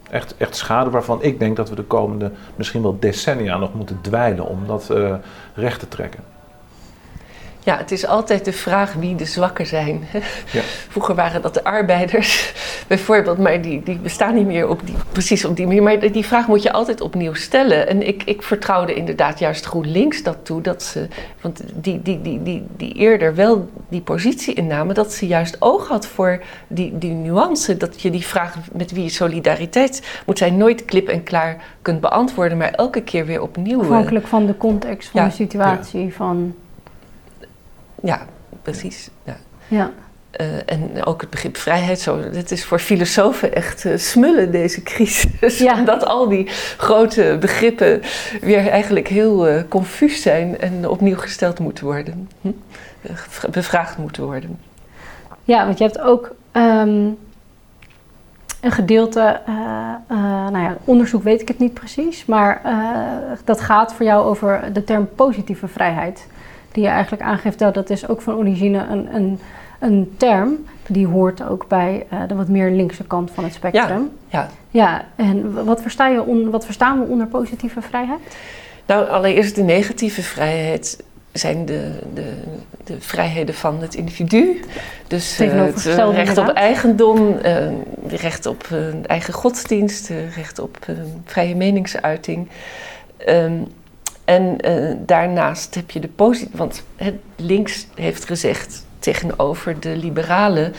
Echt, 0.09 0.37
echt 0.37 0.55
schade 0.55 0.89
waarvan 0.89 1.23
ik 1.23 1.39
denk 1.39 1.55
dat 1.55 1.69
we 1.69 1.75
de 1.75 1.83
komende 1.83 2.31
misschien 2.55 2.81
wel 2.81 2.97
decennia 2.99 3.57
nog 3.57 3.73
moeten 3.73 3.97
dweilen 4.01 4.45
om 4.45 4.67
dat 4.67 4.89
eh, 4.89 5.13
recht 5.53 5.79
te 5.79 5.87
trekken. 5.87 6.23
Ja, 7.63 7.77
het 7.77 7.91
is 7.91 8.05
altijd 8.05 8.45
de 8.45 8.53
vraag 8.53 8.93
wie 8.93 9.15
de 9.15 9.25
zwakken 9.25 9.65
zijn. 9.67 10.03
Ja. 10.51 10.61
Vroeger 10.89 11.15
waren 11.15 11.41
dat 11.41 11.53
de 11.53 11.63
arbeiders 11.63 12.53
bijvoorbeeld, 12.87 13.37
maar 13.37 13.61
die, 13.61 13.83
die 13.83 13.97
bestaan 13.97 14.35
niet 14.35 14.45
meer 14.45 14.67
op 14.67 14.85
die, 14.85 14.95
precies 15.11 15.45
op 15.45 15.55
die 15.55 15.65
manier. 15.67 15.83
Maar 15.83 16.11
die 16.11 16.25
vraag 16.25 16.47
moet 16.47 16.63
je 16.63 16.71
altijd 16.71 17.01
opnieuw 17.01 17.33
stellen. 17.33 17.87
En 17.87 18.07
ik, 18.07 18.23
ik 18.23 18.41
vertrouwde 18.41 18.93
inderdaad 18.93 19.39
juist 19.39 19.65
GroenLinks 19.65 20.23
dat 20.23 20.37
toe, 20.43 20.61
dat 20.61 20.83
ze, 20.83 21.07
want 21.41 21.63
die, 21.73 22.01
die, 22.01 22.21
die, 22.21 22.43
die, 22.43 22.65
die 22.77 22.93
eerder 22.93 23.35
wel 23.35 23.69
die 23.89 24.01
positie 24.01 24.53
innamen, 24.53 24.95
dat 24.95 25.13
ze 25.13 25.27
juist 25.27 25.55
oog 25.59 25.87
had 25.87 26.07
voor 26.07 26.41
die, 26.67 26.97
die 26.97 27.11
nuance. 27.11 27.77
Dat 27.77 28.01
je 28.01 28.09
die 28.09 28.25
vraag 28.25 28.55
met 28.73 28.91
wie 28.91 29.03
je 29.03 29.09
solidariteit 29.09 30.21
moet 30.25 30.37
zijn 30.37 30.57
nooit 30.57 30.85
klip 30.85 31.07
en 31.07 31.23
klaar 31.23 31.57
kunt 31.81 32.01
beantwoorden, 32.01 32.57
maar 32.57 32.71
elke 32.71 33.01
keer 33.01 33.25
weer 33.25 33.41
opnieuw. 33.41 33.81
Afhankelijk 33.81 34.27
van 34.27 34.45
de 34.45 34.57
context 34.57 35.09
van 35.09 35.21
Ja. 35.21 35.27
de 35.27 35.33
situatie. 35.33 36.13
Van, 36.13 36.55
ja, 38.03 38.25
precies. 38.61 39.09
Ja. 39.23 39.37
Ja. 39.67 39.91
Uh, 40.41 40.47
en 40.65 41.05
ook 41.05 41.21
het 41.21 41.29
begrip 41.29 41.57
vrijheid, 41.57 41.99
zo, 41.99 42.19
het 42.19 42.51
is 42.51 42.65
voor 42.65 42.79
filosofen 42.79 43.55
echt 43.55 43.85
uh, 43.85 43.97
smullen, 43.97 44.51
deze 44.51 44.83
crisis. 44.83 45.57
Ja. 45.57 45.77
Omdat 45.79 46.05
al 46.05 46.29
die 46.29 46.47
grote 46.77 47.37
begrippen 47.39 48.01
weer 48.41 48.67
eigenlijk 48.67 49.07
heel 49.07 49.49
uh, 49.49 49.61
confuus 49.69 50.21
zijn 50.21 50.59
en 50.59 50.89
opnieuw 50.89 51.17
gesteld 51.17 51.59
moeten 51.59 51.85
worden. 51.85 52.29
Hm? 52.41 52.51
Bevraagd 53.51 53.97
moeten 53.97 54.23
worden. 54.23 54.59
Ja, 55.43 55.65
want 55.65 55.77
je 55.77 55.83
hebt 55.83 55.99
ook 55.99 56.35
um, 56.51 57.17
een 58.61 58.71
gedeelte, 58.71 59.41
nou 60.07 60.57
ja, 60.57 60.77
onderzoek 60.83 61.23
weet 61.23 61.41
ik 61.41 61.47
het 61.47 61.59
niet 61.59 61.73
precies, 61.73 62.25
maar 62.25 62.61
dat 63.43 63.61
gaat 63.61 63.93
voor 63.93 64.05
jou 64.05 64.25
over 64.25 64.73
de 64.73 64.83
term 64.83 65.09
positieve 65.15 65.67
vrijheid. 65.67 66.27
Die 66.73 66.83
je 66.83 66.89
eigenlijk 66.89 67.23
aangeeft 67.23 67.59
dat 67.59 67.73
dat 67.73 67.89
is 67.89 68.07
ook 68.07 68.21
van 68.21 68.35
origine 68.35 68.85
een, 68.89 69.15
een 69.15 69.39
een 69.83 70.13
term 70.17 70.65
die 70.87 71.07
hoort 71.07 71.43
ook 71.43 71.67
bij 71.67 72.05
uh, 72.13 72.21
de 72.27 72.35
wat 72.35 72.47
meer 72.47 72.71
linkse 72.71 73.03
kant 73.03 73.31
van 73.31 73.43
het 73.43 73.53
spectrum. 73.53 74.11
Ja. 74.27 74.49
Ja, 74.69 75.05
en 75.15 75.65
wat, 75.65 75.81
versta 75.81 76.07
je 76.07 76.25
on, 76.25 76.49
wat 76.49 76.65
verstaan 76.65 76.99
we 76.99 77.05
onder 77.05 77.27
positieve 77.27 77.81
vrijheid? 77.81 78.19
Nou, 78.85 79.09
allereerst 79.09 79.55
de 79.55 79.63
negatieve 79.63 80.21
vrijheid 80.21 81.03
zijn 81.31 81.65
de, 81.65 81.91
de, 82.13 82.33
de 82.83 83.01
vrijheden 83.01 83.55
van 83.55 83.81
het 83.81 83.95
individu. 83.95 84.59
Dus 85.07 85.41
uh, 85.41 85.51
het 85.51 85.83
recht 86.13 86.37
op 86.37 86.47
eigendom, 86.47 87.37
uh, 87.45 87.67
recht 88.07 88.45
op 88.45 88.67
eigen 89.05 89.33
godsdienst, 89.33 90.11
recht 90.35 90.59
op 90.59 90.77
vrije 91.25 91.55
meningsuiting. 91.55 92.47
Um, 93.27 93.67
en 94.25 94.57
daarnaast 95.05 95.75
heb 95.75 95.91
je 95.91 95.99
de 95.99 96.07
positieve, 96.07 96.57
want 96.57 96.83
links 97.35 97.87
heeft 97.95 98.25
gezegd 98.25 98.85
tegenover 98.99 99.79
de 99.79 99.95
liberalen. 99.97 100.73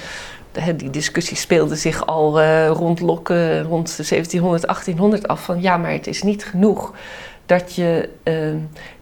Die 0.76 0.90
discussie 0.90 1.36
speelde 1.36 1.76
zich 1.76 2.06
al 2.06 2.40
uh, 2.40 2.68
rond 2.68 3.00
Lokken 3.00 3.62
rond 3.62 3.96
1700, 3.96 4.62
1800 4.62 5.28
af. 5.28 5.44
Van 5.44 5.60
ja, 5.60 5.76
maar 5.76 5.92
het 5.92 6.06
is 6.06 6.22
niet 6.22 6.44
genoeg 6.44 6.94
dat 7.46 7.74
je 7.74 8.08
uh, 8.24 8.54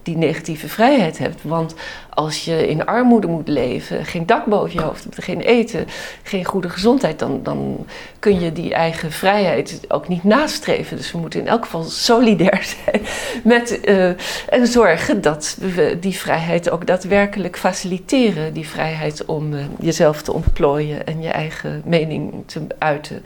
die 0.02 0.16
negatieve 0.16 0.68
vrijheid 0.68 1.18
hebt. 1.18 1.42
Want 1.42 1.74
als 2.10 2.44
je 2.44 2.68
in 2.68 2.86
armoede 2.86 3.26
moet 3.26 3.48
leven, 3.48 4.04
geen 4.04 4.26
dak 4.26 4.44
boven 4.44 4.72
je 4.72 4.80
hoofd 4.80 5.06
geen 5.10 5.40
eten, 5.40 5.86
geen 6.22 6.44
goede 6.44 6.68
gezondheid, 6.68 7.18
dan, 7.18 7.42
dan 7.42 7.86
kun 8.18 8.40
je 8.40 8.52
die 8.52 8.74
eigen 8.74 9.12
vrijheid 9.12 9.80
ook 9.88 10.08
niet 10.08 10.24
nastreven. 10.24 10.96
Dus 10.96 11.12
we 11.12 11.18
moeten 11.18 11.40
in 11.40 11.46
elk 11.46 11.64
geval 11.64 11.82
solidair 11.82 12.64
zijn 12.84 13.02
met, 13.44 13.80
uh, 13.84 14.08
en 14.48 14.66
zorgen 14.66 15.20
dat 15.20 15.56
we 15.60 15.96
die 16.00 16.16
vrijheid 16.16 16.70
ook 16.70 16.86
daadwerkelijk 16.86 17.58
faciliteren. 17.58 18.52
Die 18.52 18.68
vrijheid 18.68 19.24
om 19.24 19.52
uh, 19.52 19.64
jezelf 19.80 20.22
te 20.22 20.32
ontplooien 20.32 21.06
en 21.06 21.22
je 21.22 21.30
eigen 21.30 21.82
mening 21.84 22.42
te 22.46 22.60
uiten. 22.78 23.24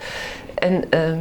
En 0.55 0.83
uh, 0.89 1.17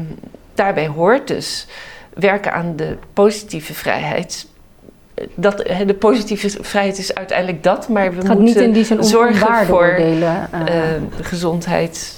daarbij 0.55 0.87
hoort 0.87 1.29
dus 1.29 1.67
werken 2.15 2.53
aan 2.53 2.77
de 2.77 2.97
positieve 3.13 3.75
vrijheid 3.75 4.47
dat, 5.35 5.57
de 5.87 5.97
positieve 5.99 6.49
vrijheid 6.61 6.99
is 6.99 7.15
uiteindelijk 7.15 7.63
dat, 7.63 7.89
maar 7.89 8.11
we 8.11 8.17
moeten 8.17 8.43
niet 8.43 8.57
in 8.57 8.73
die 8.73 8.85
zin 8.85 9.05
zorgen 9.05 9.67
voor 9.67 9.99
uh, 9.99 10.43
gezondheid, 11.21 12.15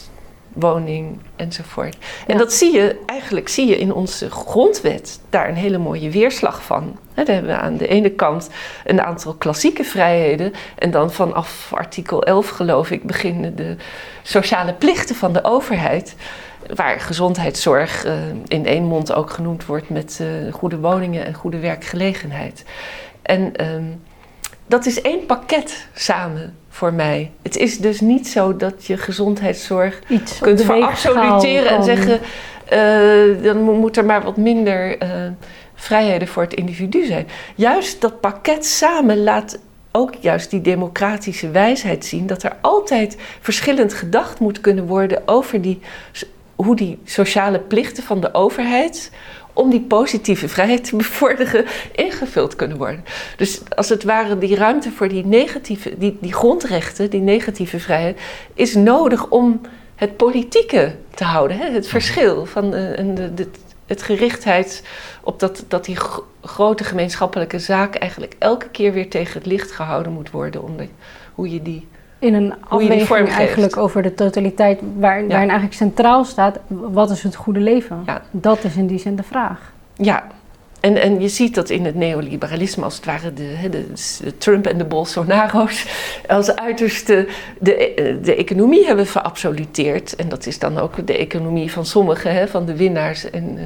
woning 0.52 1.18
enzovoort. 1.36 1.96
En 2.26 2.38
dat 2.38 2.52
zie 2.52 2.72
je 2.72 2.96
eigenlijk 3.06 3.48
zie 3.48 3.66
je 3.66 3.78
in 3.78 3.92
onze 3.92 4.30
grondwet 4.30 5.20
daar 5.30 5.48
een 5.48 5.54
hele 5.54 5.78
mooie 5.78 6.10
weerslag 6.10 6.62
van. 6.62 6.98
He, 7.14 7.24
daar 7.24 7.34
hebben 7.34 7.54
we 7.54 7.60
aan 7.60 7.76
de 7.76 7.88
ene 7.88 8.10
kant 8.10 8.48
een 8.84 9.00
aantal 9.00 9.34
klassieke 9.34 9.84
vrijheden 9.84 10.52
en 10.78 10.90
dan 10.90 11.12
vanaf 11.12 11.70
artikel 11.74 12.22
11 12.22 12.48
geloof 12.48 12.90
ik 12.90 13.02
beginnen 13.02 13.56
de 13.56 13.76
sociale 14.22 14.72
plichten 14.72 15.14
van 15.14 15.32
de 15.32 15.44
overheid 15.44 16.14
waar 16.74 17.00
gezondheidszorg 17.00 18.06
uh, 18.06 18.12
in 18.46 18.66
één 18.66 18.84
mond 18.84 19.12
ook 19.12 19.30
genoemd 19.30 19.66
wordt 19.66 19.90
met 19.90 20.18
uh, 20.22 20.52
goede 20.52 20.78
woningen 20.78 21.26
en 21.26 21.34
goede 21.34 21.58
werkgelegenheid. 21.58 22.64
En 23.22 23.66
um, 23.74 24.00
dat 24.66 24.86
is 24.86 25.02
één 25.02 25.26
pakket 25.26 25.88
samen 25.94 26.56
voor 26.68 26.92
mij. 26.92 27.30
Het 27.42 27.56
is 27.56 27.78
dus 27.78 28.00
niet 28.00 28.28
zo 28.28 28.56
dat 28.56 28.86
je 28.86 28.96
gezondheidszorg 28.96 30.00
Iets 30.08 30.38
kunt 30.38 30.62
verabsoluteren 30.62 31.70
en 31.70 31.84
zeggen: 31.84 32.20
uh, 32.72 33.42
dan 33.42 33.62
moet 33.62 33.96
er 33.96 34.04
maar 34.04 34.22
wat 34.22 34.36
minder 34.36 34.98
vrijheden 35.74 36.28
voor 36.28 36.42
het 36.42 36.54
individu 36.54 37.04
zijn. 37.04 37.26
Juist 37.54 38.00
dat 38.00 38.20
pakket 38.20 38.66
samen 38.66 39.22
laat 39.22 39.58
ook 39.92 40.14
juist 40.14 40.50
die 40.50 40.60
democratische 40.60 41.50
wijsheid 41.50 42.04
zien 42.04 42.26
dat 42.26 42.42
er 42.42 42.56
altijd 42.60 43.16
verschillend 43.40 43.94
gedacht 43.94 44.38
moet 44.38 44.60
kunnen 44.60 44.86
worden 44.86 45.22
over 45.28 45.62
die 45.62 45.80
hoe 46.64 46.76
die 46.76 46.98
sociale 47.04 47.58
plichten 47.58 48.02
van 48.02 48.20
de 48.20 48.34
overheid 48.34 49.10
om 49.52 49.70
die 49.70 49.80
positieve 49.80 50.48
vrijheid 50.48 50.84
te 50.84 50.96
bevorderen 50.96 51.64
ingevuld 51.92 52.56
kunnen 52.56 52.76
worden. 52.76 53.04
Dus 53.36 53.60
als 53.76 53.88
het 53.88 54.04
ware 54.04 54.38
die 54.38 54.56
ruimte 54.56 54.90
voor 54.90 55.08
die 55.08 55.26
negatieve, 55.26 55.98
die, 55.98 56.16
die 56.20 56.32
grondrechten, 56.32 57.10
die 57.10 57.20
negatieve 57.20 57.80
vrijheid, 57.80 58.20
is 58.54 58.74
nodig 58.74 59.28
om 59.28 59.60
het 59.94 60.16
politieke 60.16 60.94
te 61.14 61.24
houden. 61.24 61.58
Hè? 61.58 61.70
Het 61.70 61.88
verschil 61.88 62.46
van 62.46 62.64
uh, 62.64 62.70
de, 63.14 63.34
de, 63.34 63.48
het 63.86 64.02
gerichtheid 64.02 64.82
op 65.22 65.40
dat, 65.40 65.64
dat 65.68 65.84
die 65.84 65.96
grote 66.42 66.84
gemeenschappelijke 66.84 67.58
zaak 67.58 67.94
eigenlijk 67.94 68.34
elke 68.38 68.68
keer 68.68 68.92
weer 68.92 69.10
tegen 69.10 69.32
het 69.32 69.46
licht 69.46 69.70
gehouden 69.70 70.12
moet 70.12 70.30
worden. 70.30 70.62
Om 70.62 70.76
hoe 71.34 71.50
je 71.50 71.62
die 71.62 71.86
in 72.18 72.34
een 72.34 72.54
afweging 72.68 73.28
eigenlijk 73.28 73.76
over 73.76 74.02
de 74.02 74.14
totaliteit, 74.14 74.80
waar, 74.80 75.26
waarin 75.26 75.32
eigenlijk 75.48 75.74
centraal 75.74 76.24
staat, 76.24 76.58
wat 76.68 77.10
is 77.10 77.22
het 77.22 77.34
goede 77.34 77.60
leven? 77.60 78.02
Ja. 78.06 78.22
Dat 78.30 78.64
is 78.64 78.76
in 78.76 78.86
die 78.86 78.98
zin 78.98 79.16
de 79.16 79.22
vraag. 79.22 79.72
Ja, 79.94 80.24
en, 80.80 80.96
en 80.96 81.20
je 81.20 81.28
ziet 81.28 81.54
dat 81.54 81.70
in 81.70 81.84
het 81.84 81.94
neoliberalisme, 81.94 82.84
als 82.84 82.96
het 82.96 83.04
ware 83.04 83.32
de, 83.32 83.68
de, 83.70 83.86
de 84.22 84.38
Trump 84.38 84.66
en 84.66 84.78
de 84.78 84.84
Bolsonaro's, 84.84 85.86
als 86.26 86.56
uiterste 86.56 87.28
de, 87.60 88.18
de 88.22 88.34
economie 88.34 88.86
hebben 88.86 89.06
verabsoluteerd. 89.06 90.16
En 90.16 90.28
dat 90.28 90.46
is 90.46 90.58
dan 90.58 90.78
ook 90.78 91.06
de 91.06 91.16
economie 91.16 91.72
van 91.72 91.86
sommigen, 91.86 92.34
hè, 92.34 92.48
van 92.48 92.66
de 92.66 92.76
winnaars. 92.76 93.30
En 93.30 93.58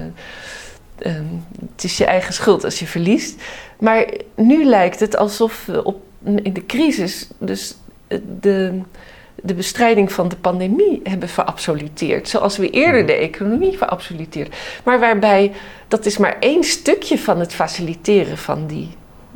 uh, 0.98 1.12
het 1.70 1.84
is 1.84 1.96
je 1.96 2.04
eigen 2.04 2.34
schuld 2.34 2.64
als 2.64 2.78
je 2.78 2.86
verliest. 2.86 3.42
Maar 3.78 4.06
nu 4.34 4.64
lijkt 4.64 5.00
het 5.00 5.16
alsof 5.16 5.66
we 5.66 5.84
op, 5.84 6.00
in 6.24 6.52
de 6.52 6.66
crisis 6.66 7.28
dus 7.38 7.76
de, 8.40 8.80
de 9.34 9.54
bestrijding 9.54 10.12
van 10.12 10.28
de 10.28 10.36
pandemie 10.36 11.00
hebben 11.04 11.28
verabsoluteerd. 11.28 12.28
Zoals 12.28 12.56
we 12.56 12.70
eerder 12.70 12.98
mhm. 12.98 13.06
de 13.06 13.16
economie 13.16 13.78
verabsoluteerden. 13.78 14.52
Maar 14.84 15.00
waarbij 15.00 15.52
dat 15.88 16.06
is 16.06 16.18
maar 16.18 16.36
één 16.40 16.64
stukje 16.64 17.18
van 17.18 17.40
het 17.40 17.54
faciliteren 17.54 18.38
van 18.38 18.66
die, 18.66 18.88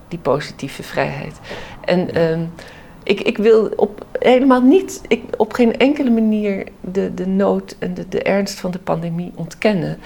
die 0.08 0.18
positieve 0.18 0.82
vrijheid. 0.82 1.38
En 1.84 2.14
ehm, 2.14 2.40
ik, 3.02 3.20
ik 3.20 3.38
wil 3.38 3.72
op, 3.76 4.06
helemaal 4.18 4.62
niet, 4.62 5.00
ik, 5.08 5.22
op 5.36 5.52
geen 5.52 5.76
enkele 5.76 6.10
manier 6.10 6.66
de, 6.80 7.14
de 7.14 7.26
nood 7.26 7.76
en 7.78 7.94
de, 7.94 8.08
de 8.08 8.22
ernst 8.22 8.60
van 8.60 8.70
de 8.70 8.78
pandemie 8.78 9.32
ontkennen. 9.34 9.98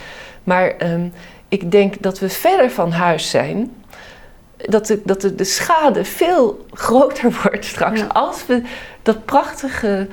Maar 0.45 0.69
ehm, 0.69 1.09
ik 1.49 1.71
denk 1.71 2.03
dat 2.03 2.19
we 2.19 2.29
verder 2.29 2.71
van 2.71 2.91
huis 2.91 3.31
zijn 3.31 3.71
dat 4.69 4.87
de, 4.87 5.01
dat 5.05 5.21
de, 5.21 5.35
de 5.35 5.45
schade 5.45 6.05
veel 6.05 6.67
groter 6.73 7.33
wordt 7.43 7.65
straks. 7.65 8.09
Als 8.09 8.47
we 8.47 8.63
dat 9.03 9.25
prachtige, 9.25 10.09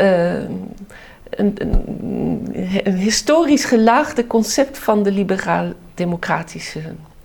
uh, 0.00 0.34
een, 0.34 1.54
een, 1.54 2.48
een, 2.84 2.96
historisch 2.96 3.64
gelaagde 3.64 4.26
concept 4.26 4.78
van 4.78 5.02
de 5.02 5.12
liberaal-democratische 5.12 6.80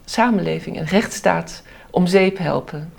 samenleving 0.05 0.78
en 0.78 0.86
rechtsstaat 0.86 1.61
om 1.89 2.07
zeep 2.07 2.38
helpen. 2.38 2.93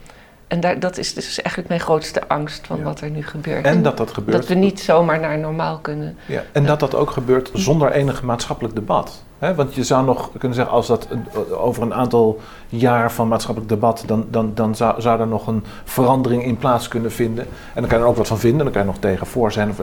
En 0.48 0.60
daar, 0.60 0.80
dat 0.80 0.98
is 0.98 1.14
dus 1.14 1.42
eigenlijk 1.42 1.68
mijn 1.68 1.80
grootste 1.80 2.28
angst 2.28 2.66
van 2.66 2.82
wat 2.82 3.00
er 3.00 3.10
nu 3.10 3.22
gebeurt. 3.22 3.64
En 3.64 3.82
dat 3.82 3.96
dat 3.96 4.12
gebeurt. 4.12 4.36
Dat 4.36 4.48
we 4.48 4.54
niet 4.54 4.80
zomaar 4.80 5.20
naar 5.20 5.38
normaal 5.38 5.78
kunnen. 5.78 6.16
Ja, 6.26 6.42
en 6.52 6.66
dat 6.66 6.80
dat 6.80 6.94
ook 6.94 7.10
gebeurt 7.10 7.50
zonder 7.52 7.92
enig 7.92 8.22
maatschappelijk 8.22 8.74
debat. 8.74 9.22
want 9.38 9.74
je 9.74 9.84
zou 9.84 10.04
nog 10.04 10.30
kunnen 10.38 10.56
zeggen, 10.56 10.74
als 10.74 10.86
dat 10.86 11.08
over 11.50 11.82
een 11.82 11.94
aantal 11.94 12.40
jaar 12.68 13.12
van 13.12 13.28
maatschappelijk 13.28 13.72
debat, 13.72 14.02
dan, 14.06 14.26
dan, 14.30 14.54
dan 14.54 14.74
zou, 14.74 15.00
zou 15.00 15.20
er 15.20 15.26
nog 15.26 15.46
een 15.46 15.64
verandering 15.84 16.44
in 16.44 16.56
plaats 16.56 16.88
kunnen 16.88 17.12
vinden. 17.12 17.44
En 17.74 17.80
dan 17.80 17.86
kan 17.86 17.98
je 17.98 18.04
er 18.04 18.10
ook 18.10 18.16
wat 18.16 18.28
van 18.28 18.38
vinden, 18.38 18.64
dan 18.64 18.72
kan 18.72 18.82
je 18.82 18.88
nog 18.88 18.98
tegen 18.98 19.26
voor 19.26 19.52
zijn. 19.52 19.74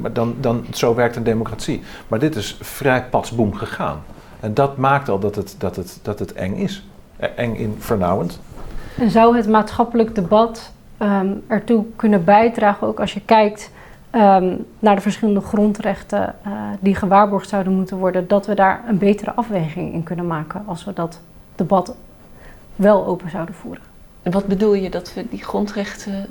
Maar 0.00 0.12
dan, 0.12 0.36
dan, 0.40 0.66
zo 0.72 0.94
werkt 0.94 1.16
een 1.16 1.22
democratie. 1.22 1.82
Maar 2.08 2.18
dit 2.18 2.36
is 2.36 2.56
vrij 2.60 3.04
patsboom 3.04 3.54
gegaan. 3.54 4.02
En 4.40 4.54
dat 4.54 4.76
maakt 4.76 5.08
al 5.08 5.18
dat 5.18 5.34
het, 5.34 5.54
dat 5.58 5.76
het, 5.76 5.98
dat 6.02 6.18
het 6.18 6.32
eng 6.32 6.54
is. 6.54 6.84
Eng 7.36 7.54
in 7.54 7.76
vernauwend. 7.78 8.40
En 9.00 9.10
zou 9.10 9.36
het 9.36 9.48
maatschappelijk 9.48 10.14
debat 10.14 10.72
um, 11.02 11.42
ertoe 11.46 11.84
kunnen 11.96 12.24
bijdragen, 12.24 12.86
ook 12.86 13.00
als 13.00 13.12
je 13.12 13.20
kijkt 13.24 13.70
um, 14.12 14.66
naar 14.78 14.94
de 14.94 15.00
verschillende 15.00 15.40
grondrechten 15.40 16.34
uh, 16.46 16.52
die 16.80 16.94
gewaarborgd 16.94 17.48
zouden 17.48 17.72
moeten 17.72 17.96
worden, 17.96 18.28
dat 18.28 18.46
we 18.46 18.54
daar 18.54 18.80
een 18.88 18.98
betere 18.98 19.32
afweging 19.34 19.92
in 19.92 20.02
kunnen 20.02 20.26
maken 20.26 20.62
als 20.66 20.84
we 20.84 20.92
dat 20.92 21.20
debat 21.54 21.94
wel 22.76 23.06
open 23.06 23.30
zouden 23.30 23.54
voeren? 23.54 23.82
En 24.22 24.32
wat 24.32 24.46
bedoel 24.46 24.74
je 24.74 24.90
dat 24.90 25.14
we 25.14 25.26
die 25.30 25.44
grondrechten 25.44 26.26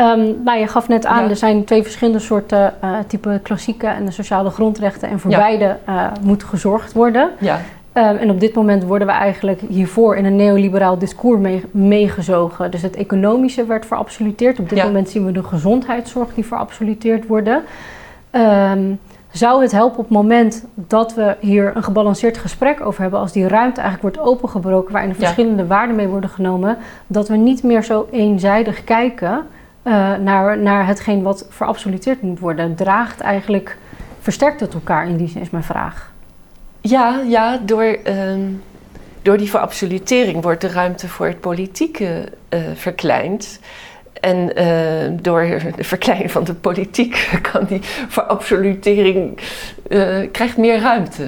Um, 0.00 0.42
nou, 0.44 0.58
je 0.58 0.66
gaf 0.66 0.88
net 0.88 1.06
aan, 1.06 1.22
Ja. 1.24 1.30
er 1.30 1.36
zijn 1.36 1.64
twee 1.64 1.82
verschillende 1.82 2.18
soorten 2.18 2.74
uh, 2.84 2.98
type 3.06 3.40
klassieke 3.42 3.86
en 3.86 4.04
de 4.04 4.10
sociale 4.10 4.50
grondrechten. 4.50 5.08
En 5.08 5.20
voor 5.20 5.30
Ja. 5.30 5.38
beide 5.38 5.76
uh, 5.88 6.06
moet 6.22 6.44
gezorgd 6.44 6.92
worden. 6.92 7.30
Ja, 7.38 7.60
en 7.98 8.30
op 8.30 8.40
dit 8.40 8.54
moment 8.54 8.84
worden 8.84 9.06
we 9.06 9.12
eigenlijk 9.12 9.60
hiervoor 9.68 10.16
in 10.16 10.24
een 10.24 10.36
neoliberaal 10.36 10.98
discours 10.98 11.40
mee- 11.40 11.64
meegezogen. 11.70 12.70
Dus 12.70 12.82
het 12.82 12.96
economische 12.96 13.66
werd 13.66 13.86
verabsoluteerd. 13.86 14.58
Op 14.58 14.68
dit 14.68 14.78
Ja. 14.78 14.84
moment 14.84 15.08
zien 15.08 15.24
we 15.24 15.32
de 15.32 15.42
gezondheidszorg 15.42 16.34
die 16.34 16.44
verabsoluteerd 16.46 17.26
worden. 17.26 17.62
Um, 18.32 18.98
zou 19.30 19.62
het 19.62 19.72
helpen 19.72 19.98
op 19.98 20.04
het 20.04 20.14
moment 20.14 20.64
dat 20.74 21.14
we 21.14 21.36
hier 21.40 21.72
een 21.74 21.82
gebalanceerd 21.82 22.38
gesprek 22.38 22.80
over 22.86 23.02
hebben, 23.02 23.20
als 23.20 23.32
die 23.32 23.48
ruimte 23.48 23.80
eigenlijk 23.80 24.14
wordt 24.16 24.28
opengebroken, 24.30 24.92
waarin 24.92 25.10
er 25.10 25.16
Ja. 25.18 25.22
verschillende 25.22 25.66
waarden 25.66 25.96
mee 25.96 26.08
worden 26.08 26.30
genomen, 26.30 26.76
dat 27.06 27.28
we 27.28 27.36
niet 27.36 27.62
meer 27.62 27.82
zo 27.82 28.08
eenzijdig 28.10 28.84
kijken 28.84 29.46
uh, 29.84 30.14
naar, 30.16 30.58
naar 30.58 30.86
hetgeen 30.86 31.22
wat 31.22 31.46
verabsoluteerd 31.48 32.22
moet 32.22 32.38
worden? 32.38 32.74
Draagt 32.74 33.20
eigenlijk, 33.20 33.76
versterkt 34.20 34.60
het 34.60 34.74
elkaar 34.74 35.08
in 35.08 35.16
die 35.16 35.28
zin, 35.28 35.40
is 35.40 35.50
mijn 35.50 35.64
vraag. 35.64 36.12
Ja, 36.88 37.22
ja 37.28 37.58
door, 37.64 37.96
ehm, 38.04 38.40
door 39.22 39.36
die 39.36 39.50
verabsolutering 39.50 40.42
wordt 40.42 40.60
de 40.60 40.68
ruimte 40.68 41.08
voor 41.08 41.26
het 41.26 41.40
politieke 41.40 42.24
eh, 42.48 42.60
verkleind. 42.74 43.60
En 44.20 44.56
eh, 44.56 44.66
door 45.22 45.46
de 45.76 45.84
verkleining 45.84 46.30
van 46.30 46.44
de 46.44 46.54
politiek 46.54 47.28
kan 47.52 47.64
die 47.68 47.80
verabsolutering 48.08 49.38
eh 49.88 50.16
krijgt 50.32 50.56
meer 50.56 50.80
ruimte. 50.80 51.22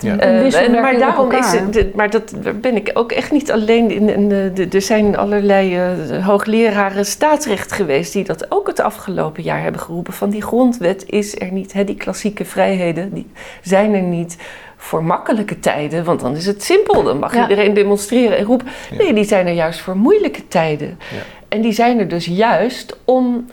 Ja. 0.00 0.12
Een 0.12 0.20
Eh, 0.20 0.40
wisselwerking 0.42 0.80
maar 0.80 0.98
daarom 0.98 1.32
is 1.32 1.52
het, 1.52 1.94
maar 1.94 2.10
dat 2.10 2.34
ben 2.60 2.76
ik 2.76 2.90
ook 2.94 3.12
echt 3.12 3.32
niet 3.32 3.52
alleen 3.52 3.90
in. 3.90 4.08
in 4.08 4.28
de, 4.28 4.50
de- 4.54 4.68
er 4.70 4.82
zijn 4.82 5.16
allerlei 5.16 5.76
eh, 5.76 6.26
hoogleraren 6.26 7.06
staatsrecht 7.06 7.72
geweest 7.72 8.12
die 8.12 8.24
dat 8.24 8.50
ook 8.50 8.66
het 8.66 8.80
afgelopen 8.80 9.42
jaar 9.42 9.62
hebben 9.62 9.80
geroepen. 9.80 10.12
Van 10.12 10.30
die 10.30 10.42
grondwet 10.42 11.04
is 11.06 11.40
er 11.40 11.52
niet, 11.52 11.72
hè, 11.72 11.84
die 11.84 11.96
klassieke 11.96 12.44
vrijheden 12.44 13.14
die 13.14 13.26
zijn 13.62 13.94
er 13.94 14.02
niet 14.02 14.36
voor 14.76 15.04
makkelijke 15.04 15.60
tijden, 15.60 16.04
want 16.04 16.20
dan 16.20 16.36
is 16.36 16.46
het 16.46 16.62
simpel. 16.62 17.02
Dan 17.02 17.18
mag 17.18 17.34
Ja. 17.34 17.42
iedereen 17.42 17.74
demonstreren 17.74 18.36
en 18.38 18.44
roepen. 18.44 18.66
Ja. 18.90 18.96
Nee, 18.96 19.12
die 19.14 19.24
zijn 19.24 19.46
er 19.46 19.52
juist 19.52 19.80
voor 19.80 19.96
moeilijke 19.96 20.48
tijden. 20.48 20.98
Ja. 21.10 21.22
En 21.48 21.60
die 21.60 21.72
zijn 21.72 21.98
er 21.98 22.08
dus 22.08 22.26
juist 22.26 22.98
om 23.04 23.46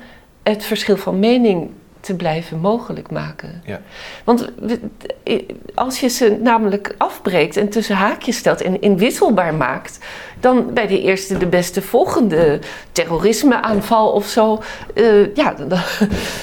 het 0.43 0.63
verschil 0.65 0.97
van 0.97 1.19
mening 1.19 1.69
te 2.03 2.15
blijven 2.15 2.59
mogelijk 2.59 3.11
maken. 3.11 3.61
Ja. 3.65 3.81
Want 4.23 4.49
als 5.75 5.99
je 5.99 6.07
ze 6.07 6.37
namelijk 6.41 6.95
afbreekt 6.97 7.57
en 7.57 7.69
tussen 7.69 7.95
haakjes 7.95 8.37
stelt 8.37 8.61
en 8.61 8.81
inwisselbaar 8.81 9.53
maakt, 9.53 9.97
dan 10.39 10.73
bij 10.73 10.87
de 10.87 11.01
eerste 11.01 11.37
de 11.37 11.45
beste 11.47 11.81
volgende 11.81 12.59
terrorismeaanval 12.91 14.11
of 14.11 14.27
zo, 14.27 14.61
eh, 14.95 15.35
ja, 15.35 15.53
dan, 15.53 15.79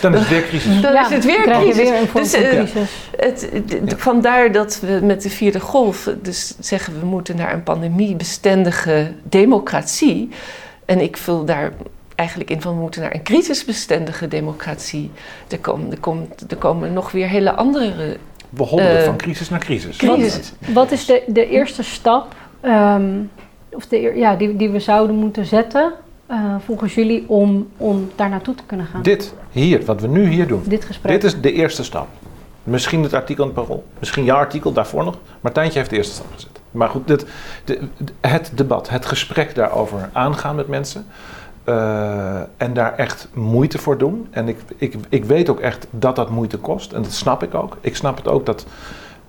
Dan 0.01 0.15
is 0.15 0.21
het 0.21 0.29
weer 0.29 0.43
crisis. 0.49 0.81
dan 0.81 0.93
Ja, 0.93 1.05
is 1.07 1.15
het 1.15 1.25
weer 1.25 1.43
crisis. 1.43 1.77
weer 1.77 1.95
een 2.01 2.09
Dus, 2.15 2.33
eh, 2.33 2.49
crisis. 2.49 2.91
het, 3.17 3.51
d- 3.89 3.95
vandaar 3.97 4.53
dat 4.53 4.81
we 4.81 4.99
met 5.03 5.23
de 5.23 5.31
vierde 5.31 5.61
golf 5.61 6.09
dus 6.23 6.55
zeggen 6.61 7.01
we 7.01 7.07
moeten 7.07 7.37
naar 7.37 7.53
een 7.53 7.63
pandemiebestendige 7.63 9.13
democratie. 9.23 10.29
En 10.85 11.01
ik 11.01 11.17
vul 11.17 11.45
daar 11.45 11.73
eigenlijk 12.21 12.51
in 12.51 12.61
van 12.61 12.75
we 12.75 12.81
moeten 12.81 13.01
naar 13.03 13.14
een 13.14 13.23
crisisbestendige 13.23 14.29
democratie. 14.29 15.11
Er 15.49 15.59
komen, 15.59 15.91
er 15.91 16.01
komt, 16.01 16.51
er 16.51 16.57
komen 16.57 16.93
nog 16.93 17.12
weer 17.12 17.29
hele 17.29 17.53
andere. 17.55 18.16
We 18.51 18.62
hobbelen 18.62 18.99
Eh, 18.99 19.05
van 19.05 19.16
crisis 19.16 19.49
naar 19.49 19.61
crisis. 19.61 19.97
crisis. 19.97 20.53
Wat 20.75 20.91
is 20.93 21.07
de, 21.07 21.23
de 21.27 21.49
eerste 21.49 21.83
stap 21.83 22.35
ehm, 22.61 23.05
of 23.71 23.87
de, 23.87 23.97
ja, 24.16 24.37
die, 24.37 24.57
die 24.57 24.71
we 24.71 24.81
zouden 24.81 25.16
moeten 25.16 25.47
zetten 25.47 25.93
eh, 26.27 26.55
volgens 26.64 26.95
jullie 26.95 27.25
om, 27.27 27.68
om 27.77 28.11
daar 28.16 28.29
naartoe 28.29 28.55
te 28.55 28.62
kunnen 28.66 28.87
gaan? 28.87 29.03
Dit, 29.03 29.35
hier, 29.51 29.85
wat 29.85 30.01
we 30.01 30.07
nu 30.09 30.29
hier 30.29 30.47
doen. 30.47 30.62
Dit 30.66 30.85
gesprek. 30.85 31.12
Dit 31.12 31.25
is 31.25 31.41
de 31.41 31.53
eerste 31.53 31.85
stap. 31.85 32.07
Misschien 32.62 33.03
het 33.03 33.14
artikel 33.14 33.45
in 33.45 33.51
het 33.55 33.59
Parool. 33.64 33.85
Misschien 33.99 34.25
jouw 34.25 34.37
artikel 34.37 34.73
daarvoor 34.73 35.05
nog. 35.05 35.18
Martijntje 35.41 35.79
heeft 35.79 35.91
de 35.91 35.97
eerste 35.97 36.14
stap 36.14 36.27
gezet. 36.35 36.51
Maar 36.71 36.89
goed, 36.89 37.07
dit, 37.07 37.25
de- 37.64 37.81
het 38.21 38.51
debat, 38.55 38.89
het 38.89 39.07
gesprek 39.07 39.55
daarover 39.55 40.11
aangaan 40.12 40.57
met 40.57 40.68
mensen. 40.68 41.07
Eh, 41.65 42.41
en 42.57 42.73
daar 42.73 42.97
echt 42.97 43.29
moeite 43.35 43.79
voor 43.79 43.99
doen. 43.99 44.27
En 44.31 44.49
ik, 44.49 44.59
ik, 44.77 44.95
ik 45.09 45.25
weet 45.25 45.49
ook 45.49 45.61
echt 45.61 45.87
dat 45.91 46.17
dat 46.17 46.31
moeite 46.31 46.59
kost. 46.59 46.93
En 46.93 47.03
dat 47.03 47.13
snap 47.13 47.43
ik 47.43 47.55
ook. 47.55 47.77
Ik 47.81 47.97
snap 47.97 48.17
het 48.17 48.29
ook 48.29 48.47
dat 48.47 48.67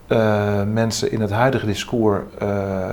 eh, 0.07 0.63
mensen 0.63 1.11
in 1.11 1.21
het 1.21 1.31
huidige 1.31 1.65
discours 1.65 2.21
eh, 2.37 2.89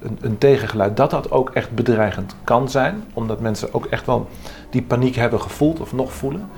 een, 0.00 0.18
een 0.20 0.38
tegengeluid, 0.38 0.96
dat 0.96 1.10
dat 1.10 1.30
ook 1.30 1.50
echt 1.50 1.70
bedreigend 1.70 2.36
kan 2.44 2.68
zijn. 2.68 3.04
Omdat 3.12 3.40
mensen 3.40 3.74
ook 3.74 3.86
echt 3.86 4.06
wel 4.06 4.28
die 4.70 4.82
paniek 4.82 5.14
hebben 5.14 5.40
gevoeld 5.40 5.80
of 5.80 5.92
nog 5.92 6.12
voelen. 6.12 6.48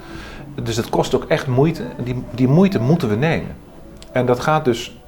Dus 0.63 0.77
het 0.77 0.89
kost 0.89 1.15
ook 1.15 1.25
echt 1.25 1.47
moeite. 1.47 1.83
En 1.99 2.05
die, 2.05 2.23
die 2.31 2.49
moeite 2.49 2.81
moeten 2.81 3.09
we 3.09 3.17
nemen. 3.17 3.57
En 4.13 4.27
dat 4.27 4.41
gaat 4.41 4.65
dus, 4.65 5.01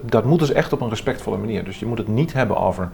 dat 0.00 0.24
moet 0.24 0.38
dus 0.38 0.52
echt 0.52 0.72
op 0.72 0.80
een 0.80 0.88
respectvolle 0.88 1.36
manier. 1.36 1.64
Dus 1.64 1.78
je 1.78 1.86
moet 1.86 1.98
het 1.98 2.08
niet 2.08 2.32
hebben 2.32 2.56
over 2.56 2.90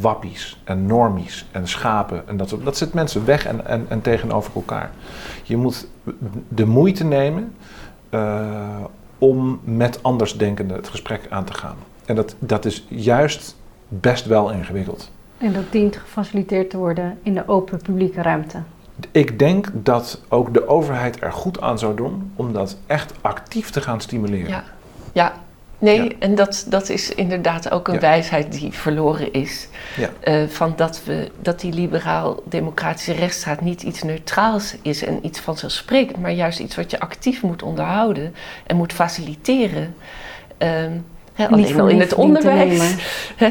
wappies 0.00 0.60
en 0.64 0.86
normies 0.86 1.46
en 1.52 1.68
schapen. 1.68 2.28
En 2.28 2.36
dat, 2.36 2.48
soort- 2.48 2.64
dat 2.64 2.76
zit 2.76 2.94
mensen 2.94 3.24
weg 3.24 3.46
en, 3.46 3.66
en, 3.66 3.86
en 3.88 4.00
tegenover 4.00 4.50
elkaar. 4.54 4.90
Je 5.42 5.56
moet 5.56 5.86
de 6.48 6.66
moeite 6.66 7.04
nemen 7.04 7.54
eh, 8.10 8.84
om 9.18 9.60
met 9.64 10.02
andersdenkenden 10.02 10.76
het 10.76 10.88
gesprek 10.88 11.26
aan 11.30 11.44
te 11.44 11.54
gaan. 11.54 11.76
En 12.04 12.14
dat, 12.14 12.34
dat 12.38 12.64
is 12.64 12.86
juist 12.88 13.56
best 13.88 14.26
wel 14.26 14.50
ingewikkeld. 14.50 15.10
En 15.38 15.52
dat 15.52 15.64
dient 15.70 15.96
gefaciliteerd 15.96 16.70
te 16.70 16.76
worden 16.76 17.18
in 17.22 17.34
de 17.34 17.48
open 17.48 17.78
publieke 17.82 18.22
ruimte. 18.22 18.58
Ik 19.10 19.38
denk 19.38 19.68
dat 19.72 20.20
ook 20.28 20.54
de 20.54 20.68
overheid 20.68 21.22
er 21.22 21.32
goed 21.32 21.60
aan 21.60 21.78
zou 21.78 21.96
doen 21.96 22.32
om 22.36 22.52
dat 22.52 22.76
echt 22.86 23.12
actief 23.20 23.70
te 23.70 23.80
gaan 23.80 24.00
stimuleren. 24.00 24.48
Ja, 24.48 24.64
ja. 25.12 25.32
Nee, 25.78 26.02
Ja. 26.04 26.10
en 26.18 26.34
dat, 26.34 26.66
dat 26.68 26.88
is 26.88 27.14
inderdaad 27.14 27.70
ook 27.70 27.88
een 27.88 27.94
Ja. 27.94 28.00
wijsheid 28.00 28.52
die 28.52 28.72
verloren 28.72 29.32
is. 29.32 29.68
Ja. 29.96 30.08
Eh, 30.20 30.42
van 30.48 30.72
dat, 30.76 31.00
we, 31.04 31.30
dat 31.42 31.60
die 31.60 31.72
liberaal-democratische 31.72 33.12
rechtsstaat 33.12 33.60
niet 33.60 33.82
iets 33.82 34.02
neutraals 34.02 34.74
is 34.82 35.04
en 35.04 35.18
iets 35.26 35.40
vanzelfsprekend, 35.40 36.20
maar 36.20 36.30
juist 36.32 36.58
iets 36.58 36.76
wat 36.76 36.90
je 36.90 37.00
actief 37.00 37.42
moet 37.42 37.62
onderhouden 37.62 38.34
en 38.66 38.76
moet 38.76 38.92
faciliteren. 38.92 39.94
Ehm, 40.58 40.92
alleen 41.36 41.80
al 41.80 41.88
in 41.88 42.00
het 42.00 42.14
onderwijs. 42.14 42.94
eh, 43.38 43.50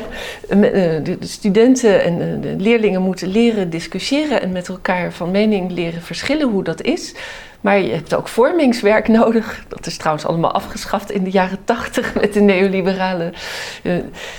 de, 0.50 1.18
de 1.20 1.28
studenten 1.28 2.04
en 2.04 2.22
eh, 2.22 2.42
de 2.42 2.56
leerlingen 2.58 3.02
moeten 3.02 3.28
leren 3.28 3.70
discussiëren 3.70 4.42
en 4.42 4.52
met 4.52 4.68
elkaar 4.68 5.14
van 5.14 5.32
mening 5.32 5.72
leren 5.72 6.02
verschillen 6.02 6.50
hoe 6.50 6.64
dat 6.64 6.82
is. 6.82 7.14
Maar 7.62 7.80
je 7.80 7.94
hebt 7.94 8.16
ook 8.16 8.28
vormingswerk 8.28 9.08
nodig. 9.08 9.66
Dat 9.68 9.86
is 9.86 9.98
trouwens 9.98 10.26
allemaal 10.26 10.52
afgeschaft 10.52 11.12
in 11.12 11.24
de 11.24 11.30
jaren 11.30 11.64
tachtig 11.64 12.14
met 12.22 12.34
de 12.34 12.42
neoliberale. 12.42 13.34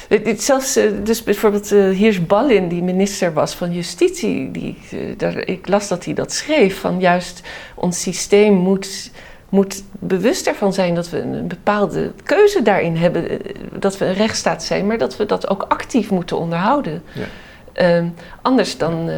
eh, 0.08 0.38
zelfs, 0.38 0.78
dus 1.02 1.22
bijvoorbeeld 1.22 1.70
Heers 1.70 2.26
Ballin, 2.26 2.68
die 2.68 2.82
minister 2.82 3.32
was 3.32 3.54
van 3.54 3.72
Justitie, 3.72 4.50
die, 4.50 4.76
daar, 5.16 5.36
ik 5.36 5.68
las 5.68 5.88
dat 5.88 6.04
hij 6.04 6.14
dat 6.14 6.32
schreef. 6.32 6.80
Van 6.80 7.00
juist 7.00 7.42
ons 7.74 8.00
systeem 8.00 8.54
moet, 8.54 9.10
moet 9.48 9.82
bewust 9.92 10.46
ervan 10.46 10.72
zijn 10.72 10.94
dat 10.94 11.10
we 11.10 11.20
een, 11.20 11.48
bepaalde 11.48 12.12
keuze 12.22 12.62
daarin 12.62 12.96
hebben. 12.96 13.28
eh, 13.30 13.54
Dat 13.78 13.98
we 13.98 14.04
een 14.04 14.14
rechtsstaat 14.14 14.62
zijn, 14.62 14.86
maar 14.86 14.98
dat 14.98 15.16
we 15.16 15.26
dat 15.26 15.48
ook 15.48 15.64
actief 15.68 16.10
moeten 16.10 16.38
onderhouden. 16.38 17.02
Ja. 17.12 17.24
Ehm, 17.72 18.06
anders 18.42 18.78
dan, 18.78 19.08
eh, 19.08 19.16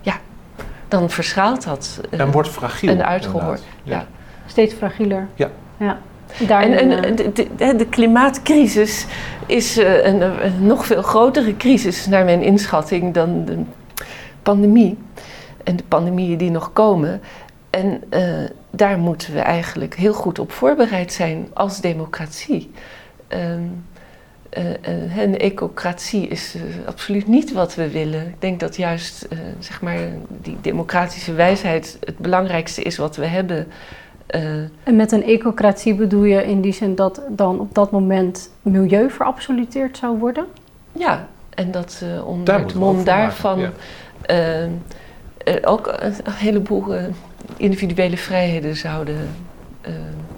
ja, 0.00 0.16
dan 0.88 1.10
verschaalt 1.10 1.64
dat. 1.64 2.00
eh, 2.10 2.20
En 2.20 2.30
wordt 2.30 2.48
fragiel. 2.48 2.90
en 2.90 3.06
uitgehoord. 3.06 3.62
Ja. 3.82 4.06
Steeds 4.46 4.74
fragieler. 4.74 5.26
Ja. 5.34 5.50
ja. 5.76 5.98
Daarin, 6.46 6.72
En, 6.72 6.90
eh, 6.90 7.10
en 7.10 7.16
de, 7.16 7.76
de, 7.76 7.86
klimaatcrisis 7.88 9.06
is 9.46 9.78
eh, 9.78 10.04
een, 10.06 10.20
een 10.20 10.66
nog 10.66 10.86
veel 10.86 11.02
grotere 11.02 11.56
crisis, 11.56 12.06
naar 12.06 12.24
mijn 12.24 12.42
inschatting, 12.42 13.14
dan 13.14 13.44
de 13.44 13.58
pandemie. 14.42 14.98
En 15.64 15.76
de 15.76 15.82
pandemieën 15.88 16.38
die 16.38 16.50
nog 16.50 16.72
komen. 16.72 17.20
En 17.70 18.02
eh, 18.08 18.22
daar 18.76 18.98
moeten 18.98 19.32
we 19.34 19.40
eigenlijk 19.40 19.94
heel 19.94 20.12
goed 20.14 20.38
op 20.38 20.52
voorbereid 20.52 21.12
zijn 21.12 21.48
als 21.52 21.80
democratie. 21.80 22.70
Ehm, 23.28 23.62
eh, 24.50 24.70
eh, 24.70 25.16
een 25.16 25.38
ecocratie 25.38 26.28
is 26.28 26.54
eh, 26.54 26.62
absoluut 26.86 27.26
niet 27.26 27.52
wat 27.52 27.74
we 27.74 27.90
willen. 27.90 28.26
Ik 28.26 28.40
denk 28.40 28.60
dat 28.60 28.76
juist 28.76 29.22
eh, 29.22 29.38
zeg 29.58 29.80
maar, 29.82 29.98
die 30.28 30.56
democratische 30.60 31.32
wijsheid 31.32 31.96
het 32.00 32.18
belangrijkste 32.18 32.82
is 32.82 32.96
wat 32.96 33.16
we 33.16 33.26
hebben. 33.26 33.66
Eh, 34.26 34.42
En 34.82 34.96
met 34.96 35.12
een 35.12 35.24
ecocratie 35.24 35.94
bedoel 35.94 36.24
je 36.24 36.44
in 36.44 36.60
die 36.60 36.72
zin 36.72 36.94
dat 36.94 37.20
dan 37.28 37.60
op 37.60 37.74
dat 37.74 37.90
moment 37.90 38.50
milieu 38.62 39.10
verabsoluteerd 39.10 39.96
zou 39.96 40.18
worden? 40.18 40.46
Ja, 40.92 41.28
en 41.54 41.70
dat 41.70 42.02
eh 42.02 42.26
onder 42.26 42.44
Daar 42.44 42.60
het 42.60 42.74
maken, 42.74 43.04
daarvan 43.04 43.58
ja. 43.60 43.72
eh, 44.22 44.64
eh, 44.64 44.70
ook 45.62 45.96
een, 45.98 46.14
heleboel 46.30 46.84
individuele 47.56 48.16
vrijheden 48.16 48.76
zouden 48.76 49.28
eh, 49.80 49.92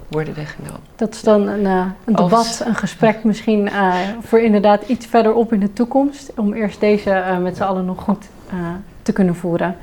worden 0.07 0.35
weggenomen. 0.35 0.79
Dat 0.95 1.13
is 1.13 1.21
dan 1.21 1.47
een, 1.47 1.65
eh, 1.65 1.85
een 2.05 2.15
Als- 2.15 2.29
debat, 2.29 2.63
een 2.67 2.75
gesprek 2.75 3.23
misschien 3.23 3.67
eh, 3.69 3.93
voor 4.21 4.39
inderdaad 4.39 4.87
iets 4.87 5.05
verderop 5.05 5.53
in 5.53 5.59
de 5.59 5.73
toekomst. 5.73 6.31
Om 6.35 6.53
eerst 6.53 6.79
deze 6.79 7.11
eh, 7.11 7.37
met 7.37 7.55
z'n 7.57 7.63
allen 7.63 7.85
nog 7.85 8.01
goed 8.03 8.25
eh, 8.49 8.55
te 9.01 9.11
kunnen 9.11 9.35
voeren. 9.35 9.75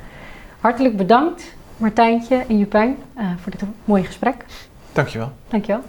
Hartelijk 0.61 0.97
bedankt 0.97 1.55
Martijntje 1.77 2.45
en 2.49 2.59
Jupijn 2.59 2.97
uh, 3.19 3.25
voor 3.43 3.53
dit 3.53 3.63
mooie 3.85 4.05
gesprek. 4.05 4.45
Dankjewel. 4.93 5.33
Dankjewel. 5.49 5.83